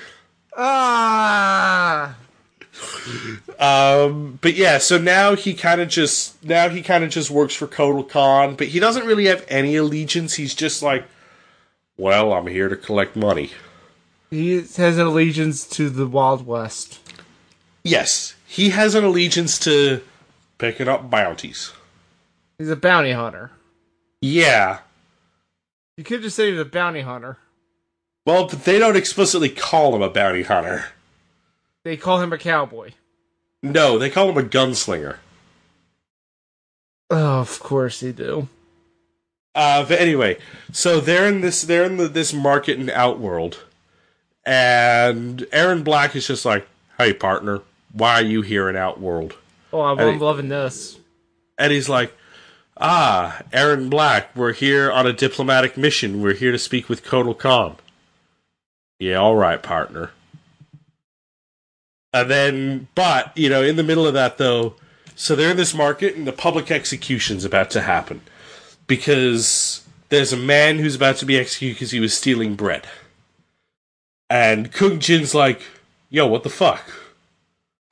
Ah. 0.57 2.15
Um, 3.59 4.39
but 4.41 4.53
yeah, 4.55 4.77
so 4.77 4.97
now 4.97 5.35
he 5.35 5.53
kind 5.53 5.81
of 5.81 5.89
just 5.89 6.43
now 6.43 6.69
he 6.69 6.81
kind 6.81 7.03
of 7.03 7.09
just 7.09 7.29
works 7.29 7.53
for 7.53 7.67
Kotal 7.67 8.07
Khan, 8.07 8.55
but 8.55 8.67
he 8.67 8.79
doesn't 8.79 9.05
really 9.05 9.25
have 9.25 9.45
any 9.49 9.75
allegiance. 9.75 10.35
He's 10.35 10.55
just 10.55 10.81
like, 10.81 11.05
well, 11.97 12.31
I'm 12.33 12.47
here 12.47 12.69
to 12.69 12.77
collect 12.77 13.15
money. 13.15 13.51
He 14.29 14.53
has 14.55 14.97
an 14.97 15.07
allegiance 15.07 15.67
to 15.69 15.89
the 15.89 16.07
Wild 16.07 16.45
West. 16.45 16.99
Yes, 17.83 18.35
he 18.45 18.69
has 18.69 18.95
an 18.95 19.03
allegiance 19.03 19.57
to 19.59 20.01
picking 20.57 20.87
up 20.87 21.09
bounties. 21.09 21.71
He's 22.57 22.69
a 22.69 22.75
bounty 22.75 23.11
hunter. 23.11 23.51
Yeah, 24.21 24.79
You 25.97 26.03
could 26.03 26.21
just 26.21 26.35
say 26.35 26.51
he's 26.51 26.59
a 26.59 26.65
bounty 26.65 27.01
hunter. 27.01 27.37
Well, 28.29 28.45
they 28.45 28.77
don't 28.77 28.95
explicitly 28.95 29.49
call 29.49 29.95
him 29.95 30.03
a 30.03 30.09
bounty 30.09 30.43
hunter. 30.43 30.85
They 31.83 31.97
call 31.97 32.21
him 32.21 32.31
a 32.31 32.37
cowboy. 32.37 32.91
No, 33.63 33.97
they 33.97 34.11
call 34.11 34.29
him 34.29 34.37
a 34.37 34.47
gunslinger. 34.47 35.15
Oh, 37.09 37.39
of 37.39 37.59
course 37.59 38.01
they 38.01 38.11
do. 38.11 38.47
Uh, 39.55 39.83
but 39.83 39.99
anyway, 39.99 40.37
so 40.71 40.99
they're 40.99 41.27
in 41.27 41.41
this 41.41 41.63
they're 41.63 41.85
in 41.85 41.97
the, 41.97 42.07
this 42.07 42.31
market 42.31 42.79
in 42.79 42.91
Outworld, 42.91 43.63
and 44.45 45.39
Erron 45.51 45.83
Black 45.83 46.15
is 46.15 46.27
just 46.27 46.45
like, 46.45 46.67
"Hey, 46.99 47.13
partner, 47.13 47.61
why 47.93 48.21
are 48.21 48.21
you 48.21 48.43
here 48.43 48.69
in 48.69 48.75
Outworld?" 48.75 49.37
Oh, 49.73 49.81
I'm, 49.81 50.19
loving 50.19 50.49
this. 50.49 50.99
And 51.57 51.71
he's 51.71 51.89
like, 51.89 52.15
"Ah, 52.77 53.41
Erron 53.51 53.89
Black, 53.89 54.35
we're 54.35 54.53
here 54.53 54.91
on 54.91 55.07
a 55.07 55.13
diplomatic 55.13 55.77
mission. 55.77 56.21
We're 56.21 56.35
here 56.35 56.51
to 56.51 56.59
speak 56.59 56.89
with 56.89 57.03
Kotal 57.03 57.35
Khan." 57.35 57.77
Yeah, 58.99 59.15
all 59.15 59.35
right, 59.35 59.61
partner. 59.63 60.11
And 62.13 62.29
then, 62.29 62.87
but 62.95 63.35
you 63.37 63.49
know, 63.49 63.63
in 63.63 63.75
the 63.75 63.83
middle 63.83 64.05
of 64.05 64.13
that 64.13 64.37
though, 64.37 64.75
so 65.15 65.35
they're 65.35 65.51
in 65.51 65.57
this 65.57 65.73
market, 65.73 66.15
and 66.15 66.27
the 66.27 66.31
public 66.31 66.71
execution's 66.71 67.45
about 67.45 67.69
to 67.71 67.81
happen 67.81 68.21
because 68.87 69.85
there's 70.09 70.33
a 70.33 70.37
man 70.37 70.79
who's 70.79 70.95
about 70.95 71.17
to 71.17 71.25
be 71.25 71.37
executed 71.37 71.75
because 71.75 71.91
he 71.91 71.99
was 71.99 72.13
stealing 72.13 72.55
bread. 72.55 72.87
And 74.29 74.71
Kung 74.71 74.99
Jin's 74.99 75.33
like, 75.33 75.61
"Yo, 76.09 76.27
what 76.27 76.43
the 76.43 76.49
fuck?" 76.49 76.83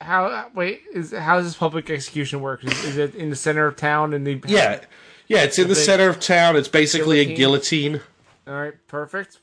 How? 0.00 0.48
Wait, 0.54 0.82
is 0.92 1.12
how 1.12 1.36
does 1.36 1.46
this 1.46 1.56
public 1.56 1.90
execution 1.90 2.40
work? 2.40 2.64
Is, 2.64 2.84
is 2.84 2.96
it 2.96 3.14
in 3.14 3.30
the 3.30 3.36
center 3.36 3.66
of 3.66 3.76
town? 3.76 4.14
And 4.14 4.26
the 4.26 4.40
Yeah, 4.46 4.80
yeah, 5.26 5.42
it's 5.42 5.58
in 5.58 5.68
the 5.68 5.74
center 5.74 6.08
of 6.08 6.20
town. 6.20 6.56
It's 6.56 6.68
basically 6.68 7.20
a 7.20 7.24
guillotine? 7.24 7.92
guillotine. 7.92 8.08
All 8.46 8.54
right, 8.54 8.74
perfect. 8.86 9.38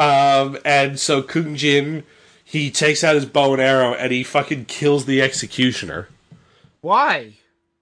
Um, 0.00 0.56
and 0.64 0.98
so 0.98 1.22
Kung 1.22 1.54
Jin, 1.56 2.04
he 2.42 2.70
takes 2.70 3.04
out 3.04 3.14
his 3.14 3.26
bow 3.26 3.52
and 3.52 3.62
arrow 3.62 3.92
and 3.94 4.10
he 4.12 4.22
fucking 4.24 4.64
kills 4.64 5.04
the 5.04 5.20
executioner. 5.20 6.08
Why? 6.80 7.34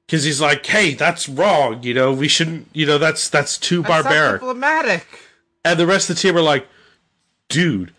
Because 0.07 0.25
he's 0.25 0.41
like, 0.41 0.67
hey, 0.67 0.95
that's 0.95 1.29
wrong, 1.29 1.83
you 1.83 1.95
know, 1.95 2.13
we 2.13 2.29
shouldn't, 2.29 2.69
you 2.73 2.87
know, 2.87 2.99
that's 2.99 3.29
that's 3.29 3.57
too 3.59 3.83
That's 3.83 4.03
barbaric. 4.05 4.41
diplomatic. 4.41 5.07
And 5.65 5.79
the 5.79 5.87
rest 5.87 6.09
of 6.11 6.17
the 6.17 6.23
team 6.23 6.37
are 6.37 6.41
like, 6.43 6.67
dude, 7.49 7.93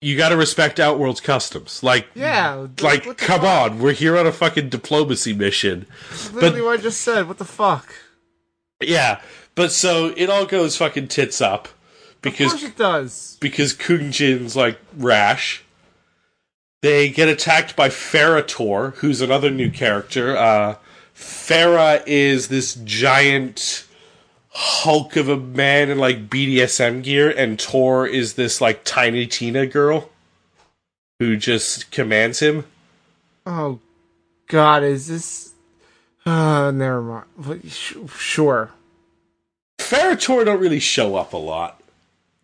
you 0.00 0.16
gotta 0.16 0.36
respect 0.36 0.80
Outworld's 0.80 1.20
customs. 1.20 1.82
Like, 1.82 2.08
Yeah. 2.14 2.66
like, 2.80 3.16
come 3.18 3.44
on, 3.44 3.78
we're 3.78 3.92
here 3.92 4.18
on 4.18 4.26
a 4.26 4.32
fucking 4.32 4.68
diplomacy 4.68 5.32
mission. 5.32 5.86
Literally 6.32 6.60
what 6.62 6.78
I 6.78 6.82
just 6.82 7.00
said. 7.00 7.28
What 7.28 7.38
the 7.38 7.44
fuck? 7.44 7.94
Yeah, 8.80 9.20
but 9.54 9.70
so 9.70 10.12
it 10.16 10.28
all 10.28 10.44
goes 10.44 10.76
fucking 10.76 11.06
tits 11.08 11.40
up. 11.40 11.68
Of 12.24 12.32
Because 12.32 12.50
course 12.52 12.62
it 12.62 12.76
does. 12.76 13.36
because 13.40 13.72
Kung 13.72 14.10
Jin's 14.12 14.54
like 14.56 14.78
rash. 14.96 15.64
They 16.82 17.10
get 17.10 17.28
attacked 17.28 17.76
by 17.76 17.88
Ferrator, 17.90 18.94
who's 18.96 19.20
another 19.20 19.50
new 19.50 19.70
character. 19.70 20.36
Uh, 20.36 20.76
Ferra 21.14 22.02
is 22.06 22.48
this 22.48 22.74
giant 22.74 23.86
hulk 24.50 25.14
of 25.16 25.28
a 25.28 25.36
man 25.36 25.90
in 25.90 25.98
like 25.98 26.28
BDSM 26.28 27.02
gear, 27.04 27.30
and 27.30 27.58
Torr 27.58 28.06
is 28.06 28.34
this 28.34 28.60
like 28.60 28.82
tiny 28.84 29.26
Tina 29.26 29.66
girl 29.66 30.10
who 31.20 31.36
just 31.36 31.90
commands 31.92 32.40
him. 32.40 32.64
Oh, 33.46 33.78
God, 34.48 34.82
is 34.82 35.06
this? 35.08 35.52
Uh, 36.26 36.70
never 36.72 37.00
mind. 37.02 37.72
Sure. 38.08 38.70
Ferrator 39.78 40.44
don't 40.44 40.60
really 40.60 40.80
show 40.80 41.16
up 41.16 41.32
a 41.32 41.36
lot, 41.36 41.80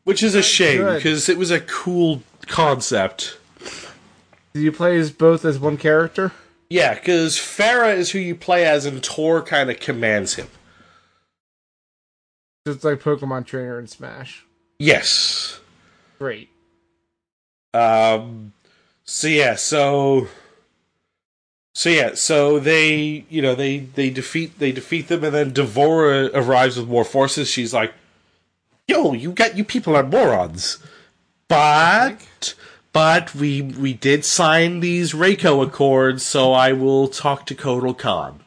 which 0.09 0.23
is 0.23 0.35
a 0.35 0.43
shame 0.43 0.79
good. 0.79 0.97
because 0.97 1.29
it 1.29 1.37
was 1.37 1.51
a 1.51 1.61
cool 1.61 2.23
concept. 2.47 3.37
Do 4.55 4.61
you 4.63 4.73
play 4.73 4.97
as 4.97 5.11
both 5.11 5.45
as 5.45 5.59
one 5.59 5.77
character? 5.77 6.33
Yeah, 6.71 6.95
because 6.95 7.37
Ferra 7.37 7.95
is 7.95 8.13
who 8.13 8.19
you 8.19 8.35
play 8.35 8.65
as, 8.65 8.87
and 8.87 9.03
Torr 9.03 9.43
kind 9.43 9.71
of 9.71 9.81
commands 9.81 10.37
him. 10.37 10.49
It's 12.65 12.85
like 12.85 13.01
Pokemon 13.01 13.45
Trainer 13.45 13.79
and 13.79 13.91
Smash. 13.91 14.47
Yes. 14.79 15.61
Great. 16.19 16.49
Um. 17.75 18.55
So 19.05 19.29
yeah. 19.29 19.57
So. 19.57 20.29
So 21.75 21.91
yeah. 21.91 22.15
So 22.15 22.59
they, 22.59 23.27
you 23.29 23.43
know, 23.43 23.55
they 23.55 23.81
they 23.81 24.09
defeat 24.09 24.59
they 24.59 24.73
defeat 24.73 25.09
them, 25.09 25.23
and 25.23 25.35
then 25.35 25.53
D'Vorah 25.53 26.31
arrives 26.33 26.79
with 26.79 26.89
more 26.89 27.05
forces. 27.05 27.51
She's 27.51 27.75
like, 27.75 27.93
"Yo, 28.89 29.13
you 29.13 29.31
got 29.31 29.57
you 29.57 29.65
people 29.65 29.95
are 29.95 30.03
morons." 30.03 30.79
But 31.47 32.55
but 32.93 33.35
we 33.35 33.63
we 33.63 33.95
did 33.95 34.25
sign 34.25 34.81
these 34.81 35.13
Reiko 35.13 35.65
Accords, 35.65 36.25
so 36.25 36.53
I 36.53 36.73
will 36.73 37.07
talk 37.07 37.47
to 37.47 37.55
Kotal 37.55 37.97
Khan. 37.97 38.41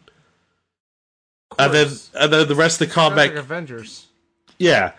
And 1.57 1.73
then 1.73 1.87
and 2.15 2.33
then 2.33 2.47
the 2.47 2.55
rest 2.55 2.81
of 2.81 2.87
the 2.87 2.93
combat 2.93 3.29
like 3.29 3.37
Avengers. 3.37 4.07
Yeah. 4.57 4.93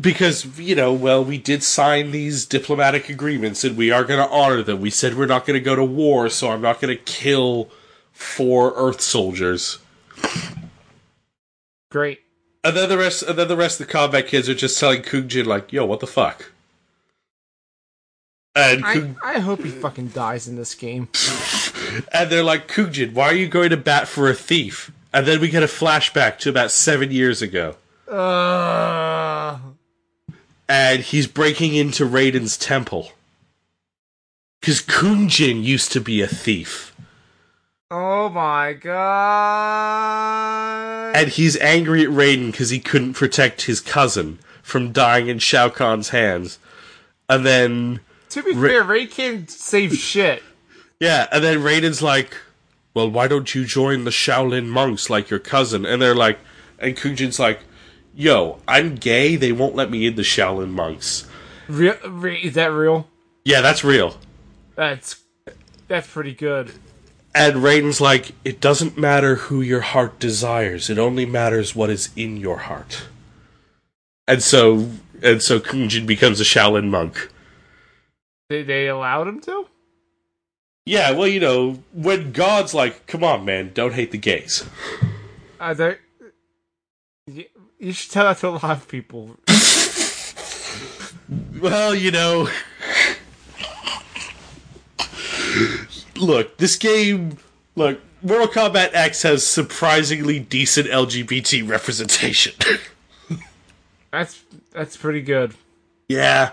Because, 0.00 0.58
you 0.58 0.74
know, 0.74 0.92
well, 0.92 1.24
we 1.24 1.38
did 1.38 1.62
sign 1.62 2.12
these 2.12 2.46
diplomatic 2.46 3.08
agreements 3.08 3.64
and 3.64 3.76
we 3.76 3.90
are 3.90 4.04
going 4.04 4.20
to 4.24 4.32
honor 4.32 4.62
them. 4.62 4.80
We 4.80 4.90
said 4.90 5.16
we're 5.16 5.26
not 5.26 5.44
going 5.44 5.58
to 5.58 5.64
go 5.64 5.74
to 5.74 5.84
war, 5.84 6.28
so 6.28 6.50
I'm 6.50 6.62
not 6.62 6.80
going 6.80 6.96
to 6.96 7.02
kill 7.02 7.68
four 8.12 8.72
Earth 8.76 9.00
soldiers. 9.00 9.78
Great. 11.90 12.21
And 12.64 12.76
then 12.76 12.88
the 12.88 12.98
rest, 12.98 13.22
and 13.22 13.36
then 13.38 13.48
the 13.48 13.56
rest 13.56 13.80
of 13.80 13.86
the 13.86 13.92
combat 13.92 14.28
kids 14.28 14.48
are 14.48 14.54
just 14.54 14.78
telling 14.78 15.02
Kung 15.02 15.26
Jin 15.28 15.46
like, 15.46 15.72
"Yo, 15.72 15.84
what 15.84 16.00
the 16.00 16.06
fuck?" 16.06 16.52
And 18.54 18.84
I, 18.84 18.92
Kung, 18.94 19.16
I 19.24 19.38
hope 19.40 19.64
he 19.64 19.70
fucking 19.70 20.08
dies 20.08 20.46
in 20.46 20.56
this 20.56 20.74
game. 20.74 21.08
and 22.12 22.30
they're 22.30 22.44
like, 22.44 22.68
"Kung 22.68 22.92
Jin, 22.92 23.14
why 23.14 23.26
are 23.26 23.34
you 23.34 23.48
going 23.48 23.70
to 23.70 23.76
bat 23.76 24.06
for 24.06 24.28
a 24.30 24.34
thief?" 24.34 24.92
And 25.12 25.26
then 25.26 25.40
we 25.40 25.48
get 25.48 25.62
a 25.62 25.66
flashback 25.66 26.38
to 26.38 26.50
about 26.50 26.70
seven 26.70 27.10
years 27.10 27.42
ago, 27.42 27.76
Uh, 28.08 29.58
and 30.68 31.02
he's 31.02 31.26
breaking 31.26 31.74
into 31.74 32.06
Raiden's 32.06 32.56
temple 32.56 33.12
because 34.60 34.80
Kung 34.80 35.28
Jin 35.28 35.64
used 35.64 35.90
to 35.92 36.00
be 36.00 36.22
a 36.22 36.28
thief. 36.28 36.91
Oh 37.94 38.30
my 38.30 38.72
god. 39.92 41.14
And 41.14 41.28
he's 41.28 41.58
angry 41.58 42.02
at 42.02 42.08
Raiden 42.08 42.50
because 42.50 42.70
he 42.70 42.80
couldn't 42.80 43.12
protect 43.12 43.62
his 43.62 43.80
cousin 43.80 44.38
from 44.62 44.92
dying 44.92 45.28
in 45.28 45.38
Shao 45.38 45.68
Kahn's 45.68 46.08
hands. 46.08 46.58
And 47.28 47.44
then, 47.44 48.00
to 48.30 48.42
be 48.42 48.52
Ra- 48.54 48.68
fair, 48.68 48.82
Ray 48.82 49.04
can't 49.06 49.50
save 49.50 49.92
shit. 49.94 50.42
yeah, 51.00 51.26
and 51.30 51.44
then 51.44 51.58
Raiden's 51.58 52.00
like, 52.00 52.34
well, 52.94 53.10
why 53.10 53.28
don't 53.28 53.54
you 53.54 53.66
join 53.66 54.04
the 54.04 54.10
Shaolin 54.10 54.68
monks 54.68 55.10
like 55.10 55.28
your 55.28 55.38
cousin? 55.38 55.84
And 55.84 56.00
they're 56.00 56.14
like, 56.14 56.38
and 56.78 56.96
Kung 56.96 57.14
Jin's 57.14 57.38
like, 57.38 57.60
yo, 58.14 58.58
I'm 58.66 58.94
gay, 58.94 59.36
they 59.36 59.52
won't 59.52 59.74
let 59.74 59.90
me 59.90 60.06
in 60.06 60.14
the 60.14 60.22
Shaolin 60.22 60.70
monks. 60.70 61.26
Real, 61.68 61.96
re, 62.08 62.36
is 62.38 62.54
that 62.54 62.72
real? 62.72 63.06
Yeah, 63.44 63.60
that's 63.60 63.84
real. 63.84 64.16
That's 64.76 65.16
that's 65.88 66.08
pretty 66.10 66.32
good. 66.32 66.72
And 67.34 67.56
Raiden's 67.56 68.00
like, 68.00 68.32
it 68.44 68.60
doesn't 68.60 68.98
matter 68.98 69.36
who 69.36 69.62
your 69.62 69.80
heart 69.80 70.18
desires, 70.18 70.90
it 70.90 70.98
only 70.98 71.24
matters 71.24 71.74
what 71.74 71.90
is 71.90 72.10
in 72.14 72.36
your 72.36 72.58
heart. 72.58 73.04
And 74.28 74.42
so, 74.42 74.90
and 75.22 75.42
so 75.42 75.58
Kung 75.58 75.88
Jin 75.88 76.06
becomes 76.06 76.40
a 76.40 76.44
Shaolin 76.44 76.88
monk. 76.88 77.30
They 78.48 78.62
they 78.62 78.86
allowed 78.86 79.28
him 79.28 79.40
to. 79.42 79.66
Yeah, 80.84 81.12
well, 81.12 81.28
you 81.28 81.40
know, 81.40 81.82
when 81.92 82.32
God's 82.32 82.74
like, 82.74 83.06
come 83.06 83.22
on, 83.22 83.44
man, 83.44 83.70
don't 83.72 83.94
hate 83.94 84.10
the 84.10 84.18
gays. 84.18 84.64
Uh, 85.60 85.74
they 85.74 85.96
You, 87.26 87.44
you 87.78 87.92
should 87.92 88.10
tell 88.10 88.24
that 88.24 88.38
to 88.38 88.48
a 88.48 88.50
lot 88.50 88.64
of 88.64 88.88
people. 88.88 89.36
Well, 91.62 91.94
you 91.94 92.10
know. 92.10 92.48
Look, 96.16 96.56
this 96.58 96.76
game. 96.76 97.38
Look, 97.74 98.00
Mortal 98.22 98.48
Kombat 98.48 98.90
X 98.92 99.22
has 99.22 99.46
surprisingly 99.46 100.38
decent 100.38 100.88
LGBT 100.88 101.68
representation. 101.68 102.54
That's 104.12 104.42
that's 104.72 104.96
pretty 104.96 105.22
good. 105.22 105.54
yeah. 106.08 106.52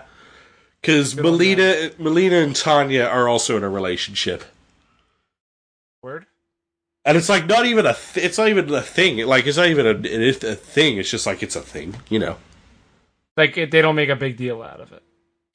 Because 0.80 1.18
on 1.18 1.24
Mileena, 1.26 1.90
Mileena 1.96 2.42
and 2.42 2.56
Tanya 2.56 3.04
are 3.04 3.28
also 3.28 3.58
in 3.58 3.62
a 3.62 3.68
relationship. 3.68 4.44
Word. 6.02 6.24
And 7.04 7.18
it's 7.18 7.28
like 7.28 7.44
not 7.46 7.66
even 7.66 7.84
a. 7.84 7.92
Th- 7.92 8.24
it's 8.24 8.38
not 8.38 8.48
even 8.48 8.72
a 8.72 8.80
thing. 8.80 9.26
Like 9.26 9.46
it's 9.46 9.58
not 9.58 9.66
even 9.66 9.86
a, 9.86 9.90
it- 9.90 10.42
a 10.42 10.54
thing. 10.54 10.96
It's 10.96 11.10
just 11.10 11.26
like 11.26 11.42
it's 11.42 11.54
a 11.54 11.60
thing. 11.60 11.96
You 12.08 12.20
know. 12.20 12.36
Like 13.36 13.58
it, 13.58 13.70
they 13.70 13.82
don't 13.82 13.94
make 13.94 14.08
a 14.08 14.16
big 14.16 14.38
deal 14.38 14.62
out 14.62 14.80
of 14.80 14.92
it. 14.94 15.02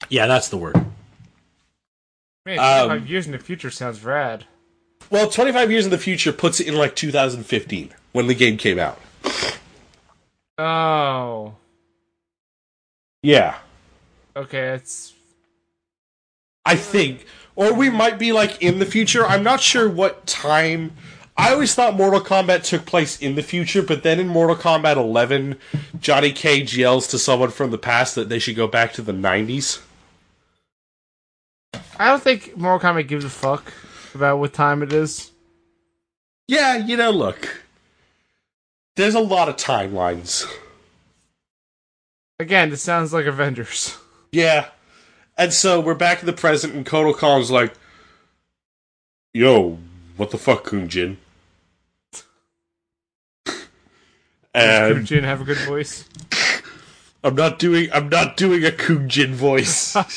Yeah, 0.08 0.26
that's 0.28 0.48
the 0.48 0.58
word. 0.58 0.76
Man, 2.46 2.58
Um, 2.60 2.86
25 2.88 3.10
years 3.10 3.26
in 3.26 3.32
the 3.32 3.38
future 3.38 3.70
sounds 3.70 4.04
rad. 4.04 4.44
Well, 5.10 5.28
25 5.28 5.70
years 5.70 5.84
in 5.84 5.90
the 5.90 5.98
future 5.98 6.32
puts 6.32 6.60
it 6.60 6.68
in 6.68 6.76
like 6.76 6.94
2015 6.94 7.92
when 8.12 8.28
the 8.28 8.34
game 8.34 8.56
came 8.56 8.78
out. 8.78 9.00
Oh, 10.58 11.54
Yeah. 13.22 13.56
okay. 14.36 14.68
It's 14.74 15.12
I 16.64 16.76
think. 16.76 17.26
Or 17.56 17.72
we 17.72 17.90
might 17.90 18.18
be 18.18 18.32
like 18.32 18.60
in 18.62 18.78
the 18.78 18.86
future. 18.86 19.26
I'm 19.26 19.42
not 19.42 19.60
sure 19.60 19.88
what 19.88 20.26
time. 20.26 20.92
I 21.36 21.52
always 21.52 21.74
thought 21.74 21.94
Mortal 21.94 22.20
Kombat 22.20 22.62
took 22.64 22.86
place 22.86 23.18
in 23.20 23.34
the 23.34 23.42
future, 23.42 23.82
but 23.82 24.02
then 24.02 24.18
in 24.18 24.28
Mortal 24.28 24.56
Kombat 24.56 24.96
11, 24.96 25.56
Johnny 26.00 26.32
Cage 26.32 26.76
yells 26.76 27.06
to 27.08 27.18
someone 27.18 27.50
from 27.50 27.70
the 27.70 27.78
past 27.78 28.14
that 28.14 28.28
they 28.28 28.38
should 28.38 28.56
go 28.56 28.66
back 28.66 28.92
to 28.94 29.02
the 29.02 29.12
90s. 29.12 29.80
I 31.98 32.08
don't 32.08 32.22
think 32.22 32.56
Mortal 32.56 32.90
Kombat 32.90 33.08
gives 33.08 33.24
a 33.24 33.30
fuck 33.30 33.72
about 34.14 34.38
what 34.38 34.52
time 34.52 34.82
it 34.82 34.92
is. 34.92 35.30
Yeah, 36.48 36.76
you 36.76 36.96
know, 36.96 37.10
look. 37.10 37.62
There's 38.96 39.14
a 39.14 39.20
lot 39.20 39.48
of 39.48 39.56
timelines. 39.56 40.46
Again, 42.38 42.70
this 42.70 42.82
sounds 42.82 43.12
like 43.12 43.26
Avengers. 43.26 43.96
Yeah. 44.32 44.68
And 45.38 45.52
so 45.52 45.80
we're 45.80 45.94
back 45.94 46.20
in 46.20 46.26
the 46.26 46.32
present, 46.32 46.74
and 46.74 46.84
Kotal 46.84 47.16
Khan's 47.16 47.50
like, 47.50 47.74
Yo, 49.32 49.78
what 50.16 50.30
the 50.30 50.38
fuck, 50.38 50.64
Kung 50.64 50.88
Jin? 50.88 51.18
And 54.54 55.06
Jin 55.06 55.24
have 55.24 55.42
a 55.42 55.44
good 55.44 55.58
voice. 55.58 56.08
I'm 57.24 57.34
not 57.34 57.58
doing 57.58 57.90
I'm 57.92 58.08
not 58.08 58.36
doing 58.36 58.64
a 58.64 58.72
Kung 58.72 59.08
Jin 59.08 59.34
voice. 59.34 59.94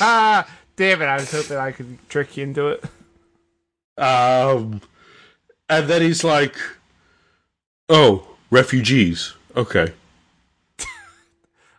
Damn 0.80 1.02
it! 1.02 1.04
I 1.04 1.16
was 1.16 1.30
hoping 1.30 1.58
I 1.58 1.72
could 1.72 1.98
trick 2.08 2.38
you 2.38 2.44
into 2.44 2.68
it. 2.68 2.82
Um, 3.98 4.80
and 5.68 5.88
then 5.90 6.00
he's 6.00 6.24
like, 6.24 6.56
"Oh, 7.90 8.26
refugees. 8.50 9.34
Okay. 9.54 9.92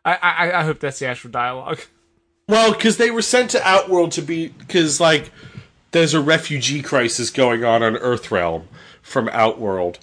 I 0.06 0.14
I, 0.14 0.60
I 0.60 0.64
hope 0.66 0.82
that's 0.82 1.00
the 1.00 1.08
actual 1.08 1.32
dialogue. 1.32 1.80
Well, 2.48 2.74
because 2.74 2.98
they 2.98 3.10
were 3.10 3.24
sent 3.24 3.50
to 3.52 3.68
Outworld 3.68 4.12
to 4.12 4.22
be 4.22 4.50
because 4.50 5.00
like 5.00 5.32
there's 5.94 6.14
a 6.14 6.22
refugee 6.22 6.84
crisis 6.84 7.32
going 7.32 7.66
on 7.66 7.82
on 7.82 7.96
Earthrealm 7.96 8.66
from 9.02 9.30
Outworld, 9.30 9.98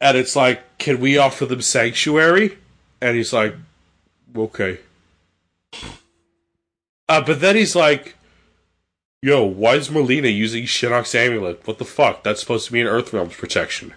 and 0.00 0.18
it's 0.18 0.34
like, 0.34 0.78
can 0.78 0.98
we 0.98 1.16
offer 1.16 1.46
them 1.46 1.62
sanctuary? 1.62 2.58
And 3.00 3.16
he's 3.16 3.32
like, 3.32 3.54
okay. 4.36 4.80
Uh, 7.08 7.20
but 7.22 7.40
then 7.40 7.56
he's 7.56 7.74
like, 7.74 8.16
yo, 9.22 9.44
why 9.44 9.74
is 9.74 9.88
Mileena 9.88 10.34
using 10.34 10.64
Shinnok's 10.64 11.14
amulet? 11.14 11.66
What 11.66 11.78
the 11.78 11.84
fuck? 11.84 12.22
That's 12.22 12.40
supposed 12.40 12.66
to 12.66 12.72
be 12.72 12.80
an 12.80 12.86
Earthrealm's 12.86 13.36
protection. 13.36 13.94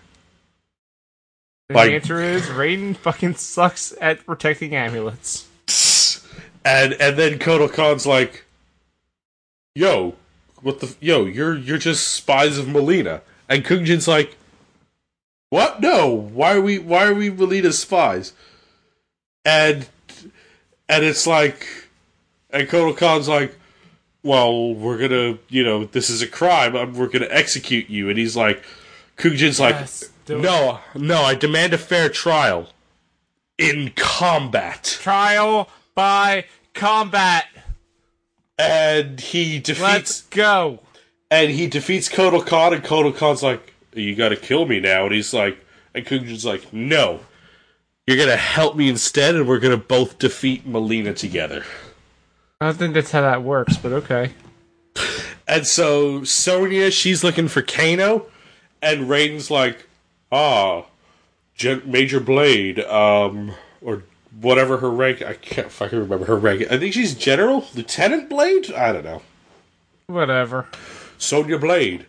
And 1.69 1.75
Like- 1.75 1.89
the 1.89 1.95
answer 1.95 2.21
is 2.21 2.43
Raiden 2.43 2.95
fucking 2.95 3.35
sucks 3.35 3.93
at 4.01 4.25
protecting 4.25 4.75
amulets. 4.75 5.47
and 6.65 6.93
and 6.93 7.17
then 7.17 7.39
Kotal 7.39 7.71
Khan's 7.71 8.05
like, 8.05 8.43
"Yo, 9.75 10.15
what 10.61 10.79
the 10.79 10.95
yo? 10.99 11.25
You're 11.25 11.57
you're 11.57 11.77
just 11.77 12.07
spies 12.09 12.57
of 12.57 12.65
Mileena." 12.65 13.21
And 13.47 13.63
Kung 13.63 13.85
Jin's 13.85 14.07
like, 14.07 14.37
"What? 15.49 15.79
No. 15.81 16.09
Why 16.09 16.55
are 16.55 16.61
we 16.61 16.77
why 16.77 17.05
are 17.07 17.13
we 17.13 17.29
Mileena's 17.31 17.79
spies?" 17.79 18.33
And 19.45 19.87
and 20.89 21.05
it's 21.05 21.25
like, 21.25 21.65
and 22.53 22.67
Kotal 22.67 22.95
Khan's 22.95 23.27
like, 23.27 23.57
"Well, 24.23 24.73
we're 24.73 24.97
gonna, 24.97 25.37
you 25.49 25.63
know, 25.63 25.85
this 25.85 26.09
is 26.09 26.21
a 26.21 26.27
crime. 26.27 26.73
We're 26.93 27.07
gonna 27.07 27.27
execute 27.29 27.89
you." 27.89 28.09
And 28.09 28.17
he's 28.17 28.35
like, 28.35 28.63
Kung 29.17 29.35
Jin's 29.35 29.59
like, 29.59 29.75
Yes, 29.75 30.09
it. 30.27 30.37
"No, 30.39 30.79
no. 30.95 31.21
I 31.21 31.35
demand 31.35 31.73
a 31.73 31.77
fair 31.77 32.09
trial 32.09 32.69
in 33.57 33.91
combat." 33.95 34.83
Trial 35.01 35.69
by 35.95 36.45
combat. 36.73 37.45
and 38.57 39.19
he 39.19 39.59
defeats 39.59 39.81
Let's 39.81 40.21
go. 40.23 40.79
and 41.31 41.49
he 41.51 41.67
defeats 41.67 42.07
Kotal 42.09 42.45
Khan, 42.45 42.73
and 42.73 42.83
Kotal 42.83 43.15
Khan's 43.15 43.41
like, 43.43 43.73
"You 43.93 44.15
got 44.15 44.29
to 44.29 44.35
kill 44.35 44.65
me 44.65 44.79
now," 44.79 45.05
and 45.05 45.13
he's 45.15 45.33
like, 45.33 45.57
and 45.95 46.05
Kung 46.05 46.25
Jin's 46.25 46.45
like, 46.45 46.71
"No, 46.71 47.21
you're 48.05 48.17
gonna 48.17 48.37
help 48.37 48.75
me 48.75 48.87
instead, 48.89 49.35
and 49.35 49.47
we're 49.47 49.59
gonna 49.59 49.77
both 49.77 50.19
defeat 50.19 50.67
Mileena 50.67 51.15
together." 51.15 51.63
I 52.61 52.65
don't 52.65 52.77
think 52.77 52.93
that's 52.93 53.11
how 53.11 53.21
that 53.21 53.41
works, 53.43 53.75
but 53.77 53.91
okay. 53.91 54.31
And 55.47 55.65
so 55.67 56.23
Sonya, 56.23 56.91
she's 56.91 57.23
looking 57.23 57.47
for 57.47 57.61
Kano, 57.61 58.27
and 58.81 59.09
Raiden's 59.09 59.49
like, 59.51 59.87
"Ah, 60.31 60.85
Gen- 61.55 61.81
Major 61.85 62.19
Blade, 62.19 62.79
um, 62.81 63.53
or 63.81 64.03
whatever 64.39 64.77
her 64.77 64.89
rank. 64.89 65.21
I 65.21 65.33
can't 65.33 65.71
fucking 65.71 65.99
remember 65.99 66.25
her 66.25 66.37
rank. 66.37 66.61
I 66.71 66.77
think 66.77 66.93
she's 66.93 67.15
General 67.15 67.65
Lieutenant 67.73 68.29
Blade. 68.29 68.71
I 68.71 68.93
don't 68.93 69.03
know." 69.03 69.21
Whatever. 70.07 70.67
Sonya 71.17 71.57
Blade. 71.57 72.05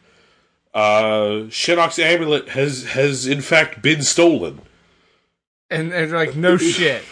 Uh, 0.75 1.49
Shinnok's 1.49 1.99
amulet 1.99 2.51
has 2.51 2.85
has 2.91 3.27
in 3.27 3.41
fact 3.41 3.83
been 3.83 4.03
stolen, 4.03 4.61
And, 5.71 5.93
and 5.93 6.11
they're 6.11 6.19
like, 6.27 6.37
no 6.37 6.57
shit. 6.59 7.03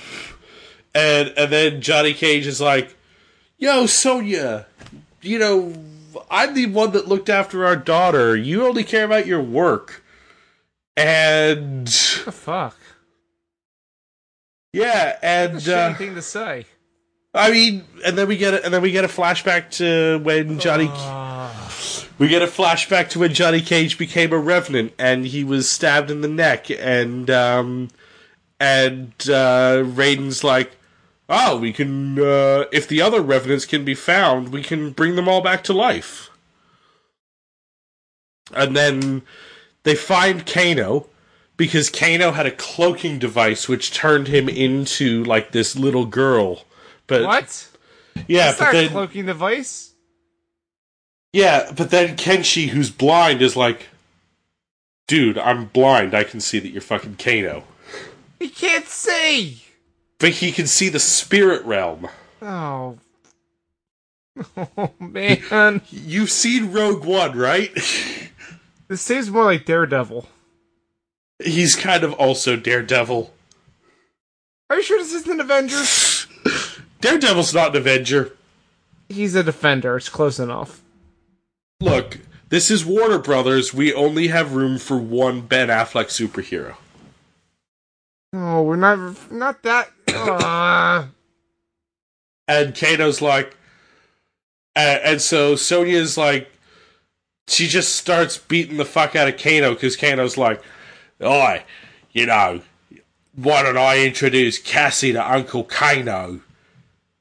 and 0.94 1.28
and 1.36 1.50
then 1.52 1.80
Johnny 1.80 2.14
Cage 2.14 2.46
is 2.46 2.60
like, 2.60 2.96
"Yo, 3.60 3.86
Sonya, 3.86 4.66
you 5.22 5.38
know, 5.38 5.72
I'm 6.28 6.54
the 6.54 6.66
one 6.66 6.90
that 6.92 7.06
looked 7.06 7.28
after 7.28 7.64
our 7.64 7.76
daughter. 7.76 8.34
You 8.36 8.66
only 8.66 8.82
care 8.82 9.04
about 9.04 9.26
your 9.26 9.40
work." 9.40 10.02
And 10.96 11.82
What 11.88 12.24
the 12.24 12.32
fuck? 12.32 12.76
yeah, 14.72 15.16
and 15.22 15.58
Shitty 15.58 15.92
uh, 15.92 15.94
thing 15.94 16.14
to 16.16 16.22
say. 16.22 16.66
I 17.32 17.50
mean, 17.52 17.84
and 18.04 18.18
then 18.18 18.26
we 18.26 18.36
get 18.36 18.54
a, 18.54 18.64
and 18.64 18.74
then 18.74 18.82
we 18.82 18.90
get 18.90 19.04
a 19.04 19.08
flashback 19.08 19.70
to 19.72 20.18
when 20.24 20.58
Johnny. 20.58 20.88
We 22.18 22.28
get 22.28 22.42
a 22.42 22.46
flashback 22.46 23.08
to 23.10 23.20
when 23.20 23.32
Johnny 23.32 23.62
Cage 23.62 23.96
became 23.96 24.32
a 24.32 24.38
revenant 24.38 24.92
and 24.98 25.24
he 25.26 25.42
was 25.44 25.70
stabbed 25.70 26.10
in 26.10 26.20
the 26.20 26.28
neck 26.28 26.70
and 26.70 27.30
um 27.30 27.88
and 28.58 29.12
uh 29.28 29.84
Raiden's 29.86 30.44
like, 30.44 30.76
"Oh, 31.30 31.56
we 31.56 31.72
can 31.72 32.18
uh 32.18 32.64
if 32.72 32.86
the 32.86 33.00
other 33.00 33.22
revenants 33.22 33.64
can 33.64 33.84
be 33.84 33.94
found, 33.94 34.50
we 34.50 34.62
can 34.62 34.90
bring 34.90 35.16
them 35.16 35.28
all 35.28 35.40
back 35.40 35.64
to 35.64 35.72
life." 35.72 36.28
And 38.52 38.76
then 38.76 39.22
they 39.84 39.94
find 39.94 40.44
Kano 40.44 41.06
because 41.56 41.88
Kano 41.90 42.32
had 42.32 42.46
a 42.46 42.50
cloaking 42.50 43.18
device 43.18 43.68
which 43.68 43.92
turned 43.92 44.28
him 44.28 44.48
into 44.48 45.22
like 45.24 45.52
this 45.52 45.76
little 45.76 46.06
girl. 46.06 46.64
But 47.06 47.22
What? 47.22 47.68
yeah, 48.26 48.46
That's 48.46 48.58
but 48.58 48.72
then 48.72 48.90
cloaking 48.90 49.26
device. 49.26 49.92
Yeah, 51.32 51.70
but 51.76 51.90
then 51.90 52.16
Kenshi, 52.16 52.68
who's 52.70 52.90
blind, 52.90 53.40
is 53.40 53.54
like, 53.56 53.88
dude, 55.06 55.38
I'm 55.38 55.66
blind. 55.66 56.14
I 56.14 56.24
can 56.24 56.40
see 56.40 56.58
that 56.58 56.70
you're 56.70 56.80
fucking 56.80 57.16
Kano. 57.16 57.64
He 58.40 58.48
can't 58.48 58.86
see. 58.86 59.62
But 60.20 60.30
he 60.30 60.52
can 60.52 60.66
see 60.66 60.88
the 60.88 61.00
spirit 61.00 61.64
realm. 61.64 62.08
Oh. 62.40 62.98
Oh 64.78 64.92
man, 64.98 65.82
You've 65.90 66.30
seen 66.30 66.72
Rogue 66.72 67.04
One, 67.04 67.36
right? 67.36 67.74
this 68.88 69.02
seems 69.02 69.30
more 69.30 69.44
like 69.44 69.66
Daredevil. 69.66 70.26
He's 71.42 71.76
kind 71.76 72.04
of 72.04 72.14
also 72.14 72.56
Daredevil. 72.56 73.34
Are 74.70 74.76
you 74.76 74.82
sure 74.82 74.98
this 74.98 75.12
isn't 75.12 75.40
Avengers? 75.40 76.26
Daredevil's 77.00 77.52
not 77.52 77.70
an 77.70 77.76
Avenger. 77.82 78.34
He's 79.08 79.34
a 79.34 79.42
defender. 79.42 79.96
It's 79.96 80.08
close 80.08 80.38
enough. 80.38 80.80
Look, 81.80 82.18
this 82.48 82.70
is 82.70 82.84
Warner 82.84 83.18
Brothers. 83.18 83.74
We 83.74 83.92
only 83.92 84.28
have 84.28 84.54
room 84.54 84.78
for 84.78 84.96
one 84.96 85.40
Ben 85.42 85.68
Affleck 85.68 86.06
superhero. 86.06 86.76
No, 88.32 88.62
we're 88.62 88.76
not 88.76 89.32
not 89.32 89.62
that. 89.64 89.90
And 92.48 92.74
Kano's 92.74 93.22
like, 93.22 93.56
and, 94.74 95.00
and 95.04 95.22
so 95.22 95.56
Sonya's 95.56 96.16
like, 96.18 96.50
she 97.46 97.66
just 97.66 97.96
starts 97.96 98.38
beating 98.38 98.76
the 98.76 98.84
fuck 98.84 99.14
out 99.16 99.28
of 99.28 99.36
Kano 99.36 99.74
because 99.74 99.96
Kano's 99.96 100.36
like, 100.36 100.62
Oi, 101.22 101.64
you 102.12 102.26
know, 102.26 102.60
why 103.34 103.62
don't 103.62 103.76
I 103.76 104.04
introduce 104.04 104.58
Cassie 104.58 105.12
to 105.12 105.32
Uncle 105.32 105.64
Kano? 105.64 106.40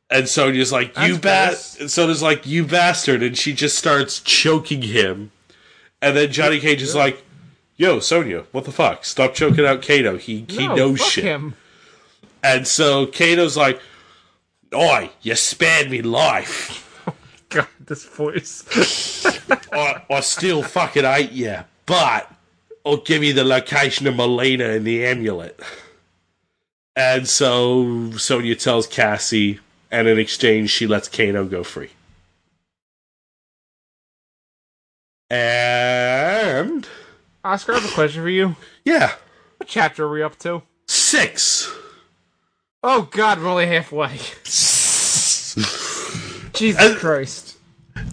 And 0.10 0.28
Sonya's 0.28 0.72
like, 0.72 0.98
you 0.98 1.20
bat. 1.20 1.78
And 1.80 1.92
Sonya's 1.92 2.24
like, 2.24 2.48
you 2.48 2.66
bastard. 2.66 3.22
And 3.22 3.38
she 3.38 3.54
just 3.54 3.78
starts 3.78 4.20
choking 4.20 4.82
him. 4.82 5.32
And 6.02 6.18
then 6.18 6.32
Johnny 6.32 6.60
Cage 6.60 6.82
is 6.82 6.96
like, 6.96 7.24
yo, 7.78 8.00
Sonya, 8.00 8.46
what 8.52 8.66
the 8.66 8.72
fuck? 8.72 9.06
Stop 9.06 9.36
choking 9.36 9.66
out 9.66 9.82
Kano. 9.82 10.18
He, 10.18 10.46
he 10.50 10.68
no, 10.68 10.76
knows 10.76 11.00
fuck 11.00 11.10
shit. 11.10 11.24
him. 11.26 11.56
And 12.44 12.68
so 12.68 13.06
Kano's 13.08 13.58
like, 13.58 13.80
Oi, 14.74 15.10
you 15.22 15.36
spared 15.36 15.90
me 15.90 16.02
life. 16.02 16.86
Oh, 17.08 17.16
God, 17.50 17.68
this 17.80 18.06
voice. 18.06 18.64
I, 19.72 20.04
I 20.10 20.20
still 20.20 20.62
fucking 20.62 21.04
hate 21.06 21.32
you, 21.32 21.58
but 21.88 22.32
I'll 22.86 22.98
give 22.98 23.24
you 23.24 23.34
the 23.34 23.44
location 23.44 24.06
of 24.06 24.16
Melina 24.16 24.66
and 24.70 24.86
the 24.86 25.04
amulet. 25.04 25.60
And 26.96 27.28
so 27.28 28.12
Sonya 28.18 28.56
tells 28.56 28.86
Cassie, 28.86 29.60
and 29.90 30.08
in 30.08 30.20
exchange, 30.20 30.70
she 30.70 30.86
lets 30.86 31.08
Kano 31.08 31.46
go 31.46 31.64
free. 31.64 31.90
And 35.32 36.88
Oscar, 37.44 37.74
I 37.74 37.80
have 37.80 37.90
a 37.90 37.94
question 37.94 38.22
for 38.22 38.30
you. 38.30 38.56
yeah, 38.86 39.14
What 39.58 39.68
chapter 39.70 40.06
are 40.06 40.12
we 40.12 40.22
up 40.22 40.38
to? 40.40 40.62
six. 40.88 41.72
Oh 42.84 43.10
God, 43.12 43.40
we're 43.40 43.50
only 43.50 43.68
halfway. 43.68 44.08
Jesus 46.54 46.82
And- 46.82 46.98
Christ! 46.98 47.58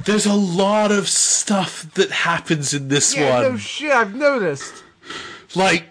There's 0.04 0.26
a 0.26 0.34
lot 0.34 0.90
of 0.92 1.08
stuff 1.08 1.92
that 1.94 2.10
happens 2.10 2.74
in 2.74 2.88
this 2.88 3.14
Yeah, 3.16 3.34
one. 3.42 3.42
no 3.52 3.56
shit. 3.56 3.92
I've 3.92 4.14
noticed. 4.14 4.82
like 5.54 5.84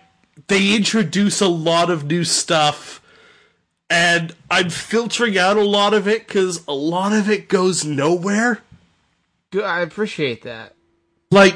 they 0.47 0.75
introduce 0.75 1.41
a 1.41 1.47
lot 1.47 1.89
of 1.89 2.05
new 2.05 2.23
stuff 2.23 3.01
and 3.89 4.35
i'm 4.51 4.69
filtering 4.69 5.37
out 5.37 5.57
a 5.57 5.63
lot 5.63 5.93
of 5.93 6.07
it 6.07 6.27
because 6.27 6.63
a 6.67 6.73
lot 6.73 7.13
of 7.13 7.29
it 7.29 7.47
goes 7.47 7.83
nowhere 7.85 8.59
Good. 9.51 9.63
I 9.63 9.79
appreciate 9.81 10.41
that. 10.43 10.73
like 11.31 11.55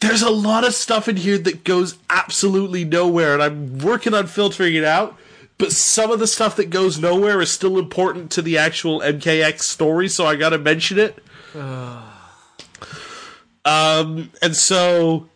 there's 0.00 0.22
a 0.22 0.30
lot 0.30 0.64
of 0.64 0.72
stuff 0.74 1.08
in 1.08 1.16
here 1.16 1.36
that 1.38 1.64
goes 1.64 1.98
absolutely 2.08 2.84
nowhere 2.84 3.34
and 3.34 3.42
i'm 3.42 3.78
working 3.80 4.14
on 4.14 4.26
filtering 4.28 4.74
it 4.74 4.84
out 4.84 5.18
but 5.60 5.70
some 5.72 6.10
of 6.10 6.18
the 6.18 6.26
stuff 6.26 6.56
that 6.56 6.70
goes 6.70 6.98
nowhere 6.98 7.40
is 7.40 7.50
still 7.50 7.78
important 7.78 8.30
to 8.32 8.42
the 8.42 8.56
actual 8.58 9.00
mkx 9.00 9.60
story 9.60 10.08
so 10.08 10.26
i 10.26 10.34
gotta 10.34 10.58
mention 10.58 10.98
it. 10.98 11.22
Um 13.64 14.30
and 14.40 14.56
so 14.56 15.28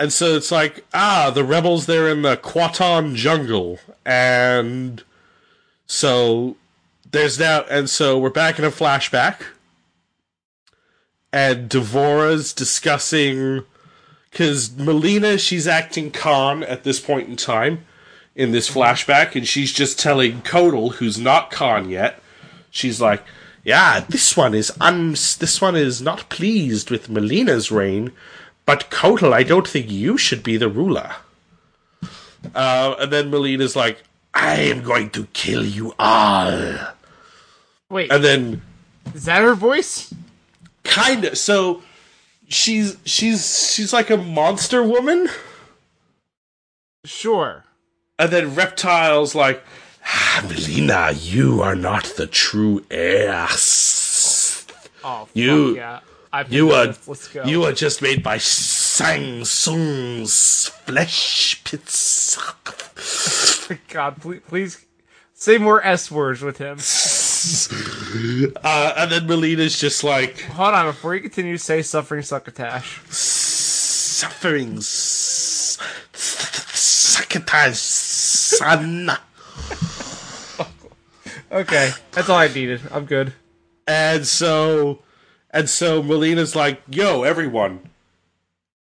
and 0.00 0.12
so 0.12 0.36
it's 0.36 0.50
like 0.50 0.84
ah 0.94 1.30
the 1.32 1.44
rebels 1.44 1.86
they're 1.86 2.08
in 2.08 2.22
the 2.22 2.36
Kuatan 2.36 3.14
jungle. 3.14 3.78
And 4.06 5.02
so 5.86 6.56
there's 7.10 7.38
now 7.38 7.64
and 7.68 7.90
so 7.90 8.18
we're 8.18 8.30
back 8.30 8.58
in 8.58 8.64
a 8.64 8.70
flashback. 8.70 9.42
And 11.30 11.68
D'Vorah's 11.68 12.54
discussing 12.54 13.64
because 14.30 14.70
Mileena 14.70 15.38
she's 15.38 15.66
acting 15.66 16.10
Khan 16.10 16.62
at 16.62 16.84
this 16.84 17.00
point 17.00 17.28
in 17.28 17.36
time 17.36 17.84
in 18.38 18.52
this 18.52 18.70
flashback 18.70 19.34
and 19.34 19.46
she's 19.46 19.72
just 19.72 19.98
telling 19.98 20.40
Kotal 20.40 20.92
who's 20.94 21.18
not 21.18 21.50
Khan 21.50 21.90
yet 21.90 22.22
she's 22.70 23.00
like 23.02 23.22
yeah 23.64 24.00
this 24.00 24.34
one 24.34 24.54
is 24.54 24.72
un 24.80 25.10
this 25.10 25.60
one 25.60 25.76
is 25.76 26.00
not 26.00 26.30
pleased 26.30 26.90
with 26.90 27.08
Mileena's 27.08 27.70
reign 27.70 28.12
but 28.68 28.90
Kotal, 28.90 29.32
I 29.32 29.44
don't 29.44 29.66
think 29.66 29.90
you 29.90 30.18
should 30.18 30.42
be 30.42 30.58
the 30.58 30.68
ruler. 30.68 31.12
Uh, 32.54 32.96
and 33.00 33.10
then 33.10 33.30
Mileena's 33.30 33.74
like, 33.74 34.02
I 34.34 34.56
am 34.56 34.82
going 34.82 35.08
to 35.12 35.24
kill 35.32 35.64
you 35.64 35.94
all. 35.98 36.74
Wait, 37.88 38.12
And 38.12 38.22
then 38.22 38.60
is 39.14 39.24
that 39.24 39.40
her 39.40 39.54
voice? 39.54 40.12
kind 40.84 41.24
of 41.24 41.38
so 41.38 41.82
she's 42.48 42.98
she's 43.06 43.72
she's 43.72 43.94
like 43.94 44.10
a 44.10 44.18
monster 44.18 44.82
woman. 44.82 45.30
Sure. 47.06 47.64
And 48.18 48.30
then 48.32 48.54
Reptile's 48.54 49.34
like, 49.34 49.62
ah, 50.04 50.42
Mileena, 50.46 51.14
you 51.20 51.60
are 51.62 51.76
not 51.76 52.04
the 52.16 52.26
true 52.26 52.84
heir. 52.90 53.46
Oh, 55.04 55.24
fuck 55.26 55.28
You- 55.34 55.76
yeah. 55.76 56.00
You 56.50 56.72
are. 56.72 56.94
Let's 57.06 57.28
go. 57.28 57.44
you 57.44 57.64
are 57.64 57.72
just 57.72 58.02
made 58.02 58.22
by 58.22 58.36
Shang 58.36 59.44
Tsung's 59.46 60.66
flesh 60.84 61.64
pits. 61.64 62.36
God, 63.88 64.20
please, 64.20 64.40
please 64.46 64.84
say 65.32 65.56
more 65.56 65.82
S 65.84 66.10
words 66.10 66.42
with 66.42 66.58
him. 66.58 66.78
Uh, 68.64 68.94
and 68.96 69.12
then 69.12 69.28
Mileena's 69.28 69.78
just 69.78 70.02
like, 70.02 70.40
Hold 70.40 70.74
on, 70.74 70.86
before 70.86 71.14
you 71.14 71.20
continue, 71.20 71.56
say 71.56 71.82
suffering 71.82 72.22
succotash. 72.22 73.00
suffering, 73.10 74.80
succotash, 76.58 77.76
son. 78.28 79.10
Okay, 81.50 81.92
that's 82.12 82.28
all 82.28 82.36
I 82.36 82.48
needed. 82.48 82.82
I'm 82.92 83.06
good. 83.06 83.32
And 83.86 84.26
so, 84.26 84.98
and 85.50 85.68
so 85.68 86.02
Mileena's 86.02 86.54
like, 86.54 86.82
yo, 86.90 87.22
everyone, 87.22 87.80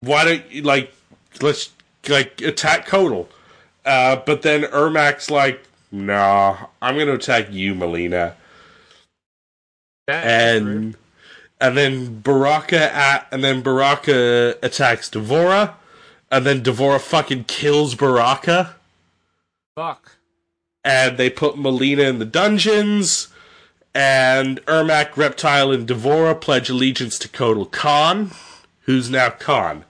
why 0.02 0.26
don't 0.26 0.52
you, 0.52 0.62
like, 0.62 0.94
let's, 1.42 1.72
like, 2.08 2.40
attack 2.42 2.88
Kotal. 2.88 3.28
Uh, 3.84 4.18
but 4.18 4.44
then 4.44 4.62
Ermac's 4.64 5.32
like, 5.32 5.66
nah, 5.92 6.68
I'm 6.84 7.00
gonna 7.00 7.16
attack 7.16 7.48
you, 7.52 7.74
Mileena. 7.74 8.36
That 10.08 10.62
rude. 10.62 10.84
And, 10.84 10.96
and 11.60 11.78
then 11.78 12.20
Baraka 12.20 12.96
at, 12.96 13.28
and 13.32 13.44
then 13.44 13.62
Baraka 13.62 14.56
attacks 14.62 15.10
D'Vorah. 15.10 15.76
And 16.30 16.46
then 16.46 16.62
D'Vorah 16.62 17.00
fucking 17.00 17.46
kills 17.46 17.96
Baraka. 17.96 18.76
Fuck. 19.76 20.18
and 20.84 21.18
they 21.18 21.30
put 21.30 21.56
Mileena 21.56 22.10
in 22.10 22.20
the 22.20 22.26
dungeons, 22.26 23.28
and 23.94 24.60
Ermac, 24.66 25.16
Reptile, 25.16 25.72
and 25.72 25.88
D'Vorah 25.88 26.36
pledge 26.36 26.70
allegiance 26.70 27.20
to 27.20 27.28
Kotal 27.28 27.70
Khan, 27.70 28.32
who's 28.82 29.10
now 29.10 29.30
Khan. 29.30 29.86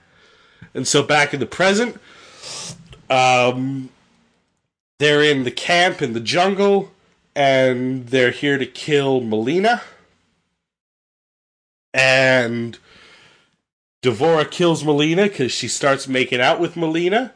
And 0.74 0.86
so 0.86 1.02
back 1.02 1.32
in 1.32 1.40
the 1.40 1.46
present, 1.46 2.00
um, 3.08 3.90
they're 4.98 5.22
in 5.22 5.44
the 5.44 5.50
camp 5.50 6.02
in 6.02 6.12
the 6.12 6.20
jungle, 6.20 6.92
and 7.34 8.08
they're 8.08 8.30
here 8.30 8.58
to 8.58 8.66
kill 8.66 9.20
Mileena. 9.20 9.82
And 11.94 12.78
D'Vorah 14.02 14.50
kills 14.50 14.82
Mileena 14.82 15.24
because 15.24 15.52
she 15.52 15.68
starts 15.68 16.06
making 16.06 16.40
out 16.40 16.60
with 16.60 16.74
Mileena. 16.74 17.32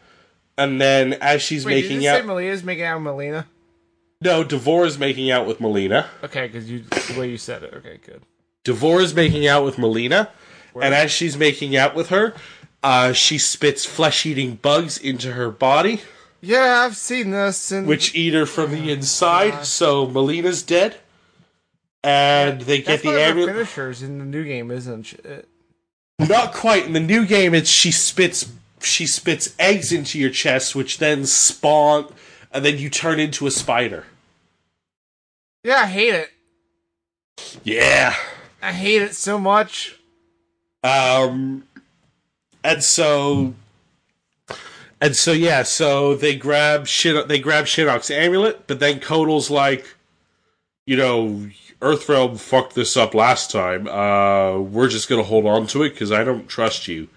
And 0.58 0.80
then 0.80 1.14
as 1.14 1.42
she's 1.42 1.64
Wait, 1.66 1.74
making 1.82 1.98
did 1.98 2.04
you 2.04 2.10
out, 2.10 2.20
say 2.20 2.26
Mileena's 2.26 2.64
making 2.64 2.84
out 2.84 3.02
with 3.02 3.12
Mileena? 3.14 3.44
no, 4.22 4.42
D'Vorah's 4.42 4.98
making 4.98 5.30
out 5.30 5.46
with 5.46 5.58
Mileena. 5.58 6.06
Okay, 6.24 6.46
because 6.46 6.70
you 6.70 6.80
the 6.80 7.16
way 7.18 7.28
you 7.30 7.36
said 7.36 7.62
it. 7.62 7.74
Okay, 7.74 7.98
good. 8.04 8.22
D'Vorah's 8.64 9.14
making 9.14 9.46
out 9.46 9.64
with 9.64 9.76
Mileena, 9.76 10.28
and 10.80 10.94
as 10.94 11.10
she's 11.10 11.36
making 11.36 11.76
out 11.76 11.94
with 11.94 12.08
her, 12.08 12.34
uh, 12.82 13.12
she 13.12 13.38
spits 13.38 13.84
flesh-eating 13.84 14.56
bugs 14.56 14.96
into 14.98 15.32
her 15.32 15.50
body, 15.50 16.00
Yeah, 16.40 16.82
I've 16.84 16.96
seen 16.96 17.30
this. 17.30 17.70
And 17.70 17.86
which 17.86 18.14
eat 18.14 18.32
her 18.34 18.46
from 18.46 18.70
the 18.72 18.90
inside. 18.90 19.66
So 19.66 20.06
Mileena's 20.06 20.62
dead, 20.62 20.96
and 22.02 22.60
they 22.62 22.80
get 22.82 23.02
the 23.02 23.08
one 23.08 23.14
of 23.16 23.20
her 23.20 23.26
amulet. 23.28 23.54
finishers 23.54 24.02
in 24.02 24.18
the 24.18 24.24
new 24.24 24.44
game, 24.44 24.70
isn't 24.70 25.12
it? 25.24 25.48
Not 26.18 26.54
quite. 26.54 26.86
In 26.86 26.92
the 26.92 27.00
new 27.00 27.26
game, 27.26 27.54
it's 27.54 27.68
she 27.70 27.90
spits 27.92 28.50
she 28.86 29.06
spits 29.06 29.54
eggs 29.58 29.92
into 29.92 30.18
your 30.18 30.30
chest, 30.30 30.74
which 30.74 30.98
then 30.98 31.26
spawn, 31.26 32.12
and 32.52 32.64
then 32.64 32.78
you 32.78 32.88
turn 32.88 33.20
into 33.20 33.46
a 33.46 33.50
spider. 33.50 34.04
Yeah, 35.64 35.80
I 35.80 35.86
hate 35.86 36.14
it. 36.14 36.30
Yeah. 37.64 38.14
I 38.62 38.72
hate 38.72 39.02
it 39.02 39.14
so 39.14 39.38
much. 39.38 39.98
Um, 40.82 41.64
and 42.62 42.82
so, 42.82 43.54
and 45.00 45.16
so 45.16 45.32
yeah, 45.32 45.62
so 45.64 46.14
they 46.14 46.36
grab 46.36 46.86
shit. 46.86 47.28
They 47.28 47.38
grab 47.38 47.64
Shinnok's 47.64 48.10
amulet, 48.10 48.66
but 48.66 48.80
then 48.80 49.00
Kotal's 49.00 49.50
like, 49.50 49.96
you 50.86 50.96
know, 50.96 51.48
Earthrealm 51.80 52.38
fucked 52.38 52.74
this 52.74 52.96
up 52.96 53.14
last 53.14 53.50
time. 53.50 53.86
Uh, 53.88 54.60
we're 54.60 54.88
just 54.88 55.08
gonna 55.08 55.22
hold 55.24 55.46
on 55.46 55.66
to 55.68 55.82
it 55.82 55.90
because 55.90 56.12
I 56.12 56.24
don't 56.24 56.48
trust 56.48 56.88
you. 56.88 57.08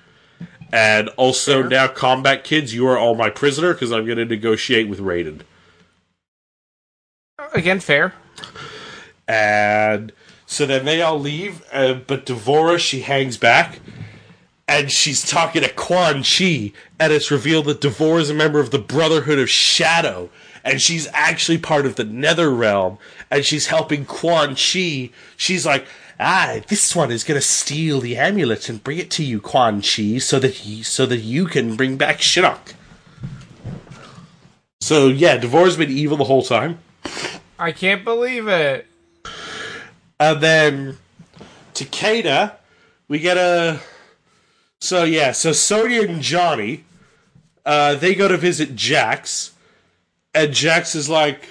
And 0.72 1.10
also 1.10 1.64
now, 1.64 1.88
combat 1.88 2.44
kids, 2.44 2.74
you 2.74 2.88
are 2.88 2.98
all 2.98 3.16
my 3.16 3.30
prisoner 3.30 3.74
because 3.74 3.92
I'm 3.92 4.06
going 4.06 4.18
to 4.18 4.26
negotiate 4.26 4.88
with 4.88 5.00
Raiden. 5.00 5.42
Again, 7.54 7.80
fair. 7.80 8.14
And 9.28 10.12
so 10.46 10.66
then 10.66 10.86
they 10.86 11.02
all 11.02 11.20
leave, 11.20 11.64
uh, 11.72 11.94
but 11.94 12.26
D'Vorah, 12.26 12.80
she 12.80 13.02
hangs 13.02 13.38
back. 13.38 13.80
And 14.68 14.92
she's 14.92 15.28
talking 15.28 15.64
to 15.64 15.70
Quan 15.70 16.22
Chi, 16.22 16.74
and 17.00 17.12
it's 17.12 17.32
revealed 17.32 17.66
that 17.66 17.82
D'Vorah 17.82 18.22
is 18.22 18.30
a 18.30 18.36
member 18.36 18.60
of 18.60 18.70
the 18.70 18.78
Brotherhood 18.78 19.40
of 19.40 19.50
Shadow, 19.50 20.30
and 20.64 20.80
she's 20.80 21.08
actually 21.12 21.58
part 21.58 21.88
of 21.88 21.96
the 21.96 22.04
Nether 22.04 22.52
Realm, 22.52 23.00
and 23.32 23.44
she's 23.44 23.68
helping 23.68 24.06
Quan 24.06 24.50
Chi. 24.50 25.10
She's 25.38 25.66
like, 25.66 25.88
ah, 26.20 26.60
this 26.68 26.96
one 26.96 27.12
is 27.12 27.24
gonna 27.24 27.42
steal 27.42 28.02
the 28.02 28.18
amulet 28.18 28.70
and 28.70 28.84
bring 28.84 28.98
it 28.98 29.10
to 29.12 29.24
you, 29.24 29.40
Quan 29.40 29.82
Chi, 29.82 30.18
so 30.18 30.40
that 30.40 30.54
he, 30.54 30.84
so 30.84 31.06
that 31.06 31.20
you 31.20 31.46
can 31.46 31.76
bring 31.76 31.98
back 31.98 32.18
Shinnok. 32.18 32.74
So 34.82 35.08
yeah, 35.08 35.38
D'Vorah's 35.38 35.78
been 35.78 35.92
evil 35.92 36.18
the 36.18 36.24
whole 36.24 36.44
time. 36.44 36.80
I 37.58 37.72
can't 37.72 38.04
believe 38.04 38.48
it. 38.48 38.88
And 40.20 40.42
then 40.42 40.98
Takeda, 41.74 42.56
we 43.08 43.20
get 43.20 43.38
a. 43.38 43.80
So 44.82 45.04
yeah, 45.04 45.34
so 45.34 45.52
Sonya 45.52 46.04
and 46.04 46.22
Johnny, 46.22 46.86
uh, 47.66 47.96
they 47.96 48.16
go 48.16 48.28
to 48.28 48.38
visit 48.38 48.76
Jax, 48.76 49.52
and 50.34 50.54
Jax 50.54 50.96
is 50.96 51.10
like, 51.10 51.50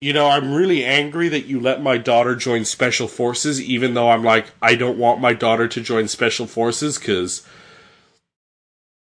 you 0.00 0.12
know, 0.12 0.28
I'm 0.28 0.52
really 0.52 0.84
angry 0.84 1.28
that 1.30 1.46
you 1.46 1.58
let 1.58 1.82
my 1.82 1.96
daughter 1.96 2.36
join 2.36 2.64
Special 2.64 3.08
Forces, 3.08 3.60
even 3.62 3.94
though 3.94 4.10
I'm 4.10 4.22
like, 4.22 4.46
I 4.60 4.74
don't 4.74 4.98
want 4.98 5.20
my 5.20 5.32
daughter 5.32 5.66
to 5.68 5.80
join 5.80 6.08
Special 6.08 6.46
Forces 6.46 6.98
because, 6.98 7.46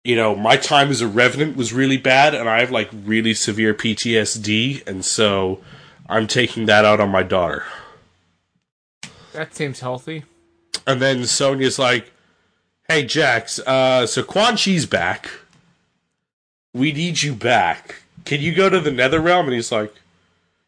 you 0.03 0.15
know, 0.15 0.35
my 0.35 0.57
time 0.57 0.89
as 0.89 1.01
a 1.01 1.07
Revenant 1.07 1.57
was 1.57 1.73
really 1.73 1.97
bad, 1.97 2.35
and 2.35 2.47
I 2.47 2.59
have 2.59 2.71
like 2.71 2.89
really 2.93 3.33
severe 3.33 3.73
PTSD, 3.73 4.87
and 4.87 5.03
so 5.03 5.59
I'm 6.07 6.27
taking 6.27 6.65
that 6.67 6.85
out 6.85 6.99
on 6.99 7.09
my 7.09 7.23
daughter. 7.23 7.63
That 9.33 9.55
seems 9.55 9.79
healthy. 9.79 10.25
And 10.85 11.01
then 11.01 11.25
Sonya's 11.25 11.79
like, 11.79 12.11
"Hey 12.87 13.05
Jax, 13.05 13.59
uh, 13.59 14.05
so 14.05 14.21
Quan 14.21 14.57
Chi's 14.57 14.85
back. 14.85 15.31
We 16.73 16.91
need 16.91 17.23
you 17.23 17.33
back. 17.33 18.03
Can 18.25 18.41
you 18.41 18.53
go 18.53 18.69
to 18.69 18.79
the 18.79 18.91
Nether 18.91 19.19
Realm?" 19.19 19.45
And 19.45 19.55
he's 19.55 19.71
like, 19.71 19.95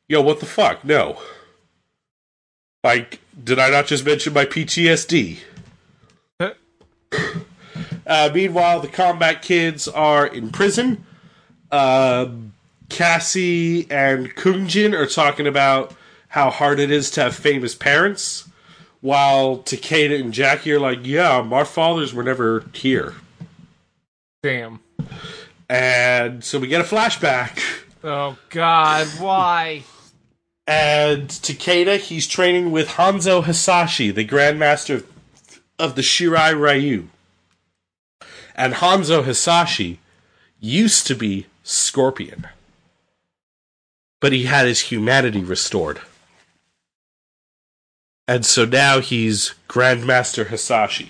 "Yo, 0.07 0.21
what 0.21 0.39
the 0.39 0.45
fuck? 0.45 0.83
No. 0.83 1.21
Like, 2.83 3.19
did 3.41 3.59
I 3.59 3.69
not 3.69 3.87
just 3.87 4.05
mention 4.05 4.33
my 4.33 4.45
PTSD?" 4.45 5.39
Uh, 8.05 8.29
meanwhile, 8.33 8.79
the 8.81 8.87
combat 8.87 9.41
kids 9.41 9.87
are 9.87 10.27
in 10.27 10.49
prison. 10.49 11.05
Uh, 11.71 12.27
Cassie 12.89 13.89
and 13.89 14.35
Kung 14.35 14.67
Jin 14.67 14.93
are 14.93 15.05
talking 15.05 15.47
about 15.47 15.95
how 16.29 16.49
hard 16.49 16.79
it 16.79 16.91
is 16.91 17.09
to 17.11 17.21
have 17.21 17.35
famous 17.35 17.75
parents, 17.75 18.49
while 19.01 19.59
Takeda 19.59 20.19
and 20.19 20.33
Jacqui 20.33 20.73
are 20.73 20.79
like, 20.79 20.99
"Yeah, 21.03 21.47
our 21.51 21.65
fathers 21.65 22.13
were 22.13 22.23
never 22.23 22.65
here." 22.73 23.15
Damn. 24.43 24.81
And 25.69 26.43
so 26.43 26.59
we 26.59 26.67
get 26.67 26.81
a 26.81 26.83
flashback. 26.83 27.59
Oh 28.03 28.37
God, 28.49 29.07
why? 29.17 29.83
And 30.65 31.27
Takeda, 31.27 31.97
he's 31.97 32.27
training 32.27 32.71
with 32.71 32.89
Hanzo 32.89 33.43
Hasashi, 33.43 34.11
the 34.11 34.25
Grandmaster 34.25 35.03
of, 35.77 35.95
the 35.95 36.01
Shirai 36.01 36.57
Ryu. 36.57 37.09
And 38.55 38.75
Hanzo 38.75 39.25
Hasashi 39.25 39.99
used 40.59 41.05
to 41.07 41.15
be 41.15 41.47
Scorpion. 41.63 42.47
But 44.21 44.31
he 44.31 44.43
had 44.43 44.65
his 44.65 44.81
humanity 44.81 45.43
restored. 45.43 45.99
And 48.25 48.45
so 48.45 48.63
now 48.63 48.99
he's 48.99 49.53
Grandmaster 49.67 50.47
Hasashi. 50.47 51.09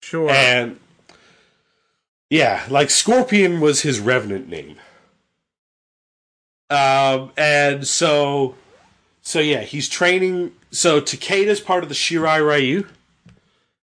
Sure. 0.00 0.30
And 0.30 0.78
yeah, 2.30 2.64
like 2.70 2.90
Scorpion 2.90 3.60
was 3.60 3.80
his 3.80 3.98
revenant 3.98 4.48
name. 4.48 4.76
Um, 6.68 7.32
and 7.36 7.86
so, 7.86 8.56
so 9.22 9.38
yeah, 9.38 9.60
he's 9.60 9.88
training. 9.88 10.52
So 10.70 11.00
Takeda's 11.00 11.60
part 11.60 11.82
of 11.82 11.88
the 11.88 11.94
Shirai 11.94 12.44
Ryu, 12.44 12.86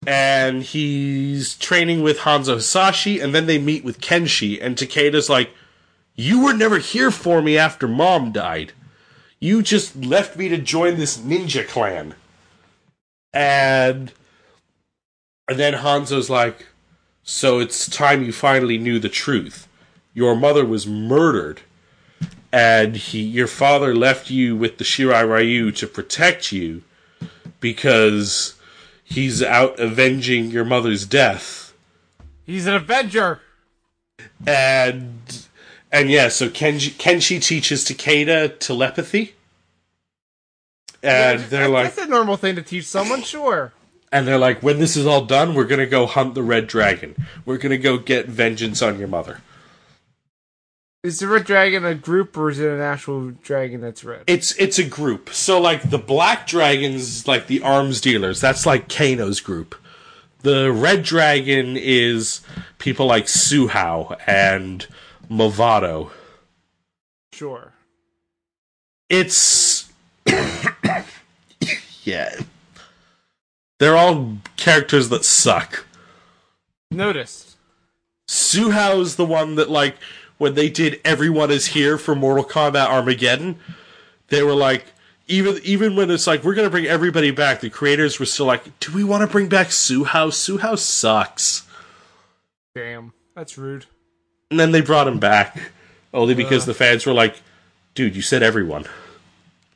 and 0.07 0.63
he's 0.63 1.57
training 1.57 2.03
with 2.03 2.19
Hanzo 2.19 2.55
Hasashi, 2.55 3.21
and 3.21 3.35
then 3.35 3.47
they 3.47 3.59
meet 3.59 3.85
with 3.85 4.01
Kenshi, 4.01 4.59
and 4.61 4.77
Takeda's 4.77 5.31
like, 5.31 5.51
"You 6.15 6.43
were 6.43 6.53
never 6.53 6.79
here 6.79 7.11
for 7.11 7.41
me 7.41 7.57
after 7.57 7.87
Mom 7.87 8.33
died. 8.33 8.73
You 9.39 9.63
just 9.63 9.97
left 9.97 10.37
me 10.37 10.49
to 10.49 10.59
join 10.59 10.97
this 10.97 11.19
ninja 11.19 11.67
clan." 11.67 12.15
And 13.33 14.13
and 15.49 15.59
then 15.59 15.75
Hanzo's 15.75 16.29
like, 16.29 16.67
"So 17.23 17.61
it's 17.61 17.89
time 17.89 18.25
you 18.25 18.33
finally 18.33 18.79
knew 18.79 18.99
the 18.99 19.09
truth. 19.09 19.69
Your 20.15 20.35
mother 20.35 20.65
was 20.65 20.87
murdered." 20.87 21.61
And 22.57 22.97
he 22.97 23.21
your 23.21 23.47
father 23.47 23.95
left 23.95 24.31
you 24.31 24.57
with 24.57 24.79
the 24.79 24.85
Shirai 24.85 25.29
Ryu 25.29 25.71
to 25.73 25.87
protect 25.87 26.53
you 26.53 26.83
because 27.61 28.55
he's 29.05 29.43
out 29.43 29.79
avenging 29.79 30.51
your 30.51 30.65
mother's 30.65 31.05
death. 31.05 31.75
He's 32.47 32.67
an 32.67 32.75
Avenger. 32.75 33.41
And 34.47 35.47
and 35.93 36.09
yeah, 36.11 36.29
so 36.29 36.49
Kenji, 36.49 36.91
Kenshi 36.93 37.43
teaches 37.43 37.85
Takeda 37.85 38.59
telepathy. 38.59 39.35
And 41.03 41.41
they're 41.43 41.65
That- 41.65 41.71
like 41.71 41.95
that's 41.95 42.07
a 42.07 42.11
normal 42.11 42.37
thing 42.37 42.57
to 42.57 42.63
teach 42.63 42.87
someone, 42.87 43.23
sure. 43.35 43.73
and 44.11 44.27
they're 44.27 44.39
like 44.39 44.63
when 44.63 44.79
this 44.79 44.97
is 44.97 45.07
all 45.07 45.25
done, 45.27 45.55
we're 45.55 45.65
going 45.67 45.79
to 45.81 45.87
go 45.87 46.07
hunt 46.07 46.35
the 46.35 46.43
red 46.43 46.67
dragon. 46.67 47.15
We're 47.45 47.59
going 47.59 47.71
to 47.71 47.79
go 47.79 47.99
get 47.99 48.27
vengeance 48.29 48.81
on 48.81 48.99
your 48.99 49.09
mother. 49.09 49.41
Is 51.07 51.21
the 51.21 51.29
red 51.29 51.45
dragon 51.45 51.85
a 51.85 51.95
group 51.95 52.37
or 52.37 52.51
is 52.51 52.59
it 52.59 52.69
an 52.69 52.81
actual 52.81 53.31
dragon 53.31 53.81
that's 53.81 54.03
red? 54.03 54.25
It's 54.27 54.57
it's 54.57 54.81
a 54.81 54.83
group. 54.83 55.31
So 55.31 55.61
like 55.61 55.91
the 55.91 55.99
black 55.99 56.49
dragons, 56.49 57.29
like 57.29 57.47
the 57.47 57.63
arms 57.63 58.01
dealers, 58.01 58.41
that's 58.41 58.67
like 58.67 58.89
Kano's 58.89 59.39
group. 59.39 59.77
The 60.41 60.73
red 60.73 61.05
dragon 61.05 61.77
is 61.77 62.41
people 62.79 63.07
like 63.07 63.29
Hsu 63.29 63.69
Hao 63.69 64.17
and 64.27 64.85
Mavado. 65.31 66.11
Sure. 67.33 67.73
It's 69.09 69.89
yeah. 72.03 72.41
They're 73.79 73.97
all 73.97 74.39
characters 74.57 75.09
that 75.11 75.25
suck. 75.25 75.87
Noticed. 76.91 77.55
Hsu 78.27 78.73
Hao's 78.73 79.15
the 79.15 79.25
one 79.25 79.55
that 79.55 79.71
like 79.71 79.95
when 80.39 80.55
they 80.55 80.69
did 80.69 81.01
Everyone 81.05 81.51
Is 81.51 81.67
Here 81.67 81.99
for 81.99 82.15
Mortal 82.15 82.45
Kombat 82.45 82.89
Armageddon, 82.89 83.59
they 84.29 84.43
were 84.43 84.55
like 84.55 84.87
even 85.29 85.59
even 85.65 85.97
when 85.97 86.11
it's 86.11 86.27
like 86.27 86.45
we're 86.45 86.55
gonna 86.55 86.71
bring 86.71 86.87
everybody 86.87 87.31
back, 87.31 87.61
the 87.61 87.71
creators 87.71 88.21
were 88.21 88.27
still 88.27 88.47
like, 88.47 88.79
Do 88.81 88.93
we 88.93 89.05
wanna 89.05 89.27
bring 89.27 89.49
back 89.49 89.73
Hsu 89.73 90.05
Hao? 90.05 90.29
Suhao 90.29 90.79
sucks. 90.79 91.67
Damn. 92.75 93.13
That's 93.35 93.59
rude. 93.59 93.87
And 94.51 94.61
then 94.61 94.73
they 94.73 94.81
brought 94.81 95.09
him 95.09 95.19
back. 95.19 95.73
Only 96.15 96.35
because 96.35 96.65
the 96.65 96.75
fans 96.75 97.05
were 97.05 97.13
like, 97.13 97.43
dude, 97.95 98.17
you 98.17 98.23
said 98.23 98.43
everyone. 98.43 98.87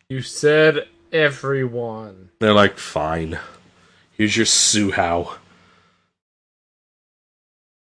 You 0.08 0.22
said 0.22 0.86
everyone. 1.12 2.30
They're 2.38 2.54
like, 2.54 2.78
fine. 2.78 3.38
Here's 4.16 4.36
your 4.36 4.46
Hsu 4.46 4.92
Hao. 4.92 5.36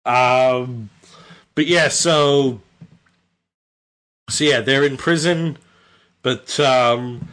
Um 0.05 0.91
but 1.55 1.67
yeah, 1.67 1.89
so 1.89 2.61
so 4.29 4.45
yeah, 4.45 4.61
they're 4.61 4.85
in 4.85 4.97
prison, 4.97 5.59
but 6.23 6.59
um 6.61 7.29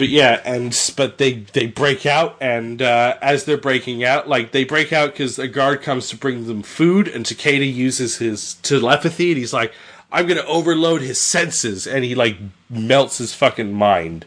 but 0.00 0.08
yeah, 0.08 0.40
and 0.46 0.74
but 0.96 1.18
they 1.18 1.40
they 1.52 1.66
break 1.66 2.06
out, 2.06 2.38
and 2.40 2.80
uh, 2.80 3.18
as 3.20 3.44
they're 3.44 3.58
breaking 3.58 4.02
out, 4.02 4.26
like 4.26 4.50
they 4.50 4.64
break 4.64 4.94
out 4.94 5.12
because 5.12 5.38
a 5.38 5.46
guard 5.46 5.82
comes 5.82 6.08
to 6.08 6.16
bring 6.16 6.46
them 6.46 6.62
food, 6.62 7.06
and 7.06 7.26
Takeda 7.26 7.70
uses 7.70 8.16
his 8.16 8.54
telepathy, 8.62 9.32
and 9.32 9.38
he's 9.38 9.52
like, 9.52 9.74
"I'm 10.10 10.26
gonna 10.26 10.40
overload 10.46 11.02
his 11.02 11.18
senses," 11.20 11.86
and 11.86 12.02
he 12.02 12.14
like 12.14 12.38
melts 12.70 13.18
his 13.18 13.34
fucking 13.34 13.74
mind. 13.74 14.24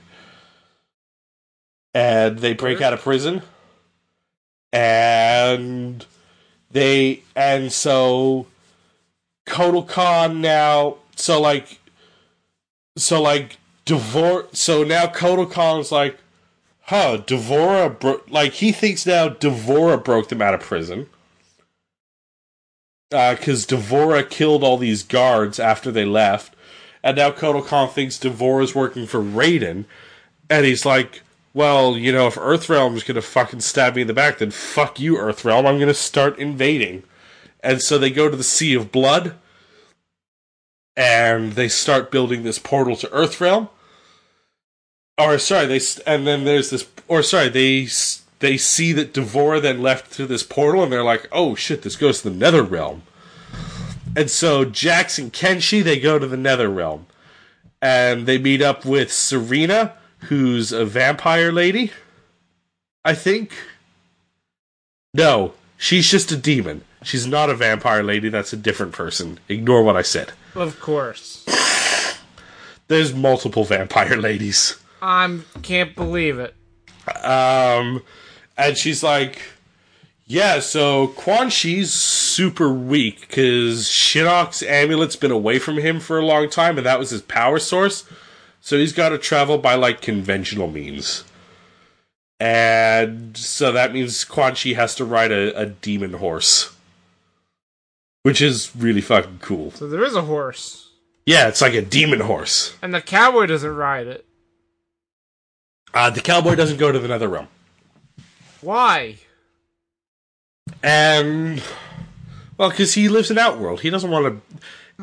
And 1.96 2.38
they 2.38 2.54
break 2.54 2.80
out 2.80 2.94
of 2.94 3.02
prison, 3.02 3.42
and 4.72 6.06
they 6.70 7.24
and 7.36 7.74
so 7.74 8.46
Kotal 9.48 9.88
Khan 9.88 10.40
now, 10.40 10.98
so 11.16 11.40
like, 11.40 11.80
so 12.98 13.22
like 13.22 13.58
divorce. 13.86 14.60
So 14.60 14.84
now 14.84 15.08
Kotal 15.08 15.50
Khan's 15.50 15.92
like, 15.92 16.18
huh, 16.82 17.18
D'Vorah, 17.18 17.90
bro- 17.90 18.22
like, 18.30 18.54
he 18.54 18.72
thinks 18.72 19.06
now 19.06 19.30
D'Vorah 19.30 19.98
broke 19.98 20.30
them 20.30 20.42
out 20.42 20.54
of 20.54 20.62
prison. 20.62 21.08
Uh, 23.12 23.36
because 23.36 23.66
D'Vorah 23.66 24.24
killed 24.24 24.64
all 24.64 24.78
these 24.78 25.04
guards 25.04 25.60
after 25.60 25.92
they 25.92 26.06
left. 26.06 26.56
And 27.04 27.18
now 27.18 27.32
Kotal 27.32 27.66
Khan 27.66 27.90
thinks 27.90 28.18
D'Vorah's 28.18 28.74
working 28.74 29.06
for 29.06 29.20
Raiden. 29.20 29.86
And 30.50 30.66
he's 30.66 30.86
like, 30.86 31.22
well, 31.54 31.96
you 31.96 32.12
know, 32.12 32.28
if 32.28 32.36
Earthrealm's 32.36 33.04
gonna 33.04 33.22
fucking 33.22 33.60
stab 33.60 33.96
me 33.96 34.02
in 34.02 34.08
the 34.08 34.14
back, 34.14 34.40
then 34.40 34.52
fuck 34.52 35.00
you, 35.00 35.16
Earthrealm. 35.16 35.66
I'm 35.66 35.80
gonna 35.80 35.94
start 35.94 36.40
invading. 36.40 37.04
And 37.62 37.82
so 37.82 37.98
they 37.98 38.10
go 38.10 38.30
to 38.30 38.36
the 38.36 38.44
Sea 38.44 38.74
of 38.74 38.92
Blood. 38.92 39.36
And 40.96 41.54
they 41.54 41.68
start 41.68 42.12
building 42.12 42.44
this 42.44 42.60
portal 42.60 42.96
to 42.98 43.08
Earthrealm 43.08 43.70
or 45.18 45.38
sorry, 45.38 45.66
they 45.66 45.80
and 46.06 46.26
then 46.26 46.44
there's 46.44 46.70
this, 46.70 46.88
or 47.08 47.24
sorry, 47.24 47.50
they 47.50 47.88
they 48.40 48.58
see 48.58 48.92
that 48.94 49.14
D'Vorah 49.14 49.62
then 49.62 49.82
left 49.82 50.08
through 50.08 50.28
this 50.28 50.44
portal, 50.44 50.84
and 50.84 50.92
they're 50.92 51.04
like, 51.04 51.28
oh 51.32 51.56
shit, 51.56 51.84
this 51.84 51.96
goes 51.96 52.22
to 52.22 52.30
the 52.30 52.36
Nether 52.36 52.64
Realm. 52.64 53.04
And 54.16 54.30
so 54.30 54.66
Jax 54.66 55.18
and 55.18 55.32
Kenshi 55.32 55.84
they 55.84 56.00
go 56.00 56.20
to 56.20 56.28
the 56.28 56.38
Nether 56.38 56.70
Realm, 56.70 57.06
and 57.82 58.26
they 58.26 58.38
meet 58.38 58.62
up 58.62 58.86
with 58.86 59.10
Sareena, 59.10 59.94
who's 60.22 60.72
a 60.72 60.86
vampire 60.86 61.52
lady. 61.52 61.92
I 63.06 63.14
think. 63.14 63.54
No, 65.14 65.54
she's 65.78 66.10
just 66.10 66.32
a 66.32 66.38
demon. 66.38 66.84
She's 67.04 67.28
not 67.28 67.50
a 67.50 67.56
vampire 67.56 68.02
lady. 68.02 68.30
That's 68.30 68.54
a 68.54 68.58
different 68.58 68.94
person. 68.94 69.40
Ignore 69.48 69.84
what 69.84 69.98
I 69.98 70.02
said. 70.02 70.32
Of 70.56 70.80
course. 70.80 71.46
There's 72.88 73.14
multiple 73.14 73.64
vampire 73.64 74.18
ladies. 74.18 74.78
I 75.02 75.40
can't 75.62 75.96
believe 75.96 76.40
it. 76.40 76.56
Um, 77.24 78.04
and 78.58 78.78
she's 78.78 79.04
like, 79.04 79.42
yeah, 80.26 80.60
so 80.60 81.08
Quan 81.08 81.50
Chi's 81.50 81.92
super 81.92 82.72
weak 82.72 83.22
because 83.22 83.86
Shinnok's 83.86 84.62
amulet's 84.62 85.16
been 85.16 85.32
away 85.32 85.60
from 85.60 85.78
him 85.78 86.00
for 86.00 86.18
a 86.18 86.26
long 86.26 86.50
time, 86.50 86.78
and 86.78 86.86
that 86.86 87.00
was 87.00 87.10
his 87.10 87.22
power 87.22 87.60
source. 87.60 88.06
So 88.62 88.78
he's 88.78 88.94
got 88.94 89.10
to 89.10 89.18
travel 89.18 89.58
by 89.58 89.76
like 89.76 90.02
conventional 90.02 90.70
means. 90.70 91.26
And 92.40 93.36
so 93.38 93.72
that 93.72 93.94
means 93.94 94.24
Quan 94.24 94.56
Chi 94.56 94.70
has 94.70 94.96
to 94.96 95.06
ride 95.06 95.32
a, 95.32 95.58
a 95.60 95.66
demon 95.66 96.14
horse. 96.14 96.73
Which 98.24 98.42
is 98.42 98.72
really 98.76 99.02
fucking 99.02 99.40
cool. 99.42 99.72
So 99.72 99.88
there 99.88 100.04
is 100.04 100.16
a 100.16 100.22
horse. 100.24 100.90
Yeah, 101.26 101.48
it's 101.48 101.62
like 101.62 101.74
a 101.74 101.82
demon 101.82 102.20
horse. 102.22 102.76
And 102.82 102.94
the 102.94 103.02
cowboy 103.02 103.46
doesn't 103.46 103.76
ride 103.76 104.08
it. 104.08 104.26
Uh, 105.94 106.10
the 106.10 106.22
cowboy 106.22 106.56
doesn't 106.56 106.78
go 106.78 106.92
to 106.92 107.00
the 107.00 107.08
nether 107.08 107.28
realm. 107.28 107.48
Why? 108.62 109.18
And 110.82 111.62
well, 112.58 112.70
because 112.70 112.94
he 112.94 113.10
lives 113.10 113.30
in 113.30 113.38
Outworld, 113.38 113.82
he 113.82 113.90
doesn't 113.90 114.10
want 114.10 114.26
to. 114.26 114.42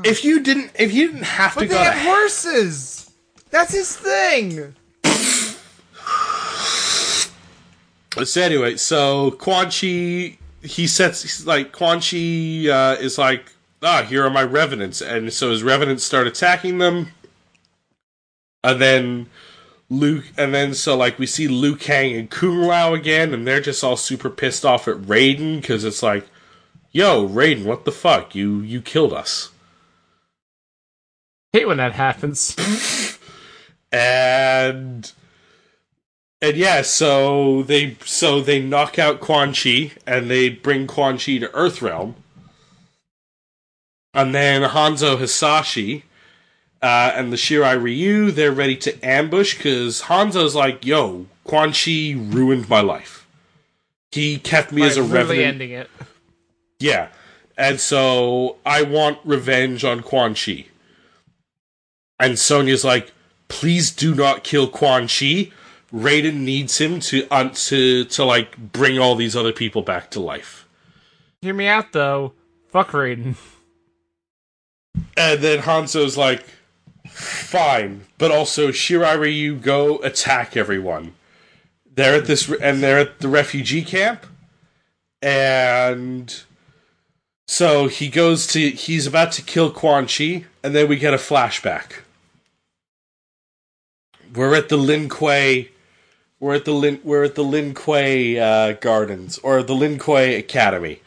If 0.08 0.24
you 0.24 0.40
didn't, 0.40 0.72
if 0.78 0.92
you 0.92 1.08
didn't 1.08 1.24
have 1.24 1.54
But 1.54 1.62
to 1.62 1.68
they 1.68 1.74
go, 1.74 1.78
have 1.82 1.94
to, 1.94 2.00
horses. 2.00 3.10
That's 3.50 3.72
his 3.72 3.96
thing. 3.96 4.74
so 8.24 8.40
anyway, 8.40 8.76
so 8.76 9.32
Quan 9.32 9.66
Chi, 9.70 10.38
he 10.62 10.86
sets 10.86 11.22
he's 11.22 11.46
like 11.46 11.72
Quan 11.72 12.00
Chi 12.00 12.68
uh, 12.68 12.96
is 13.00 13.18
like, 13.18 13.52
ah, 13.82 14.02
here 14.02 14.24
are 14.24 14.30
my 14.30 14.42
revenants, 14.42 15.00
and 15.00 15.32
so 15.32 15.50
his 15.50 15.62
revenants 15.62 16.04
start 16.04 16.26
attacking 16.26 16.78
them, 16.78 17.08
and 18.62 18.80
then 18.80 19.26
Luke, 19.88 20.26
and 20.36 20.54
then 20.54 20.74
so 20.74 20.96
like 20.96 21.18
we 21.18 21.26
see 21.26 21.48
Liu 21.48 21.76
Kang 21.76 22.14
and 22.14 22.30
Kung 22.30 22.62
Lao 22.62 22.94
again, 22.94 23.34
and 23.34 23.46
they're 23.46 23.60
just 23.60 23.82
all 23.82 23.96
super 23.96 24.30
pissed 24.30 24.64
off 24.64 24.86
at 24.86 24.96
Raiden 24.96 25.60
because 25.60 25.84
it's 25.84 26.02
like, 26.02 26.26
yo, 26.92 27.28
Raiden, 27.28 27.64
what 27.64 27.84
the 27.84 27.92
fuck? 27.92 28.34
You 28.34 28.60
you 28.60 28.80
killed 28.82 29.12
us. 29.12 29.50
hate 31.52 31.66
when 31.66 31.78
that 31.78 31.92
happens. 31.92 32.54
and 33.92 35.10
and 36.42 36.56
yeah, 36.56 36.82
so 36.82 37.62
they 37.62 37.96
so 38.04 38.40
they 38.40 38.60
knock 38.60 38.98
out 38.98 39.20
Quan 39.20 39.52
Chi 39.52 39.92
and 40.06 40.30
they 40.30 40.48
bring 40.48 40.86
Quan 40.86 41.18
Chi 41.18 41.38
to 41.38 41.48
Earthrealm, 41.48 42.14
and 44.14 44.34
then 44.34 44.62
Hanzo 44.62 45.18
Hasashi 45.18 46.04
uh, 46.82 47.12
and 47.14 47.32
the 47.32 47.36
Shirai 47.36 47.80
Ryu 47.80 48.30
they're 48.30 48.52
ready 48.52 48.76
to 48.76 49.06
ambush 49.06 49.56
because 49.56 50.02
Hanzo's 50.02 50.54
like, 50.54 50.84
"Yo, 50.84 51.26
Quan 51.44 51.72
Chi 51.72 52.14
ruined 52.16 52.68
my 52.68 52.80
life. 52.80 53.26
He 54.12 54.38
kept 54.38 54.72
me 54.72 54.82
as 54.82 54.96
a 54.96 55.02
revenant. 55.02 55.46
ending 55.46 55.70
it. 55.70 55.90
Yeah. 56.78 57.08
And 57.56 57.78
so 57.78 58.56
I 58.64 58.82
want 58.82 59.18
revenge 59.24 59.84
on 59.84 60.02
Quan 60.02 60.34
Chi. 60.34 60.66
And 62.18 62.38
Sonya's 62.38 62.84
like, 62.84 63.12
please 63.48 63.90
do 63.90 64.14
not 64.14 64.44
kill 64.44 64.68
Quan 64.68 65.06
Chi. 65.06 65.52
Raiden 65.92 66.40
needs 66.40 66.78
him 66.78 67.00
to 67.00 67.26
uh, 67.30 67.48
to 67.48 68.04
to 68.04 68.24
like 68.24 68.56
bring 68.56 68.98
all 68.98 69.14
these 69.16 69.34
other 69.34 69.52
people 69.52 69.82
back 69.82 70.10
to 70.12 70.20
life. 70.20 70.68
Hear 71.42 71.54
me 71.54 71.66
out 71.66 71.92
though. 71.92 72.32
Fuck 72.68 72.90
Raiden. 72.90 73.36
And 75.16 75.40
then 75.40 75.60
Hanzo's 75.60 76.16
like, 76.16 76.44
fine, 77.06 78.06
but 78.18 78.30
also 78.30 78.68
Shirai 78.68 79.18
Ryu 79.18 79.56
go 79.56 79.98
attack 79.98 80.56
everyone. 80.56 81.14
They're 81.92 82.16
at 82.16 82.26
this 82.26 82.50
and 82.50 82.82
they're 82.82 82.98
at 82.98 83.18
the 83.20 83.28
refugee 83.28 83.82
camp, 83.82 84.26
and 85.20 86.42
so 87.48 87.88
he 87.88 88.08
goes 88.08 88.46
to 88.48 88.70
he's 88.70 89.06
about 89.06 89.32
to 89.32 89.42
kill 89.42 89.70
Quan 89.70 90.06
Chi, 90.06 90.44
and 90.62 90.74
then 90.74 90.88
we 90.88 90.96
get 90.96 91.14
a 91.14 91.18
flashback. 91.18 92.02
We're 94.34 94.54
at 94.54 94.68
the 94.68 94.76
Lin 94.76 95.08
Kuei. 95.08 95.70
We're 96.40 96.54
at 96.54 96.64
the 96.64 96.72
Lin. 96.72 97.00
We're 97.04 97.24
at 97.24 97.34
the 97.34 97.44
Lin 97.44 97.74
Kuei 97.74 98.38
uh, 98.38 98.72
Gardens 98.72 99.38
or 99.38 99.62
the 99.62 99.74
Lin 99.74 99.98
Kuei 99.98 100.36
Academy, 100.36 101.02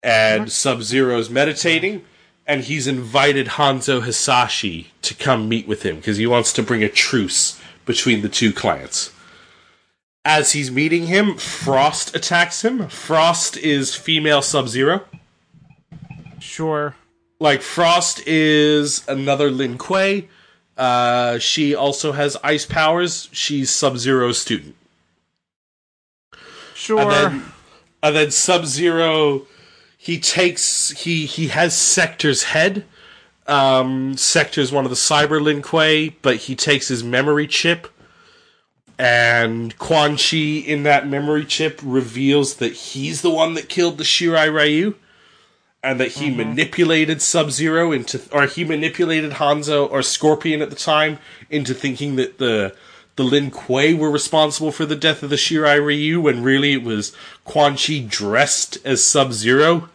and 0.00 0.50
Sub 0.50 0.82
Zero's 0.82 1.28
meditating, 1.28 2.04
and 2.46 2.62
he's 2.62 2.86
invited 2.86 3.48
Hanzo 3.48 4.00
Hasashi 4.02 4.92
to 5.02 5.14
come 5.14 5.48
meet 5.48 5.66
with 5.66 5.82
him 5.82 5.96
because 5.96 6.18
he 6.18 6.26
wants 6.26 6.52
to 6.52 6.62
bring 6.62 6.84
a 6.84 6.88
truce 6.88 7.60
between 7.84 8.22
the 8.22 8.28
two 8.28 8.52
clans. 8.52 9.10
As 10.24 10.52
he's 10.52 10.70
meeting 10.70 11.06
him, 11.06 11.36
Frost 11.36 12.14
attacks 12.14 12.64
him. 12.64 12.88
Frost 12.88 13.56
is 13.56 13.96
female 13.96 14.42
Sub 14.42 14.68
Zero. 14.68 15.04
Sure. 16.38 16.94
Like 17.40 17.62
Frost 17.62 18.24
is 18.26 19.04
another 19.08 19.50
Lin 19.50 19.78
Kuei. 19.78 20.28
Uh, 20.78 21.40
she 21.40 21.74
also 21.74 22.12
has 22.12 22.36
ice 22.44 22.64
powers. 22.64 23.28
She's 23.32 23.68
Sub 23.68 23.98
Zero's 23.98 24.38
student. 24.38 24.76
Sure. 26.72 27.00
And 27.00 27.10
then, 27.10 27.44
and 28.02 28.16
then 28.16 28.30
Sub 28.30 28.64
Zero, 28.64 29.46
he 29.98 30.20
takes 30.20 30.90
he 30.90 31.26
he 31.26 31.48
has 31.48 31.76
Sector's 31.76 32.44
head. 32.44 32.84
Um, 33.48 34.16
Sector's 34.16 34.70
one 34.70 34.84
of 34.84 34.90
the 34.90 34.96
Cyber 34.96 35.42
Lin 35.42 35.62
Kuei, 35.62 36.14
but 36.22 36.36
he 36.36 36.54
takes 36.54 36.86
his 36.86 37.02
memory 37.02 37.48
chip. 37.48 37.88
And 39.00 39.76
Quan 39.78 40.16
Chi 40.16 40.36
in 40.36 40.84
that 40.84 41.08
memory 41.08 41.44
chip 41.44 41.80
reveals 41.82 42.56
that 42.56 42.72
he's 42.72 43.22
the 43.22 43.30
one 43.30 43.54
that 43.54 43.68
killed 43.68 43.98
the 43.98 44.04
Shirai 44.04 44.52
Ryu, 44.52 44.94
and 45.82 46.00
that 46.00 46.12
he 46.12 46.30
manipulated 46.30 47.22
Sub 47.22 47.50
Zero 47.50 47.92
into, 47.92 48.20
or 48.32 48.46
he 48.46 48.64
manipulated 48.64 49.32
Hanzo 49.32 49.90
or 49.90 50.02
Scorpion 50.02 50.60
at 50.60 50.70
the 50.70 50.76
time 50.76 51.18
into 51.50 51.74
thinking 51.74 52.16
that 52.16 52.38
the 52.38 52.74
the 53.16 53.24
Lin 53.24 53.50
Kuei 53.50 53.94
were 53.94 54.10
responsible 54.10 54.70
for 54.70 54.86
the 54.86 54.94
death 54.94 55.24
of 55.24 55.30
the 55.30 55.36
Shirai 55.36 55.84
Ryu, 55.84 56.20
when 56.20 56.42
really 56.42 56.72
it 56.74 56.84
was 56.84 57.12
Quan 57.44 57.76
Chi 57.76 57.98
dressed 58.06 58.78
as 58.84 59.04
Sub 59.04 59.32
Zero. 59.32 59.88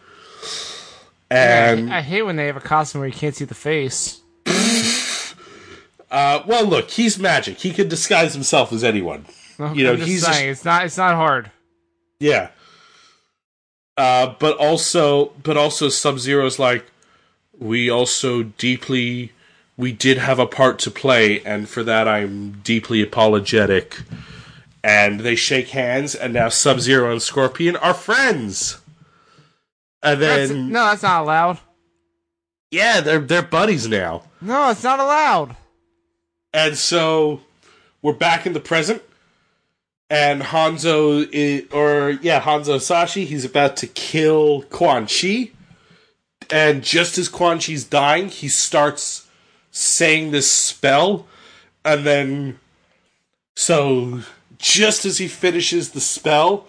And 1.30 1.92
I 1.92 2.02
hate 2.02 2.22
when 2.22 2.36
they 2.36 2.46
have 2.46 2.56
a 2.56 2.60
costume 2.60 3.00
where 3.00 3.08
you 3.08 3.14
can't 3.14 3.34
see 3.34 3.46
the 3.46 3.54
face. 3.54 4.20
uh, 6.10 6.42
well, 6.46 6.66
look, 6.66 6.90
he's 6.90 7.18
magic. 7.18 7.58
He 7.58 7.72
could 7.72 7.88
disguise 7.88 8.34
himself 8.34 8.72
as 8.72 8.84
anyone. 8.84 9.24
You 9.58 9.84
know, 9.84 9.96
just 9.96 10.08
he's 10.08 10.26
saying 10.26 10.50
it's 10.50 10.64
not 10.64 10.84
it's 10.84 10.98
not 10.98 11.14
hard. 11.14 11.50
Yeah. 12.20 12.50
Uh, 13.96 14.34
but 14.38 14.56
also, 14.56 15.26
but 15.42 15.56
also, 15.56 15.88
Sub 15.88 16.18
Zero's 16.18 16.58
like, 16.58 16.84
we 17.58 17.88
also 17.88 18.42
deeply, 18.42 19.32
we 19.76 19.92
did 19.92 20.18
have 20.18 20.38
a 20.38 20.46
part 20.46 20.78
to 20.80 20.90
play, 20.90 21.40
and 21.44 21.68
for 21.68 21.84
that 21.84 22.08
I'm 22.08 22.60
deeply 22.62 23.02
apologetic. 23.02 24.00
And 24.82 25.20
they 25.20 25.36
shake 25.36 25.68
hands, 25.68 26.14
and 26.14 26.32
now 26.34 26.48
Sub 26.48 26.80
Zero 26.80 27.12
and 27.12 27.22
Scorpion 27.22 27.76
are 27.76 27.94
friends. 27.94 28.80
And 30.02 30.20
That's, 30.20 30.50
then, 30.50 30.70
no, 30.70 30.84
that's 30.84 31.02
not 31.02 31.22
allowed. 31.22 31.58
yeah, 32.70 33.00
they're 33.00 33.20
they're 33.20 33.40
buddies 33.42 33.88
now. 33.88 34.24
No, 34.42 34.68
it's 34.70 34.84
not 34.84 35.00
allowed. 35.00 35.56
And 36.52 36.76
so 36.76 37.40
we're 38.02 38.12
back 38.12 38.44
in 38.44 38.52
the 38.52 38.60
present. 38.60 39.02
And 40.10 40.42
Hanzo 40.42 41.26
i 41.32 41.74
or 41.74 42.10
yeah, 42.10 42.40
Hanzo 42.40 42.76
Sashi, 42.76 43.26
he's 43.26 43.44
about 43.44 43.76
to 43.78 43.86
kill 43.86 44.62
Quan 44.62 45.06
Chi. 45.06 45.50
And 46.50 46.84
just 46.84 47.16
as 47.16 47.28
Quan 47.28 47.58
Chi's 47.58 47.84
dying, 47.84 48.28
he 48.28 48.48
starts 48.48 49.26
saying 49.70 50.30
this 50.30 50.50
spell, 50.50 51.26
and 51.84 52.04
then 52.04 52.60
so 53.56 54.20
just 54.58 55.04
as 55.04 55.18
he 55.18 55.28
finishes 55.28 55.90
the 55.90 56.00
spell, 56.00 56.66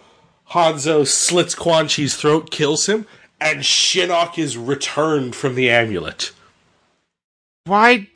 Hanzo 0.51 1.05
slits 1.05 1.55
Quan 1.55 1.88
Chi's 1.88 2.15
throat, 2.15 2.51
kills 2.51 2.88
him, 2.88 3.05
and 3.39 3.59
Shinnok 3.59 4.38
is 4.38 4.57
returned 4.57 5.36
from 5.36 5.55
the 5.55 5.69
amulet. 5.69 6.31
Why? 7.65 8.07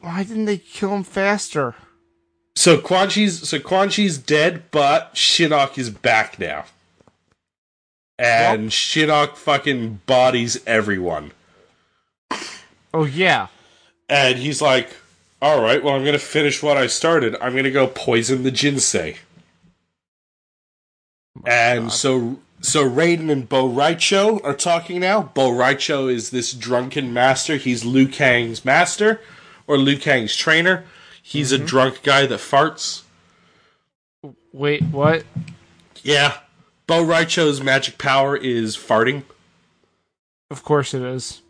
Why 0.00 0.24
didn't 0.24 0.44
they 0.44 0.58
kill 0.58 0.94
him 0.94 1.04
faster? 1.04 1.74
So 2.56 2.80
Quan 2.80 3.10
Chi's 3.10 3.48
so 3.48 3.58
Quan 3.58 3.90
Chi's 3.90 4.16
dead, 4.18 4.62
but 4.70 5.14
Shinnok 5.14 5.76
is 5.76 5.90
back 5.90 6.38
now. 6.38 6.64
And 8.18 8.70
Shinnok 8.70 9.36
fucking 9.36 10.00
bodies 10.06 10.62
everyone. 10.66 11.32
Oh 12.92 13.04
yeah. 13.04 13.48
And 14.08 14.38
he's 14.38 14.62
like, 14.62 14.90
Alright, 15.42 15.82
well 15.82 15.94
I'm 15.94 16.04
gonna 16.04 16.18
finish 16.18 16.62
what 16.62 16.76
I 16.76 16.86
started. 16.86 17.36
I'm 17.40 17.56
gonna 17.56 17.70
go 17.70 17.86
poison 17.88 18.44
the 18.44 18.52
Jinsei. 18.52 19.16
and 21.44 21.92
so 21.92 22.38
so 22.60 22.88
Raiden 22.88 23.30
and 23.30 23.48
Bo' 23.48 23.68
Rai 23.68 23.94
Cho 23.96 24.40
are 24.44 24.54
talking 24.54 25.00
now. 25.00 25.22
Bo' 25.22 25.50
Rai 25.50 25.74
Cho 25.74 26.08
is 26.08 26.30
this 26.30 26.52
drunken 26.52 27.12
master. 27.12 27.56
He's 27.56 27.84
Liu 27.84 28.08
Kang's 28.08 28.64
master, 28.64 29.20
or 29.66 29.76
Liu 29.76 29.98
Kang's 29.98 30.34
trainer. 30.34 30.84
He's 31.26 31.52
a 31.52 31.58
drunk 31.58 32.02
guy 32.02 32.26
that 32.26 32.38
farts. 32.38 33.02
Wait, 34.52 34.82
what? 34.82 35.24
Yeah. 36.02 36.36
Bo' 36.86 37.02
Rai 37.02 37.24
Cho's 37.24 37.62
magic 37.62 37.96
power 37.96 38.36
is 38.36 38.76
farting. 38.76 39.22
Of 40.50 40.62
course 40.62 40.92
it 40.92 41.00
is. 41.00 41.40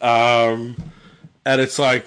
Um, 0.00 0.76
and 1.44 1.60
it's 1.60 1.80
like, 1.80 2.06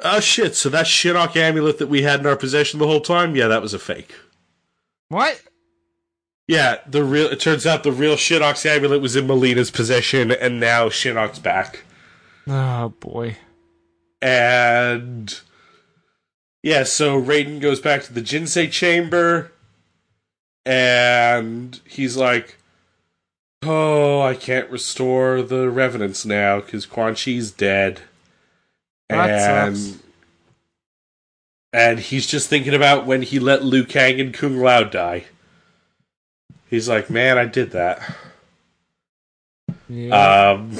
oh 0.00 0.20
shit, 0.20 0.54
so 0.54 0.68
that 0.68 0.84
Shinnok 0.84 1.34
amulet 1.34 1.78
that 1.78 1.88
we 1.88 2.02
had 2.02 2.20
in 2.20 2.26
our 2.26 2.36
possession 2.36 2.78
the 2.78 2.86
whole 2.86 3.00
time? 3.00 3.34
Yeah, 3.34 3.48
that 3.48 3.62
was 3.62 3.72
a 3.72 3.78
fake. 3.78 4.14
What? 5.08 5.40
Yeah, 6.46 6.76
the 6.86 7.02
real. 7.04 7.28
It 7.28 7.40
turns 7.40 7.66
out 7.66 7.84
the 7.84 7.90
real 7.90 8.16
Shinnok's 8.16 8.66
amulet 8.66 9.00
was 9.00 9.16
in 9.16 9.26
Mileena's 9.26 9.70
possession, 9.70 10.30
and 10.30 10.60
now 10.60 10.90
Shinnok's 10.90 11.38
back. 11.38 11.84
Oh 12.46 12.90
boy. 13.00 13.38
And 14.22 15.40
yeah, 16.62 16.84
so 16.84 17.20
Raiden 17.20 17.60
goes 17.60 17.80
back 17.80 18.02
to 18.04 18.12
the 18.12 18.20
Jinsei 18.20 18.70
chamber, 18.70 19.52
and 20.66 21.80
he's 21.86 22.16
like, 22.16 22.58
"Oh, 23.62 24.20
I 24.20 24.34
can't 24.34 24.70
restore 24.70 25.42
the 25.42 25.70
revenants 25.70 26.26
now 26.26 26.60
because 26.60 26.84
Quan 26.84 27.14
Chi's 27.14 27.50
dead." 27.50 28.02
That 29.08 29.30
and 29.30 29.76
sucks. 29.76 30.02
and 31.72 31.98
he's 31.98 32.26
just 32.26 32.48
thinking 32.48 32.74
about 32.74 33.06
when 33.06 33.22
he 33.22 33.38
let 33.38 33.64
Liu 33.64 33.84
Kang 33.84 34.20
and 34.20 34.34
Kung 34.34 34.58
Lao 34.58 34.84
die. 34.84 35.24
He's 36.68 36.88
like, 36.88 37.08
"Man, 37.08 37.38
I 37.38 37.46
did 37.46 37.70
that." 37.70 38.16
Yeah. 39.88 40.52
Um, 40.52 40.70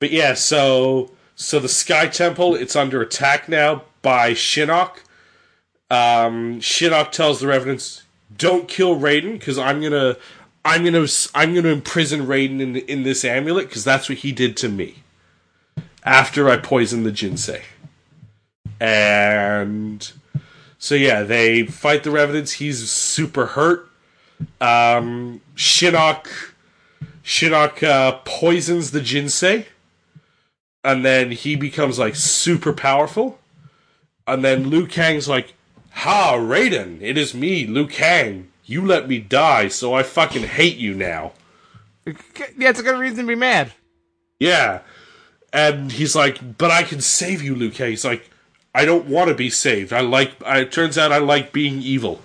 but 0.00 0.12
yeah, 0.12 0.34
so 0.34 1.10
so 1.42 1.58
the 1.58 1.68
Sky 1.68 2.06
Temple 2.06 2.54
it's 2.54 2.76
under 2.76 3.02
attack 3.02 3.48
now 3.48 3.82
by 4.00 4.32
Shinnok. 4.32 4.98
Um, 5.90 6.60
Shinnok 6.60 7.10
tells 7.10 7.40
the 7.40 7.46
Revenants, 7.46 8.02
"Don't 8.36 8.68
kill 8.68 8.98
Raiden 8.98 9.32
because 9.38 9.58
I'm 9.58 9.82
gonna, 9.82 10.16
I'm 10.64 10.84
gonna, 10.84 11.06
I'm 11.34 11.54
gonna 11.54 11.68
imprison 11.68 12.26
Raiden 12.26 12.60
in 12.60 12.76
in 12.76 13.02
this 13.02 13.24
amulet 13.24 13.68
because 13.68 13.84
that's 13.84 14.08
what 14.08 14.18
he 14.18 14.32
did 14.32 14.56
to 14.58 14.68
me 14.68 15.02
after 16.04 16.48
I 16.48 16.56
poisoned 16.56 17.04
the 17.04 17.12
Jinsei." 17.12 17.62
And 18.80 20.12
so 20.78 20.94
yeah, 20.94 21.22
they 21.22 21.66
fight 21.66 22.04
the 22.04 22.10
Revenants. 22.10 22.52
He's 22.52 22.90
super 22.90 23.46
hurt. 23.46 23.88
Um, 24.60 25.40
Shinnok. 25.56 26.52
Shinnok 27.24 27.82
uh, 27.84 28.18
poisons 28.24 28.90
the 28.90 29.00
Jinsei, 29.00 29.66
and 30.84 31.04
then 31.04 31.30
he 31.30 31.56
becomes 31.56 31.98
like 31.98 32.16
super 32.16 32.72
powerful. 32.72 33.38
And 34.26 34.44
then 34.44 34.70
Liu 34.70 34.86
Kang's 34.86 35.28
like, 35.28 35.54
"Ha, 35.90 36.34
Raiden, 36.36 37.00
it 37.00 37.16
is 37.16 37.34
me, 37.34 37.66
Liu 37.66 37.86
Kang. 37.86 38.48
You 38.64 38.84
let 38.86 39.08
me 39.08 39.18
die, 39.18 39.68
so 39.68 39.94
I 39.94 40.02
fucking 40.02 40.44
hate 40.44 40.76
you 40.76 40.94
now." 40.94 41.32
yeah, 42.06 42.70
it's 42.70 42.80
a 42.80 42.84
good 42.84 42.98
reason 42.98 43.18
to 43.18 43.26
be 43.26 43.34
mad. 43.34 43.72
Yeah, 44.40 44.80
and 45.52 45.92
he's 45.92 46.16
like, 46.16 46.58
"But 46.58 46.70
I 46.70 46.82
can 46.82 47.00
save 47.00 47.42
you, 47.42 47.54
Liu 47.54 47.70
Kang." 47.70 47.90
He's 47.90 48.04
like, 48.04 48.30
"I 48.74 48.84
don't 48.84 49.06
want 49.06 49.28
to 49.28 49.34
be 49.34 49.50
saved. 49.50 49.92
I 49.92 50.00
like." 50.00 50.32
I, 50.44 50.60
it 50.60 50.72
turns 50.72 50.98
out 50.98 51.12
I 51.12 51.18
like 51.18 51.52
being 51.52 51.80
evil. 51.82 52.20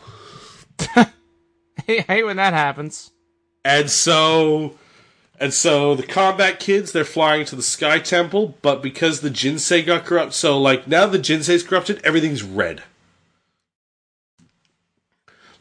I 0.95 1.08
hate 1.88 2.24
when 2.24 2.38
that 2.38 2.53
happens. 2.53 3.12
And 3.64 3.89
so 3.89 4.78
and 5.40 5.54
so 5.54 5.96
the 5.96 6.04
combat 6.04 6.60
kids 6.60 6.92
they're 6.92 7.04
flying 7.04 7.46
to 7.46 7.56
the 7.56 7.62
Sky 7.62 8.00
Temple, 8.00 8.56
but 8.62 8.82
because 8.82 9.22
the 9.22 9.30
Jinsei 9.30 9.86
got 9.86 10.06
corrupt, 10.06 10.34
so 10.34 10.60
like 10.60 10.88
now 10.88 11.06
the 11.06 11.20
Jinsei's 11.20 11.64
corrupted, 11.64 12.02
everything's 12.04 12.44
red. 12.44 12.84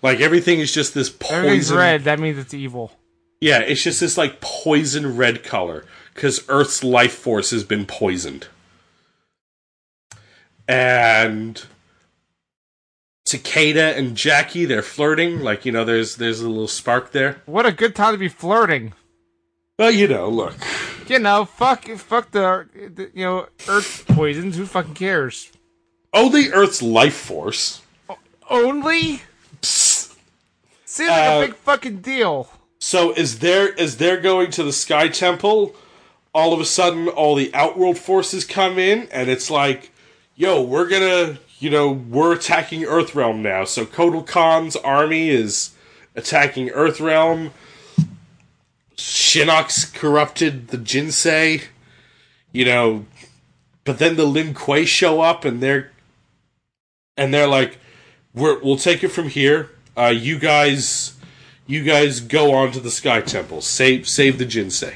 Like 0.02 0.20
everything 0.20 0.60
is 0.60 0.72
just 0.72 0.94
this 0.94 1.14
Everything's 1.30 1.66
poison 1.66 1.78
red. 1.78 2.04
That 2.04 2.18
means 2.18 2.38
it's 2.38 2.54
evil. 2.54 2.92
Yeah, 3.40 3.58
it's 3.58 3.82
just 3.82 4.00
this 4.00 4.16
like 4.16 4.40
poison 4.40 5.16
red 5.16 5.44
color 5.44 5.84
because 6.14 6.44
Earth's 6.48 6.82
life 6.82 7.14
force 7.14 7.50
has 7.50 7.64
been 7.64 7.86
poisoned. 7.86 8.48
And 10.68 11.62
Takeda 13.26 13.96
and 13.96 14.16
Jacqui, 14.16 14.66
they're 14.66 14.82
flirting. 14.82 15.40
Like 15.40 15.66
you 15.66 15.72
know, 15.72 15.84
there's 15.84 16.16
there's 16.16 16.40
a 16.40 16.48
little 16.48 16.68
spark 16.68 17.12
there. 17.12 17.42
What 17.44 17.66
a 17.66 17.72
good 17.72 17.94
time 17.94 18.12
to 18.12 18.18
be 18.18 18.28
flirting. 18.28 18.94
Well, 19.78 19.90
you 19.90 20.08
know, 20.08 20.28
look. 20.28 20.54
You 21.06 21.18
know, 21.18 21.44
fuck, 21.44 21.84
fuck 21.88 22.30
the, 22.30 22.66
the 22.94 23.10
you 23.14 23.24
know, 23.24 23.46
Earth 23.68 24.04
poisons. 24.08 24.56
Who 24.56 24.66
fucking 24.66 24.94
cares? 24.94 25.52
Only 26.12 26.50
Earth's 26.50 26.82
life 26.82 27.14
force. 27.14 27.82
Only 28.48 29.22
Psst. 29.60 30.16
seems 30.84 31.10
like 31.10 31.28
Uh, 31.30 31.38
a 31.42 31.46
big 31.48 31.56
fucking 31.56 32.00
deal. 32.00 32.48
So 32.78 33.12
is 33.12 33.40
there 33.40 33.68
is 33.74 33.98
there 33.98 34.18
going 34.20 34.50
to 34.52 34.62
the 34.62 34.72
Sky 34.72 35.08
Temple, 35.08 35.74
all 36.34 36.52
of 36.52 36.60
a 36.60 36.64
sudden 36.64 37.08
all 37.08 37.34
the 37.34 37.52
Outworld 37.54 37.98
forces 37.98 38.44
come 38.44 38.78
in, 38.78 39.08
and 39.12 39.28
it's 39.28 39.50
like, 39.50 39.90
yo, 40.36 40.62
we're 40.62 40.88
gonna, 40.88 41.38
you 41.58 41.70
know, 41.70 41.90
we're 41.92 42.32
attacking 42.34 42.82
Earthrealm 42.82 43.40
now. 43.40 43.64
So 43.64 43.84
Kotal 43.84 44.26
Khan's 44.26 44.76
army 44.76 45.28
is 45.30 45.70
attacking 46.14 46.68
Earthrealm. 46.68 47.50
Shinnok's 48.96 49.84
corrupted 49.84 50.68
the 50.68 50.78
Jinsei, 50.78 51.64
you 52.52 52.64
know, 52.64 53.06
but 53.84 53.98
then 53.98 54.16
the 54.16 54.24
Lin 54.24 54.54
Kuei 54.54 54.86
show 54.86 55.20
up, 55.20 55.44
and 55.44 55.62
they're 55.62 55.90
and 57.16 57.32
they're 57.32 57.48
like, 57.48 57.78
we're, 58.34 58.58
we'll 58.60 58.76
take 58.76 59.02
it 59.02 59.08
from 59.08 59.28
here. 59.28 59.70
Uh, 59.96 60.14
you 60.14 60.38
guys 60.38 61.14
you 61.66 61.82
guys 61.82 62.20
go 62.20 62.54
on 62.54 62.72
to 62.72 62.80
the 62.80 62.90
Sky 62.90 63.20
Temple. 63.20 63.60
Save 63.60 64.08
save 64.08 64.38
the 64.38 64.46
Jinsei. 64.46 64.94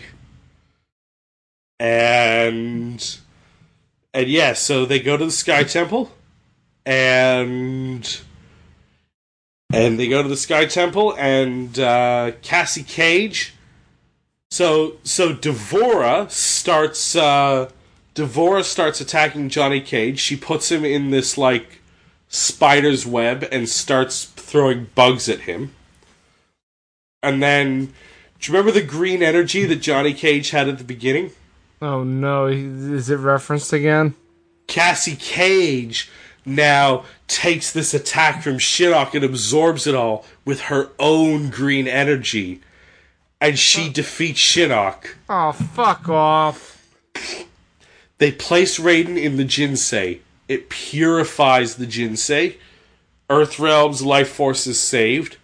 And 1.79 3.19
and 4.13 4.29
yeah, 4.29 4.53
so 4.53 4.85
they 4.85 5.01
go 5.01 5.17
to 5.17 5.25
the 5.25 5.31
Sky 5.31 5.65
Temple 5.65 6.11
and 6.85 8.21
and 9.73 9.99
they 9.99 10.09
go 10.09 10.23
to 10.23 10.29
the 10.29 10.37
Sky 10.37 10.67
Temple 10.67 11.15
and 11.17 11.79
uh, 11.79 12.33
Cassie 12.43 12.83
Cage. 12.83 13.55
So 14.51 14.97
so 15.05 15.33
D'Vorah 15.33 16.29
starts 16.29 17.15
uh, 17.15 17.71
D'Vorah 18.15 18.65
starts 18.65 19.01
attacking 19.01 19.49
Johnny 19.49 19.81
Cage. 19.81 20.19
She 20.19 20.37
puts 20.37 20.71
him 20.73 20.85
in 20.85 21.11
this 21.11 21.39
like 21.39 21.81
spider's 22.29 23.07
web 23.07 23.47
and 23.53 23.69
starts 23.69 24.25
throwing 24.25 24.89
bugs 24.97 25.29
at 25.29 25.41
him. 25.41 25.73
And 27.23 27.43
then, 27.43 27.93
do 28.41 28.51
you 28.53 28.59
remember 28.59 28.73
the 28.73 28.85
green 28.85 29.23
energy 29.23 29.67
that 29.67 29.77
Johnny 29.77 30.15
Cage 30.15 30.51
had 30.51 30.69
at 30.69 30.79
the 30.79 30.85
beginning? 30.85 31.31
Oh 31.81 32.03
no, 32.03 32.47
is 32.47 33.09
it 33.09 33.17
referenced 33.17 33.73
again? 33.73 34.15
Cassie 34.67 35.17
Cage 35.17 36.11
now 36.45 37.05
takes 37.29 37.71
this 37.71 37.95
attack 37.95 38.43
from 38.43 38.55
Shinnok 38.55 39.15
and 39.15 39.25
absorbs 39.25 39.87
it 39.87 39.95
all 39.95 40.25
with 40.45 40.63
her 40.63 40.89
own 40.99 41.51
green 41.51 41.87
energy. 41.87 42.61
And 43.41 43.59
she 43.59 43.89
defeats 43.89 44.41
Shinnok. 44.41 45.15
Oh, 45.29 45.53
fuck 45.53 46.09
off. 46.09 46.77
They 48.19 48.33
place 48.33 48.79
Raiden 48.79 49.17
in 49.17 49.37
the 49.37 49.45
Jinsei. 49.45 50.21
It 50.47 50.69
purifies 50.69 51.77
the 51.77 51.87
Jinsei. 51.87 52.57
Earthrealm's 53.31 54.03
life 54.03 54.29
force 54.29 54.67
is 54.67 54.79
saved. 54.79 55.39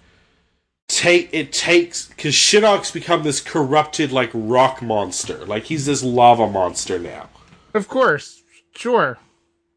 Take 0.88 1.30
it 1.32 1.52
takes 1.52 2.06
because 2.08 2.34
Shinnok's 2.34 2.90
become 2.90 3.22
this 3.22 3.40
corrupted 3.40 4.12
like 4.12 4.30
rock 4.34 4.82
monster, 4.82 5.44
like 5.46 5.64
he's 5.64 5.86
this 5.86 6.02
lava 6.02 6.48
monster 6.48 6.98
now. 6.98 7.28
Of 7.74 7.88
course, 7.88 8.42
sure. 8.74 9.18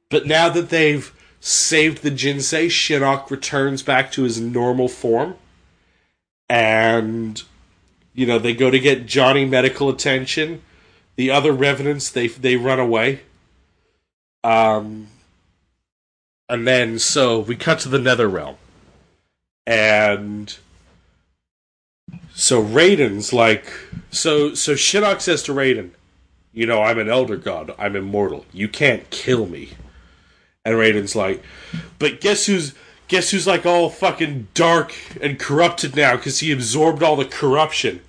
But 0.09 0.25
now 0.27 0.49
that 0.49 0.69
they've 0.69 1.11
saved 1.39 2.03
the 2.03 2.11
Jinsei, 2.11 2.67
Shinnok 2.67 3.29
returns 3.31 3.81
back 3.81 4.11
to 4.13 4.23
his 4.23 4.39
normal 4.39 4.87
form. 4.87 5.35
And 6.49 7.41
you 8.19 8.25
know, 8.25 8.37
they 8.37 8.53
go 8.53 8.69
to 8.69 8.79
get 8.79 9.05
Johnny 9.05 9.45
medical 9.45 9.87
attention. 9.87 10.61
The 11.15 11.31
other 11.31 11.53
revenants 11.53 12.09
they 12.09 12.27
they 12.27 12.57
run 12.57 12.77
away. 12.77 13.21
Um 14.43 15.07
and 16.49 16.67
then 16.67 16.99
so 16.99 17.39
we 17.39 17.55
cut 17.55 17.79
to 17.79 17.89
the 17.89 17.97
Nether 17.97 18.27
realm. 18.27 18.57
And 19.65 20.53
so 22.35 22.61
Raiden's 22.61 23.31
like 23.31 23.71
so 24.11 24.53
so 24.53 24.73
Shinnok 24.73 25.21
says 25.21 25.41
to 25.43 25.53
Raiden, 25.53 25.91
you 26.51 26.65
know, 26.65 26.81
I'm 26.81 26.99
an 26.99 27.07
elder 27.07 27.37
god. 27.37 27.73
I'm 27.79 27.95
immortal. 27.95 28.45
You 28.51 28.67
can't 28.67 29.09
kill 29.11 29.45
me. 29.45 29.69
And 30.65 30.75
Raiden's 30.75 31.15
like, 31.15 31.41
but 31.99 32.19
guess 32.19 32.47
who's 32.47 32.73
guess 33.07 33.31
who's 33.31 33.47
like 33.47 33.65
all 33.65 33.89
fucking 33.89 34.49
dark 34.53 34.93
and 35.21 35.39
corrupted 35.39 35.95
now 35.95 36.17
because 36.17 36.41
he 36.41 36.51
absorbed 36.51 37.01
all 37.01 37.15
the 37.15 37.23
corruption. 37.23 38.01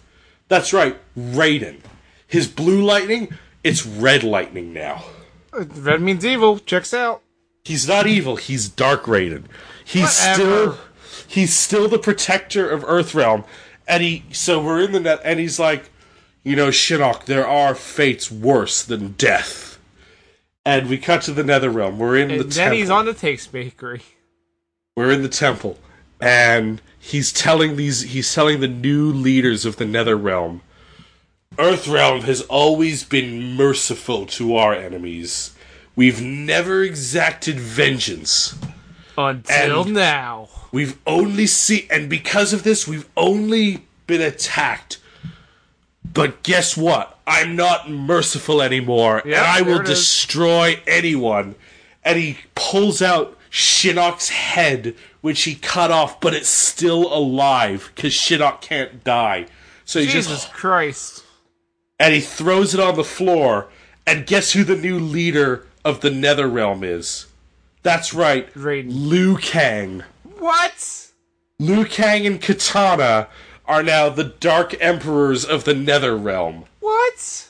That's 0.51 0.73
right, 0.73 0.97
Raiden. 1.17 1.79
His 2.27 2.49
blue 2.49 2.83
lightning, 2.83 3.33
it's 3.63 3.87
red 3.87 4.25
lightning 4.25 4.73
now. 4.73 5.05
Uh, 5.53 5.65
red 5.77 6.01
means 6.03 6.27
evil. 6.27 6.59
Checks 6.59 6.93
out. 6.93 7.23
He's 7.65 7.87
not 7.87 8.09
evil. 8.09 8.35
He's 8.35 8.69
Dark 8.69 9.05
Raiden. 9.05 9.45
He's 9.85 10.19
Whatever. 10.19 10.35
still 10.35 10.79
he's 11.29 11.57
still 11.57 11.89
the 11.89 11.99
protector 12.01 12.69
of 12.69 12.83
Earthrealm, 12.83 13.45
and 13.87 14.03
he 14.03 14.25
so 14.33 14.61
we're 14.63 14.83
in 14.83 14.91
the 14.93 14.99
net, 15.01 15.21
and 15.25 15.39
he's 15.39 15.61
like, 15.61 15.91
you 16.43 16.57
know, 16.57 16.69
Shinnok, 16.69 17.27
there 17.27 17.47
are 17.47 17.75
fates 17.77 18.29
worse 18.31 18.83
than 18.85 19.13
death. 19.13 19.79
And 20.67 20.89
we 20.91 20.99
cut 20.99 21.23
to 21.23 21.33
the 21.33 21.43
Netherrealm. 21.45 21.97
We're 21.97 22.17
in 22.17 22.29
the 22.29 22.35
And 22.35 22.43
then 22.45 22.51
temple. 22.51 22.79
he's 22.79 22.91
on 22.91 23.07
the 23.07 23.15
Taste 23.15 23.51
Bakery. 23.53 24.03
We're 24.97 25.13
in 25.13 25.23
the 25.23 25.29
temple, 25.29 25.79
and 26.21 26.83
he's 27.01 27.33
telling 27.33 27.75
these 27.77 28.03
he's 28.03 28.33
telling 28.33 28.61
the 28.61 28.69
new 28.69 29.11
leaders 29.13 29.65
of 29.65 29.77
the 29.77 29.85
Netherrealm. 29.85 30.61
Earthrealm 31.57 32.23
has 32.23 32.43
always 32.43 33.03
been 33.03 33.55
merciful 33.57 34.25
to 34.27 34.55
our 34.57 34.73
enemies. 34.73 35.53
We've 35.97 36.23
never 36.23 36.83
exacted 36.85 37.59
vengeance. 37.59 38.55
Until 39.19 39.83
And- 39.83 39.95
now. 39.95 40.49
We've 40.73 40.97
only 41.07 41.49
seen, 41.49 41.89
and 41.91 42.09
because 42.09 42.53
of 42.53 42.63
this, 42.63 42.87
we've 42.87 43.09
only 43.17 43.83
been 44.07 44.21
attacked. 44.21 44.99
But 46.15 46.45
guess 46.45 46.77
what? 46.77 47.19
I'm 47.27 47.57
not 47.57 47.91
merciful 47.91 48.63
anymore, 48.63 49.21
Yeah, 49.25 49.39
and 49.39 49.47
I 49.47 49.63
will 49.63 49.75
there 49.79 49.83
it 49.83 49.89
is. 49.91 49.99
destroy 49.99 50.81
anyone. 50.87 51.57
And 52.05 52.19
he 52.19 52.39
pulls 52.55 53.03
out 53.03 53.37
Shinnok's 53.51 54.29
head, 54.29 54.95
which 55.21 55.43
he 55.43 55.55
cut 55.55 55.91
off, 55.91 56.21
but 56.21 56.35
it's 56.35 56.49
still 56.49 57.12
alive 57.12 57.93
because 57.95 58.12
Shinnok 58.12 58.61
can't 58.61 59.05
die. 59.05 59.47
So 59.85 60.01
he 60.01 60.07
Jesus 60.07 60.29
just 60.45 60.53
Christ. 60.53 61.25
and 61.99 62.14
he 62.14 62.21
throws 62.21 62.75
it 62.75 62.81
on 62.81 62.97
the 62.97 63.05
floor. 63.05 63.68
And 64.07 64.27
guess 64.27 64.53
who 64.53 64.64
the 64.64 64.77
new 64.77 64.99
leader 64.99 65.66
of 65.85 66.01
the 66.01 66.11
Netherrealm 66.11 66.83
is? 66.83 67.27
That's 67.83 68.12
right, 68.12 68.53
Raiden. 68.55 68.89
Liu 68.91 69.37
Kang. 69.37 70.05
What? 70.39 71.11
Liu 71.59 71.85
Kang 71.85 72.27
and 72.27 72.41
Katana 72.41 73.29
are 73.66 73.83
now 73.83 74.09
the 74.09 74.25
Dark 74.25 74.75
Emperors 74.83 75.45
of 75.45 75.64
the 75.64 75.75
Nether 75.75 76.16
Realm. 76.16 76.64
What? 76.81 77.49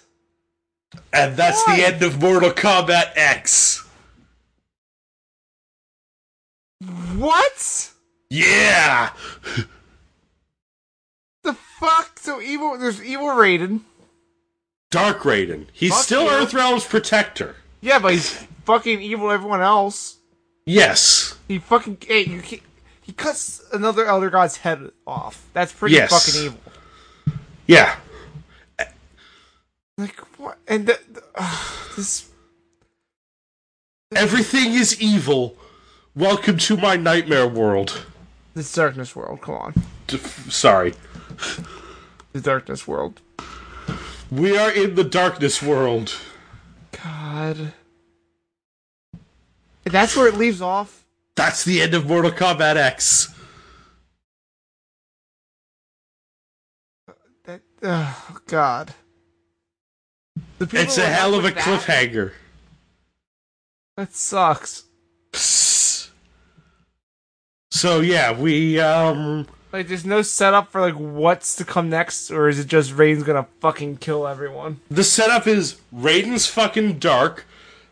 And 1.12 1.37
that's 1.37 1.62
Why? 1.66 1.77
the 1.77 1.87
end 1.87 2.03
of 2.03 2.21
Mortal 2.21 2.51
Kombat 2.51 3.12
X. 3.16 3.85
What? 7.16 7.91
Yeah! 8.31 9.11
The 11.43 11.55
fuck? 11.55 12.18
So 12.18 12.41
evil. 12.41 12.78
There's 12.78 13.03
evil 13.03 13.26
Raiden. 13.28 13.81
Dark 14.91 15.20
Raiden. 15.20 15.66
He's 15.72 15.93
Fuck 15.93 16.03
still. 16.05 16.26
Earthrealm's 16.28 16.85
protector. 16.85 17.57
Yeah, 17.81 17.99
but 17.99 18.12
he's 18.12 18.33
fucking 18.64 19.01
evil. 19.01 19.31
Everyone 19.31 19.61
else. 19.61 20.16
Yes. 20.66 21.37
He 21.49 21.59
fucking. 21.59 21.99
Hey, 22.07 22.24
you 22.24 22.41
can't, 22.41 22.62
he 23.03 23.12
cuts 23.12 23.62
another 23.72 24.05
Elder 24.07 24.31
God's 24.31 24.59
head 24.59 24.91
off. 25.07 25.49
That's 25.53 25.72
pretty 25.72 25.97
Yes. 25.97 26.11
fucking 26.11 26.45
evil. 26.47 26.61
Yeah. 27.66 27.97
Like 29.99 30.18
what? 30.39 30.59
And 30.66 30.87
the, 30.87 30.99
the, 31.12 31.22
uh, 31.35 31.64
this. 31.97 32.28
Everything 34.14 34.72
is 34.72 35.01
evil. 35.01 35.57
Welcome 36.15 36.59
to 36.59 36.77
my 36.77 36.97
nightmare 36.97 37.47
world. 37.47 38.05
This 38.55 38.73
darkness 38.73 39.15
world. 39.15 39.41
Come 39.43 39.55
on. 39.55 39.75
D- 40.07 40.19
sorry. 40.19 40.95
The 42.33 42.41
darkness 42.41 42.87
world. 42.87 43.21
We 44.31 44.57
are 44.59 44.71
in 44.71 44.95
the 44.97 45.05
darkness 45.05 45.63
world. 45.63 46.15
God. 47.03 47.73
That's 49.85 50.17
where 50.17 50.27
it 50.29 50.35
leaves 50.35 50.61
off. 50.61 51.05
That's 51.37 51.65
the 51.65 51.81
end 51.81 51.95
of 51.95 52.07
Mortal 52.07 52.31
Kombat 52.33 52.77
X. 52.77 53.33
That. 57.45 57.61
Oh 57.83 58.39
God. 58.47 58.95
The 60.59 60.69
It's 60.79 60.99
a 60.99 61.07
hell 61.07 61.35
of 61.35 61.45
a 61.45 61.51
that- 61.51 61.57
cliffhanger. 61.63 62.33
That 63.97 64.13
sucks. 64.15 64.85
So 67.71 68.01
yeah, 68.01 68.33
we 68.33 68.81
um 68.81 69.47
Like, 69.73 69.89
there's 69.89 70.05
no 70.05 70.23
setup 70.23 70.71
for 70.73 70.81
like 70.81 70.95
what's 70.95 71.55
to 71.57 71.64
come 71.64 71.89
next, 71.89 72.31
or 72.31 72.49
is 72.49 72.59
it 72.59 72.66
just 72.66 72.93
Raiden's 72.93 73.23
gonna 73.23 73.47
fucking 73.61 73.99
kill 73.99 74.27
everyone? 74.27 74.81
the 74.91 75.05
setup 75.05 75.47
is 75.47 75.81
Raiden's 75.95 76.47
fucking 76.47 76.99
dark. 76.99 77.47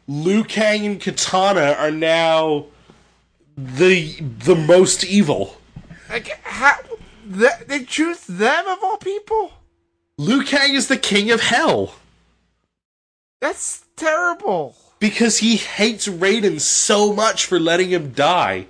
Liu 0.06 0.42
Kang 0.42 0.86
and 0.86 1.00
Katana 1.00 1.76
are 1.78 1.90
now 1.90 2.66
the 3.56 4.14
the 4.20 4.54
most 4.56 5.04
evil. 5.04 5.58
Like, 6.08 6.28
how? 6.42 6.76
Th- 7.30 7.52
they 7.66 7.84
choose 7.84 8.20
them 8.24 8.66
of 8.66 8.78
all 8.82 8.96
people? 8.96 9.52
Liu 10.16 10.42
Kang 10.42 10.74
is 10.74 10.88
the 10.88 10.96
king 10.96 11.30
of 11.30 11.40
hell 11.42 11.94
That's 13.40 13.84
terrible. 13.96 14.74
because 14.98 15.38
he 15.38 15.56
hates 15.56 16.08
Raiden 16.08 16.58
so 16.60 17.12
much 17.12 17.44
for 17.46 17.60
letting 17.60 17.90
him 17.90 18.12
die. 18.12 18.66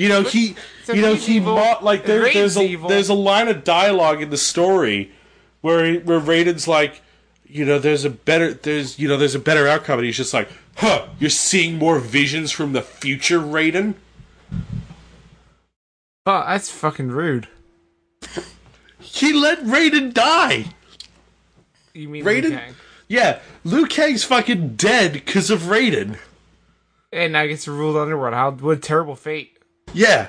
You 0.00 0.08
know 0.08 0.22
he, 0.22 0.56
So 0.84 0.94
you 0.94 1.02
know 1.02 1.14
he 1.14 1.40
bought 1.40 1.84
like 1.84 2.06
there, 2.06 2.32
there's 2.32 2.56
a 2.56 2.62
evil. 2.62 2.88
there's 2.88 3.10
a 3.10 3.14
line 3.14 3.48
of 3.48 3.64
dialogue 3.64 4.22
in 4.22 4.30
the 4.30 4.38
story 4.38 5.12
where 5.60 6.00
where 6.00 6.18
Raiden's 6.18 6.66
like, 6.66 7.02
you 7.46 7.66
know, 7.66 7.78
there's 7.78 8.06
a 8.06 8.08
better 8.08 8.54
there's 8.54 8.98
you 8.98 9.08
know 9.08 9.18
there's 9.18 9.34
a 9.34 9.38
better 9.38 9.68
outcome, 9.68 9.98
and 9.98 10.06
he's 10.06 10.16
just 10.16 10.32
like, 10.32 10.48
huh, 10.76 11.08
you're 11.18 11.28
seeing 11.28 11.76
more 11.76 11.98
visions 11.98 12.50
from 12.50 12.72
the 12.72 12.80
future, 12.80 13.40
Raiden. 13.40 13.92
Oh, 16.24 16.44
that's 16.46 16.70
fucking 16.70 17.08
rude. 17.08 17.48
He 19.00 19.34
let 19.34 19.62
Raiden 19.64 20.14
die. 20.14 20.72
You 21.92 22.08
mean 22.08 22.24
Raiden? 22.24 22.50
Liu 22.52 22.74
Yeah, 23.08 23.40
Liu 23.64 23.84
Kang's 23.84 24.24
fucking 24.24 24.76
dead 24.76 25.12
because 25.12 25.50
of 25.50 25.64
Raiden. 25.64 26.16
And 27.12 27.34
now 27.34 27.44
gets 27.44 27.68
ruled 27.68 27.98
underworld. 27.98 28.32
How 28.32 28.50
what 28.52 28.78
a 28.78 28.80
terrible 28.80 29.14
fate. 29.14 29.58
Yeah, 29.94 30.28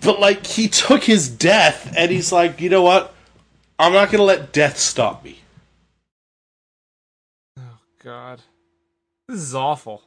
but 0.00 0.20
like 0.20 0.46
he 0.46 0.68
took 0.68 1.04
his 1.04 1.28
death 1.28 1.92
and 1.96 2.10
he's 2.10 2.30
like, 2.32 2.60
you 2.60 2.68
know 2.70 2.82
what? 2.82 3.14
I'm 3.78 3.92
not 3.92 4.10
gonna 4.10 4.24
let 4.24 4.52
death 4.52 4.78
stop 4.78 5.24
me. 5.24 5.40
Oh 7.58 7.78
God, 8.02 8.40
this 9.28 9.38
is 9.40 9.54
awful. 9.54 10.02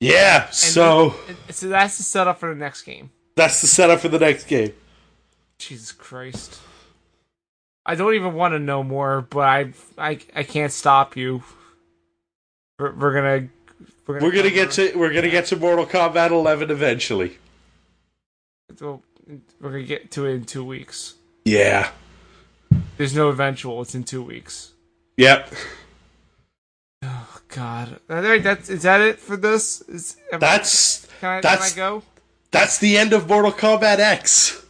Yeah, 0.00 0.46
And 0.46 0.54
so 0.54 1.10
th- 1.10 1.38
and- 1.46 1.54
so 1.54 1.68
that's 1.68 1.98
the 1.98 2.02
setup 2.02 2.38
for 2.38 2.48
the 2.48 2.58
next 2.58 2.82
game. 2.82 3.10
that's 3.36 3.60
the 3.60 3.66
setup 3.66 4.00
for 4.00 4.08
the 4.08 4.18
next 4.18 4.44
game. 4.44 4.72
Jesus 5.58 5.92
Christ. 5.92 6.58
I 7.84 7.94
don't 7.96 8.14
even 8.14 8.32
want 8.34 8.52
to 8.52 8.58
know 8.58 8.82
more, 8.82 9.20
but 9.20 9.40
I 9.40 9.72
I, 9.98 10.18
I 10.34 10.42
can't 10.42 10.72
stop 10.72 11.16
you. 11.16 11.42
We're, 12.78 12.92
we're 12.94 13.12
gonna 13.14 13.48
we're 14.10 14.18
gonna, 14.18 14.26
We're 14.26 14.36
gonna 14.36 14.54
get 14.54 14.70
to 14.72 14.92
we're 14.96 15.12
gonna 15.12 15.30
get 15.30 15.46
to 15.46 15.56
Mortal 15.56 15.86
Kombat 15.86 16.30
11 16.30 16.70
eventually. 16.70 17.38
we're 18.80 18.98
gonna 19.60 19.82
get 19.82 20.10
to 20.12 20.26
it 20.26 20.34
in 20.34 20.44
two 20.44 20.64
weeks. 20.64 21.14
Yeah. 21.44 21.90
There's 22.96 23.14
no 23.14 23.28
eventual. 23.28 23.80
It's 23.82 23.94
in 23.94 24.04
two 24.04 24.22
weeks. 24.22 24.72
Yep. 25.16 25.52
Oh 27.04 27.40
God. 27.48 28.00
I 28.08 28.20
think 28.20 28.44
that's 28.44 28.68
is 28.68 28.82
that 28.82 29.00
it 29.00 29.18
for 29.18 29.36
this? 29.36 29.80
Is 29.82 30.16
That's 30.32 31.06
can 31.20 31.28
I, 31.28 31.40
that's 31.40 31.72
can 31.74 31.82
I 31.82 31.86
go? 31.88 32.02
that's 32.50 32.78
the 32.78 32.96
end 32.98 33.12
of 33.12 33.28
Mortal 33.28 33.52
Kombat 33.52 33.98
X. 33.98 34.64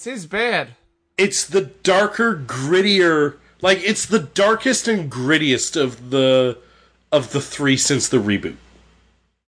It 0.00 0.06
is 0.06 0.26
bad. 0.26 0.70
It's 1.18 1.46
the 1.46 1.62
darker, 1.82 2.34
grittier, 2.36 3.36
like 3.60 3.78
it's 3.82 4.06
the 4.06 4.18
darkest 4.20 4.88
and 4.88 5.10
grittiest 5.10 5.80
of 5.80 6.10
the 6.10 6.58
of 7.12 7.32
the 7.32 7.40
three 7.40 7.76
since 7.76 8.08
the 8.08 8.18
reboot. 8.18 8.56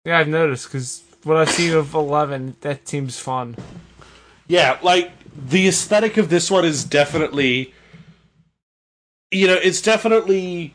Yeah, 0.06 0.20
I've 0.20 0.28
noticed 0.28 0.68
because 0.68 1.04
what 1.24 1.38
I've 1.38 1.50
seen 1.50 1.74
of 1.74 1.94
Eleven, 1.94 2.56
that 2.62 2.88
seems 2.88 3.20
fun. 3.20 3.56
Yeah, 4.48 4.78
like 4.84 5.12
the 5.36 5.68
aesthetic 5.68 6.18
of 6.18 6.30
this 6.30 6.52
one 6.52 6.66
is 6.66 6.84
definitely 6.84 7.74
you 9.32 9.48
know, 9.48 9.56
it's 9.56 9.82
definitely 9.82 10.74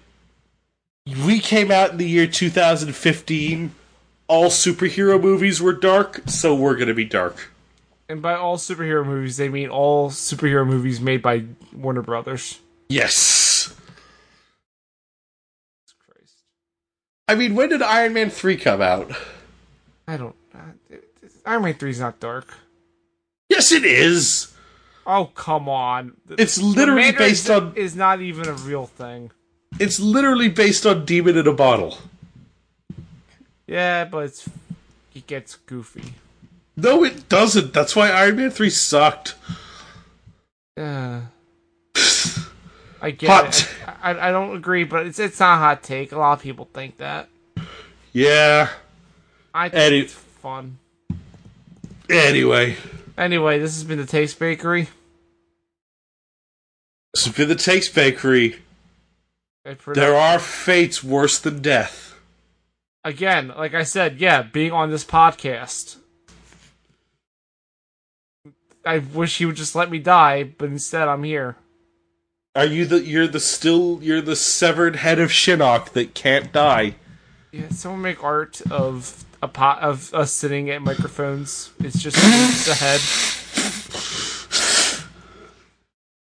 we 1.24 1.40
came 1.40 1.70
out 1.70 1.93
in 1.93 1.97
the 1.97 2.09
year 2.09 2.27
2015. 2.27 3.74
All 4.28 4.47
superhero 4.48 5.20
movies 5.20 5.61
were 5.61 5.73
dark, 5.73 6.23
so 6.27 6.55
we're 6.55 6.77
going 6.77 6.89
to 6.89 6.94
be 6.94 7.05
dark. 7.05 7.51
And 8.09 8.20
by 8.20 8.35
all 8.35 8.57
superhero 8.59 9.05
movies, 9.05 9.36
they 9.36 9.48
mean 9.48 9.70
all 9.70 10.11
superhero 10.11 10.66
movies 10.66 11.01
made 11.01 11.23
by 11.23 11.44
Warner 11.73 12.02
Brothers. 12.02 12.61
Yes. 12.89 13.74
Christ. 16.07 16.35
I 17.31 17.36
mean, 17.36 17.55
when 17.55 17.69
did 17.69 17.81
Iron 17.81 18.12
Man 18.12 18.28
3 18.28 18.57
come 18.57 18.82
out? 18.82 19.12
I 20.09 20.16
don't. 20.16 20.35
Uh, 20.52 20.97
Iron 21.47 21.62
Man 21.62 21.74
3 21.74 21.90
is 21.90 22.01
not 22.01 22.19
dark. 22.19 22.52
Yes, 23.48 23.70
it 23.70 23.85
is. 23.85 24.52
Oh, 25.07 25.27
come 25.27 25.69
on. 25.69 26.16
It's 26.28 26.61
literally 26.61 27.12
based 27.12 27.44
is- 27.44 27.51
on 27.51 27.73
Is 27.77 27.94
not 27.94 28.20
even 28.20 28.48
a 28.48 28.52
real 28.55 28.86
thing. 28.86 29.31
it's 29.78 30.01
literally 30.01 30.48
based 30.48 30.85
on 30.86 31.05
Demon 31.05 31.36
in 31.36 31.47
a 31.47 31.52
Bottle. 31.52 31.98
Yeah, 33.69 34.05
but 34.07 34.24
it's. 34.24 34.48
It 35.15 35.28
gets 35.28 35.55
goofy. 35.55 36.15
No, 36.77 37.05
it 37.05 37.28
doesn't. 37.28 37.73
That's 37.73 37.94
why 37.94 38.11
Iron 38.11 38.36
Man 38.36 38.51
3 38.51 38.70
sucked. 38.70 39.35
Yeah. 40.77 41.23
I 43.02 43.10
get 43.12 43.48
it. 43.62 43.68
I, 44.02 44.12
I, 44.12 44.28
I 44.28 44.31
don't 44.32 44.56
agree, 44.56 44.85
but 44.85 45.06
it's 45.06 45.18
it's 45.18 45.40
not 45.40 45.55
a 45.55 45.59
hot 45.59 45.82
take. 45.82 46.12
A 46.12 46.18
lot 46.18 46.35
of 46.35 46.43
people 46.43 46.68
think 46.72 46.98
that. 46.98 47.28
Yeah. 48.12 48.68
I 49.55 49.68
think 49.68 49.82
Any- 49.82 49.98
it's 50.01 50.12
fun. 50.14 50.78
Anyway, 52.09 52.77
Anyway, 53.16 53.59
this 53.60 53.74
has 53.74 53.85
been 53.85 53.98
the 53.98 54.06
Taste 54.06 54.39
Bakery. 54.39 54.89
this 57.14 57.24
has 57.27 57.35
been 57.35 57.48
the 57.48 57.55
Taste 57.55 57.94
Bakery. 57.94 58.56
There 59.86 60.16
are 60.16 60.39
fates 60.40 61.05
worse 61.05 61.39
than 61.39 61.60
death. 61.62 62.14
Again, 63.05 63.52
like 63.56 63.74
I 63.74 63.85
said, 63.85 64.18
yeah, 64.18 64.43
being 64.43 64.72
on 64.72 64.90
this 64.90 65.05
podcast. 65.05 65.98
I 68.85 68.98
wish 68.98 69.39
he 69.39 69.47
would 69.47 69.56
just 69.56 69.74
let 69.77 69.90
me 69.90 69.98
die, 69.98 70.43
but 70.44 70.68
instead 70.70 71.06
I'm 71.09 71.22
here. 71.22 71.56
Are 72.56 72.66
you 72.66 72.85
the 72.85 73.01
you're 73.01 73.28
the 73.28 73.39
still 73.39 74.01
you're 74.02 74.20
the 74.20 74.35
severed 74.35 74.97
head 74.97 75.20
of 75.20 75.31
Shinnok 75.31 75.90
that 75.90 76.14
can't 76.14 76.52
die? 76.52 76.97
Yeah, 77.52 77.68
someone 77.68 78.02
make 78.02 78.24
art 78.24 78.60
of 78.72 79.24
a 79.40 79.47
pot 79.47 79.81
of 79.82 80.12
us 80.12 80.32
sitting 80.32 80.68
at 80.68 80.82
microphones. 80.82 81.70
It's 81.78 82.02
just 82.02 82.16
the 82.16 82.74
head. 82.74 83.01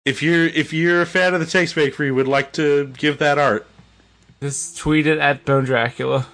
If 0.05 0.20
you're 0.20 0.47
if 0.47 0.73
you're 0.73 1.03
a 1.03 1.07
fan 1.07 1.35
of 1.35 1.40
the 1.40 1.47
Taste 1.47 1.77
Bakery, 1.77 2.11
would 2.11 2.27
like 2.27 2.53
to 2.55 2.89
give 2.97 3.19
that 3.19 3.39
art. 3.39 3.65
Just 4.40 4.77
tweet 4.77 5.07
it 5.07 5.19
at 5.19 5.45
Bone 5.45 5.65
Dracula. 5.65 6.27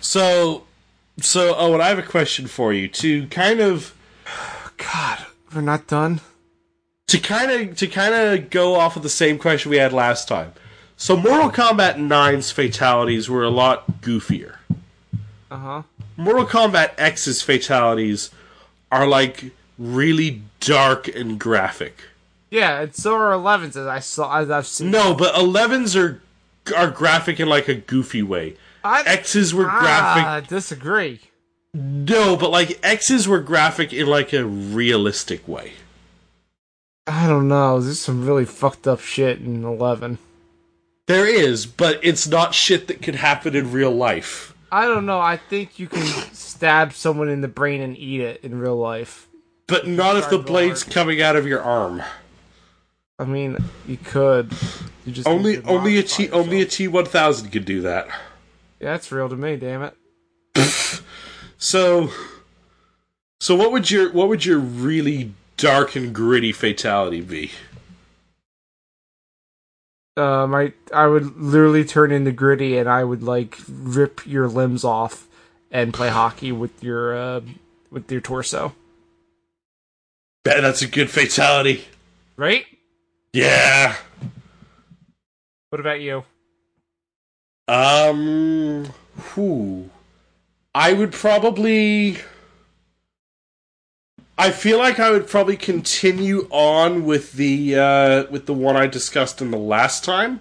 So, 0.00 0.64
so 1.20 1.54
oh, 1.54 1.72
Owen, 1.72 1.82
I 1.82 1.88
have 1.88 1.98
a 1.98 2.02
question 2.02 2.46
for 2.46 2.72
you 2.72 2.88
to 2.88 3.26
kind 3.26 3.60
of 3.60 3.94
God, 4.78 5.26
we're 5.54 5.60
not 5.60 5.86
done. 5.86 6.22
To 7.08 7.18
kind 7.18 7.50
of 7.50 7.76
to 7.76 7.86
kind 7.86 8.14
of 8.14 8.50
go 8.50 8.76
off 8.76 8.96
of 8.96 9.02
the 9.02 9.08
same 9.08 9.38
question 9.38 9.70
we 9.70 9.76
had 9.78 9.92
last 9.92 10.28
time. 10.28 10.52
So, 10.96 11.16
Mortal 11.16 11.50
Kombat 11.50 11.94
9's 11.94 12.50
fatalities 12.50 13.28
were 13.30 13.44
a 13.44 13.50
lot 13.50 14.00
goofier. 14.00 14.56
Uh 15.50 15.56
huh. 15.56 15.82
Mortal 16.16 16.44
Kombat 16.46 16.90
X's 16.98 17.42
fatalities 17.42 18.30
are 18.90 19.06
like 19.06 19.52
really 19.78 20.42
dark 20.60 21.08
and 21.08 21.38
graphic. 21.38 22.02
Yeah, 22.50 22.80
and 22.80 22.94
so 22.94 23.14
are 23.14 23.32
11s 23.32 23.76
as 23.76 23.86
I 23.86 24.00
saw 24.00 24.38
as 24.38 24.50
I've 24.50 24.66
seen. 24.66 24.90
No, 24.90 25.14
but 25.14 25.34
11s 25.34 25.96
are 26.00 26.20
are 26.76 26.90
graphic 26.90 27.40
in 27.40 27.48
like 27.48 27.68
a 27.68 27.74
goofy 27.74 28.22
way. 28.22 28.56
I 28.84 29.02
X's 29.02 29.54
were 29.54 29.64
graphic. 29.64 30.24
ah, 30.24 30.40
disagree. 30.40 31.20
No, 31.74 32.36
but 32.36 32.50
like 32.50 32.78
X's 32.82 33.28
were 33.28 33.40
graphic 33.40 33.92
in 33.92 34.06
like 34.06 34.32
a 34.32 34.44
realistic 34.44 35.46
way. 35.46 35.72
I 37.08 37.26
don't 37.26 37.48
know. 37.48 37.80
There's 37.80 37.98
some 37.98 38.26
really 38.26 38.44
fucked 38.44 38.86
up 38.86 39.00
shit 39.00 39.38
in 39.40 39.64
11. 39.64 40.18
There 41.06 41.26
is, 41.26 41.64
but 41.64 41.98
it's 42.02 42.26
not 42.28 42.54
shit 42.54 42.86
that 42.88 43.00
could 43.00 43.14
happen 43.14 43.56
in 43.56 43.72
real 43.72 43.90
life. 43.90 44.54
I 44.70 44.86
don't 44.86 45.06
know. 45.06 45.18
I 45.18 45.38
think 45.38 45.78
you 45.78 45.86
can 45.86 46.04
stab 46.34 46.92
someone 46.92 47.30
in 47.30 47.40
the 47.40 47.48
brain 47.48 47.80
and 47.80 47.96
eat 47.96 48.20
it 48.20 48.44
in 48.44 48.58
real 48.58 48.76
life. 48.76 49.26
But 49.66 49.86
not 49.86 50.16
if 50.16 50.28
the 50.28 50.38
blade's 50.38 50.84
Lord. 50.86 50.94
coming 50.94 51.22
out 51.22 51.34
of 51.36 51.46
your 51.46 51.62
arm. 51.62 52.02
I 53.18 53.24
mean, 53.24 53.56
you 53.86 53.96
could. 53.96 54.52
You 55.06 55.12
just 55.12 55.26
Only 55.26 55.62
only 55.64 55.94
a 55.94 56.02
modify 56.02 56.16
T 56.16 56.30
only 56.30 56.56
a 56.56 56.58
yourself. 56.60 56.76
T 56.76 56.88
one 56.88 57.04
thousand 57.06 57.50
could 57.50 57.64
do 57.64 57.80
that. 57.82 58.08
Yeah, 58.80 58.92
that's 58.92 59.10
real 59.10 59.28
to 59.30 59.36
me. 59.36 59.56
Damn 59.56 59.82
it. 59.82 59.94
So 61.58 62.10
So 63.40 63.56
what 63.56 63.72
would 63.72 63.90
your 63.90 64.12
what 64.12 64.28
would 64.28 64.44
your 64.44 64.58
really 64.58 65.34
dark 65.58 65.94
and 65.94 66.14
gritty 66.14 66.52
fatality 66.52 67.20
be? 67.20 67.50
Um, 70.16 70.54
I 70.54 70.72
I 70.92 71.06
would 71.06 71.36
literally 71.36 71.84
turn 71.84 72.10
into 72.10 72.32
gritty, 72.32 72.78
and 72.78 72.88
I 72.88 73.04
would 73.04 73.22
like 73.22 73.58
rip 73.68 74.26
your 74.26 74.48
limbs 74.48 74.82
off 74.82 75.28
and 75.70 75.92
play 75.92 76.08
hockey 76.08 76.50
with 76.50 76.82
your 76.82 77.16
uh, 77.16 77.40
with 77.90 78.10
your 78.10 78.20
torso. 78.20 78.74
Bet 80.44 80.62
that's 80.62 80.82
a 80.82 80.88
good 80.88 81.10
fatality. 81.10 81.84
Right? 82.36 82.64
Yeah. 83.32 83.96
What 85.70 85.80
about 85.80 86.00
you? 86.00 86.24
Um 87.68 88.86
whew. 89.34 89.90
I 90.74 90.94
would 90.94 91.12
probably 91.12 92.16
I 94.40 94.52
feel 94.52 94.78
like 94.78 95.00
I 95.00 95.10
would 95.10 95.26
probably 95.26 95.56
continue 95.56 96.46
on 96.50 97.04
with 97.04 97.32
the 97.32 97.76
uh 97.76 98.26
with 98.30 98.46
the 98.46 98.54
one 98.54 98.76
I 98.76 98.86
discussed 98.86 99.42
in 99.42 99.50
the 99.50 99.58
last 99.58 100.04
time. 100.04 100.40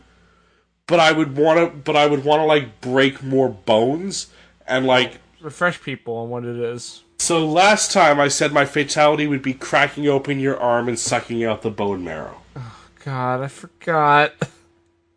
But 0.86 1.00
I 1.00 1.12
would 1.12 1.36
want 1.36 1.60
to 1.60 1.78
but 1.78 1.96
I 1.96 2.06
would 2.06 2.24
want 2.24 2.42
to 2.42 2.46
like 2.46 2.80
break 2.80 3.24
more 3.24 3.50
bones 3.50 4.28
and 4.68 4.86
like 4.86 5.20
Refresh 5.42 5.82
people 5.82 6.16
on 6.18 6.30
what 6.30 6.46
it 6.46 6.58
is. 6.58 7.04
so 7.18 7.46
last 7.46 7.92
time 7.92 8.20
I 8.20 8.28
said 8.28 8.54
my 8.54 8.66
fatality 8.66 9.28
would 9.28 9.42
be 9.42 9.54
cracking 9.54 10.08
open 10.08 10.40
your 10.40 10.60
arm 10.60 10.88
and 10.88 10.98
sucking 10.98 11.44
out 11.44 11.64
the 11.64 11.72
bone 11.72 12.04
marrow. 12.04 12.42
Oh 12.56 12.76
God, 13.04 13.42
I 13.42 13.48
forgot. 13.48 14.34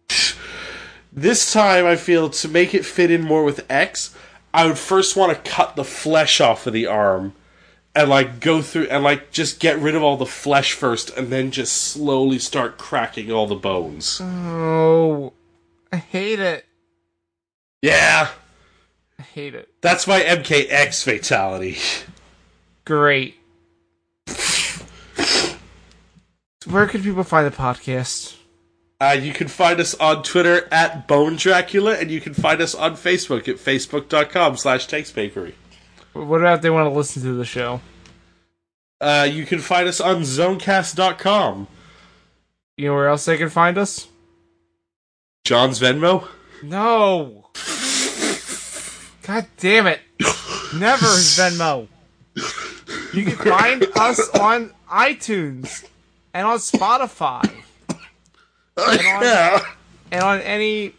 This 1.13 1.53
time, 1.53 1.87
I 1.87 1.97
feel 1.97 2.31
to 2.31 2.47
make 2.47 2.73
it 2.73 2.85
fit 2.85 3.11
in 3.11 3.23
more 3.23 3.43
with 3.43 3.67
X, 3.69 4.15
I 4.55 4.65
would 4.65 4.79
first 4.79 5.17
want 5.17 5.33
to 5.33 5.51
cut 5.51 5.75
the 5.75 5.83
flesh 5.83 6.41
off 6.41 6.69
of 6.69 6.73
the 6.73 6.87
arm 6.87 7.35
and 7.95 8.09
like 8.09 8.41
go 8.41 8.63
through 8.63 8.85
and 8.89 9.03
like 9.03 9.31
just 9.31 9.61
get 9.61 9.79
rid 9.79 9.95
of 9.95 10.03
all 10.03 10.17
the 10.17 10.27
flesh 10.27 10.73
first 10.73 11.11
and 11.17 11.29
then 11.29 11.51
just 11.51 11.73
slowly 11.77 12.39
start 12.39 12.79
cracking 12.79 13.31
all 13.33 13.47
the 13.47 13.55
bones. 13.55 14.21
Oh, 14.23 15.33
I 15.93 15.97
hate 15.97 16.39
it. 16.39 16.67
Yeah, 17.83 18.29
I 19.19 19.23
hate 19.23 19.55
it. 19.55 19.69
that's 19.81 20.07
my 20.07 20.21
MKX 20.21 21.03
fatality. 21.03 21.79
Great. 22.85 23.37
Where 26.67 26.87
can 26.87 27.03
people 27.03 27.25
find 27.25 27.47
the 27.47 27.57
podcast? 27.57 28.37
Uh, 29.01 29.17
you 29.19 29.33
can 29.33 29.49
find 29.49 29.81
us 29.81 29.95
on 29.95 30.23
Twitter 30.23 30.69
at 30.71 31.09
Bone 31.09 31.37
Dracula, 31.37 31.95
and 31.95 32.11
you 32.11 32.21
can 32.21 32.35
find 32.35 32.61
us 32.61 32.75
on 32.75 32.93
Facebook 32.97 33.49
at 33.49 33.57
facebook.com 33.57 34.59
slash 34.59 34.87
takesbakery. 34.87 35.55
What 36.13 36.41
about 36.41 36.57
if 36.57 36.63
they 36.63 36.71
want 36.71 36.87
to 36.91 36.97
listen 36.97 37.23
to 37.23 37.35
the 37.35 37.45
show? 37.45 37.81
Uh, 39.01 39.29
you 39.31 39.47
can 39.47 39.61
find 39.61 39.89
us 39.89 40.01
on 40.01 40.23
zonecast.com. 40.23 41.69
You 42.77 42.89
know 42.89 42.95
where 42.95 43.09
else 43.09 43.25
they 43.25 43.37
can 43.39 43.49
find 43.49 43.79
us? 43.79 44.09
John's 45.45 45.81
Venmo. 45.81 46.27
No. 46.63 47.47
God 49.23 49.47
damn 49.59 49.87
it. 49.87 50.01
Never 50.75 51.07
Venmo. 51.07 51.89
You 53.15 53.25
can 53.25 53.37
find 53.37 53.87
us 53.97 54.29
on 54.39 54.73
iTunes 54.91 55.85
and 56.35 56.47
on 56.47 56.59
Spotify. 56.59 57.45
on- 58.77 58.99
yeah. 58.99 59.61
and 60.11 60.23
on 60.23 60.41
any 60.41 60.95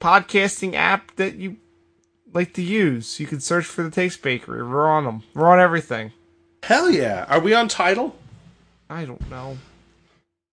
podcasting 0.00 0.74
app 0.74 1.14
that 1.16 1.36
you 1.36 1.56
like 2.38 2.52
to 2.52 2.62
use. 2.62 3.18
You 3.18 3.26
can 3.26 3.40
search 3.40 3.64
for 3.64 3.82
the 3.82 3.90
Taste 3.90 4.22
Bakery. 4.22 4.62
We're 4.62 4.88
on 4.88 5.04
them. 5.04 5.24
We're 5.34 5.48
on 5.48 5.58
everything. 5.58 6.12
Hell 6.62 6.88
yeah. 6.88 7.24
Are 7.28 7.40
we 7.40 7.52
on 7.52 7.66
title? 7.66 8.16
I 8.88 9.04
don't 9.04 9.28
know. 9.28 9.58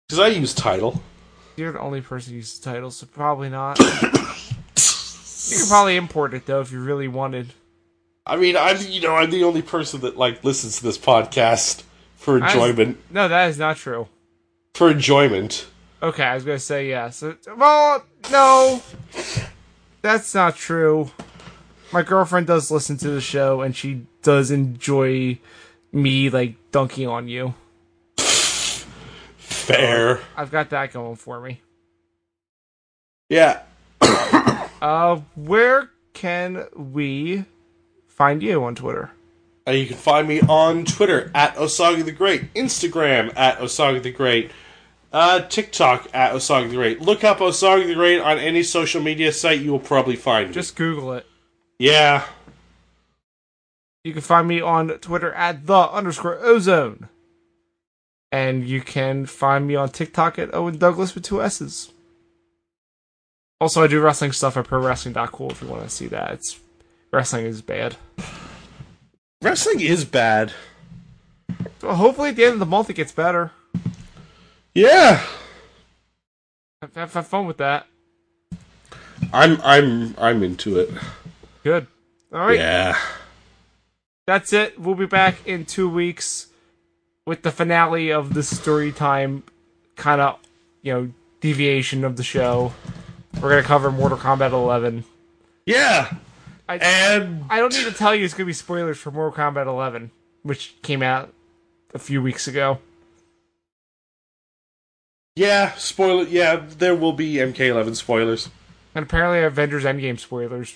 Because 0.08 0.18
I 0.18 0.26
use 0.28 0.52
title. 0.52 1.00
You're 1.54 1.70
the 1.70 1.78
only 1.78 2.00
person 2.00 2.32
who 2.32 2.38
uses 2.38 2.58
titles, 2.58 2.96
so 2.96 3.06
probably 3.06 3.48
not. 3.48 3.78
you 3.78 3.86
could 5.58 5.68
probably 5.68 5.94
import 5.94 6.34
it 6.34 6.46
though 6.46 6.60
if 6.60 6.72
you 6.72 6.80
really 6.80 7.06
wanted. 7.06 7.54
I 8.26 8.36
mean, 8.36 8.56
I'm 8.56 8.78
you 8.80 9.00
know 9.00 9.14
I'm 9.14 9.30
the 9.30 9.44
only 9.44 9.62
person 9.62 10.00
that 10.00 10.16
like 10.16 10.42
listens 10.42 10.78
to 10.78 10.82
this 10.82 10.98
podcast 10.98 11.84
for 12.16 12.38
enjoyment. 12.38 12.98
no, 13.08 13.28
that 13.28 13.50
is 13.50 13.58
not 13.58 13.76
true. 13.76 14.08
For 14.74 14.90
enjoyment. 14.90 15.68
Okay, 16.02 16.24
I 16.24 16.34
was 16.34 16.44
gonna 16.44 16.58
say 16.58 16.88
yes. 16.88 17.22
Well, 17.56 18.04
no, 18.32 18.82
that's 20.02 20.34
not 20.34 20.56
true. 20.56 21.12
My 21.90 22.02
girlfriend 22.02 22.46
does 22.46 22.70
listen 22.70 22.98
to 22.98 23.10
the 23.10 23.20
show, 23.20 23.62
and 23.62 23.74
she 23.74 24.06
does 24.22 24.50
enjoy 24.50 25.38
me 25.90 26.28
like 26.28 26.56
dunking 26.70 27.06
on 27.08 27.28
you. 27.28 27.54
Fair. 29.36 30.20
I've 30.36 30.50
got 30.50 30.70
that 30.70 30.92
going 30.92 31.16
for 31.16 31.40
me. 31.40 31.62
Yeah. 33.28 33.62
Uh, 34.80 35.20
where 35.34 35.90
can 36.12 36.64
we 36.76 37.44
find 38.06 38.44
you 38.44 38.62
on 38.62 38.76
Twitter? 38.76 39.10
Uh, 39.66 39.72
you 39.72 39.86
can 39.86 39.96
find 39.96 40.28
me 40.28 40.40
on 40.42 40.84
Twitter 40.84 41.32
at 41.34 41.56
Osagi 41.56 42.04
the 42.04 42.12
Great, 42.12 42.54
Instagram 42.54 43.32
at 43.36 43.58
Osagi 43.58 44.00
the 44.00 44.12
Great, 44.12 44.52
uh, 45.12 45.40
TikTok 45.40 46.06
at 46.14 46.32
Osagi 46.32 46.70
the 46.70 46.76
Great. 46.76 47.00
Look 47.00 47.24
up 47.24 47.38
Osagi 47.38 47.88
the 47.88 47.94
Great 47.94 48.20
on 48.20 48.38
any 48.38 48.62
social 48.62 49.02
media 49.02 49.32
site, 49.32 49.58
you 49.60 49.72
will 49.72 49.80
probably 49.80 50.14
find 50.14 50.50
me. 50.50 50.54
Just 50.54 50.76
Google 50.76 51.12
it. 51.14 51.26
Yeah. 51.78 52.24
You 54.04 54.12
can 54.12 54.22
find 54.22 54.48
me 54.48 54.60
on 54.60 54.88
Twitter 54.88 55.32
at 55.32 55.66
the 55.66 55.90
underscore 55.90 56.38
ozone. 56.38 57.08
And 58.30 58.66
you 58.66 58.80
can 58.80 59.26
find 59.26 59.66
me 59.66 59.74
on 59.74 59.88
TikTok 59.88 60.38
at 60.38 60.54
Owen 60.54 60.78
Douglas 60.78 61.14
with 61.14 61.24
two 61.24 61.42
S's. 61.42 61.90
Also, 63.60 63.82
I 63.82 63.86
do 63.86 64.00
wrestling 64.00 64.32
stuff 64.32 64.56
at 64.56 64.66
ProWrestling.cool 64.66 65.50
if 65.50 65.62
you 65.62 65.68
want 65.68 65.82
to 65.82 65.88
see 65.88 66.06
that. 66.08 66.32
It's 66.32 66.60
wrestling 67.10 67.46
is 67.46 67.62
bad. 67.62 67.96
Wrestling 69.42 69.80
is 69.80 70.04
bad. 70.04 70.52
Well, 71.82 71.96
hopefully 71.96 72.30
at 72.30 72.36
the 72.36 72.44
end 72.44 72.54
of 72.54 72.58
the 72.60 72.66
month 72.66 72.90
it 72.90 72.94
gets 72.94 73.12
better. 73.12 73.52
Yeah. 74.74 75.24
Have, 76.82 76.94
have, 76.94 77.14
have 77.14 77.26
fun 77.26 77.46
with 77.46 77.56
that. 77.56 77.86
I'm 79.32 79.60
I'm 79.62 80.14
I'm 80.18 80.42
into 80.42 80.78
it. 80.78 80.90
Good. 81.68 81.86
All 82.32 82.46
right. 82.46 82.58
Yeah. 82.58 82.96
That's 84.26 84.54
it. 84.54 84.80
We'll 84.80 84.94
be 84.94 85.04
back 85.04 85.46
in 85.46 85.66
two 85.66 85.86
weeks 85.86 86.46
with 87.26 87.42
the 87.42 87.50
finale 87.50 88.10
of 88.10 88.32
the 88.32 88.42
story 88.42 88.90
time 88.90 89.42
kind 89.94 90.22
of, 90.22 90.38
you 90.80 90.94
know, 90.94 91.10
deviation 91.42 92.04
of 92.04 92.16
the 92.16 92.22
show. 92.22 92.72
We're 93.34 93.50
going 93.50 93.62
to 93.62 93.68
cover 93.68 93.92
Mortal 93.92 94.16
Kombat 94.16 94.52
11. 94.52 95.04
Yeah. 95.66 96.14
I, 96.70 96.78
And 96.78 97.44
I 97.50 97.58
don't 97.58 97.74
need 97.74 97.84
to 97.84 97.92
tell 97.92 98.14
you 98.14 98.24
it's 98.24 98.32
going 98.32 98.46
to 98.46 98.48
be 98.48 98.54
spoilers 98.54 98.96
for 98.96 99.10
Mortal 99.10 99.36
Kombat 99.36 99.66
11, 99.66 100.10
which 100.44 100.74
came 100.80 101.02
out 101.02 101.34
a 101.92 101.98
few 101.98 102.22
weeks 102.22 102.48
ago. 102.48 102.78
yeah, 105.36 105.74
spoiler 105.74 106.22
yeah, 106.22 106.64
there 106.78 106.94
will 106.94 107.12
be 107.12 107.34
MK11 107.34 107.94
spoilers. 107.96 108.48
And 108.94 109.02
apparently 109.02 109.40
Avengers 109.42 109.84
Endgame 109.84 110.18
spoilers. 110.18 110.74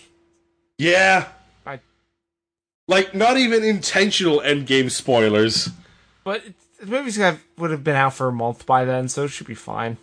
Yeah. 0.78 1.28
I- 1.66 1.80
Like 2.88 3.14
not 3.14 3.36
even 3.38 3.62
intentional 3.64 4.40
endgame 4.40 4.90
spoilers. 4.90 5.70
But 6.24 6.42
the 6.80 6.86
movie's 6.86 7.16
have, 7.16 7.40
would 7.58 7.70
have 7.70 7.84
been 7.84 7.96
out 7.96 8.14
for 8.14 8.28
a 8.28 8.32
month 8.32 8.66
by 8.66 8.84
then, 8.84 9.08
so 9.08 9.24
it 9.24 9.28
should 9.28 9.46
be 9.46 9.54
fine. 9.54 9.96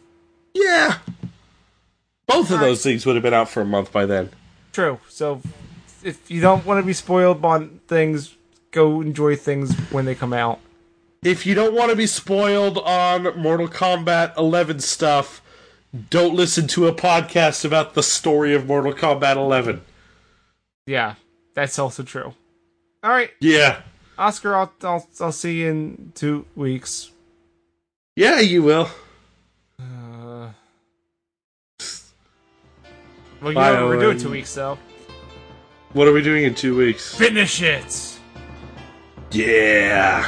Yeah. 0.53 0.97
Both 2.27 2.51
of 2.51 2.59
those 2.59 2.83
things 2.83 3.05
would 3.05 3.15
have 3.15 3.23
been 3.23 3.33
out 3.33 3.49
for 3.49 3.61
a 3.61 3.65
month 3.65 3.91
by 3.91 4.05
then. 4.05 4.29
True. 4.71 4.99
So 5.09 5.41
if 6.03 6.29
you 6.29 6.41
don't 6.41 6.65
want 6.65 6.79
to 6.81 6.85
be 6.85 6.93
spoiled 6.93 7.43
on 7.43 7.79
things, 7.87 8.35
go 8.71 9.01
enjoy 9.01 9.35
things 9.35 9.73
when 9.91 10.05
they 10.05 10.15
come 10.15 10.33
out. 10.33 10.59
If 11.23 11.45
you 11.45 11.53
don't 11.55 11.73
want 11.73 11.89
to 11.89 11.95
be 11.97 12.07
spoiled 12.07 12.77
on 12.77 13.37
Mortal 13.37 13.67
Kombat 13.67 14.37
11 14.37 14.79
stuff, 14.79 15.41
don't 16.09 16.35
listen 16.35 16.67
to 16.67 16.87
a 16.87 16.93
podcast 16.93 17.65
about 17.65 17.93
the 17.93 18.03
story 18.03 18.53
of 18.53 18.67
Mortal 18.67 18.93
Kombat 18.93 19.35
11. 19.35 19.81
Yeah, 20.89 21.13
that's 21.53 21.77
also 21.77 22.01
true. 22.01 22.33
All 23.03 23.11
right, 23.11 23.29
Yeah. 23.39 23.83
Oscar, 24.17 24.55
I'll 24.55 24.73
I'll, 24.81 25.07
I'll 25.21 25.31
see 25.31 25.59
you 25.59 25.69
in 25.69 26.11
two 26.15 26.47
weeks. 26.55 27.11
Yeah, 28.15 28.39
you 28.39 28.63
will. 28.63 28.89
Uh, 29.79 30.49
well, 33.39 33.51
you 33.51 33.53
Bye, 33.53 33.73
know 33.73 33.85
what 33.85 33.89
we're 33.97 33.99
doing 33.99 34.17
two 34.17 34.31
weeks 34.31 34.55
though. 34.55 34.79
What 35.93 36.07
are 36.07 36.11
we 36.11 36.23
doing 36.23 36.43
in 36.43 36.55
two 36.55 36.75
weeks? 36.75 37.15
Finish 37.15 37.61
it. 37.61 38.19
Yeah. 39.31 40.27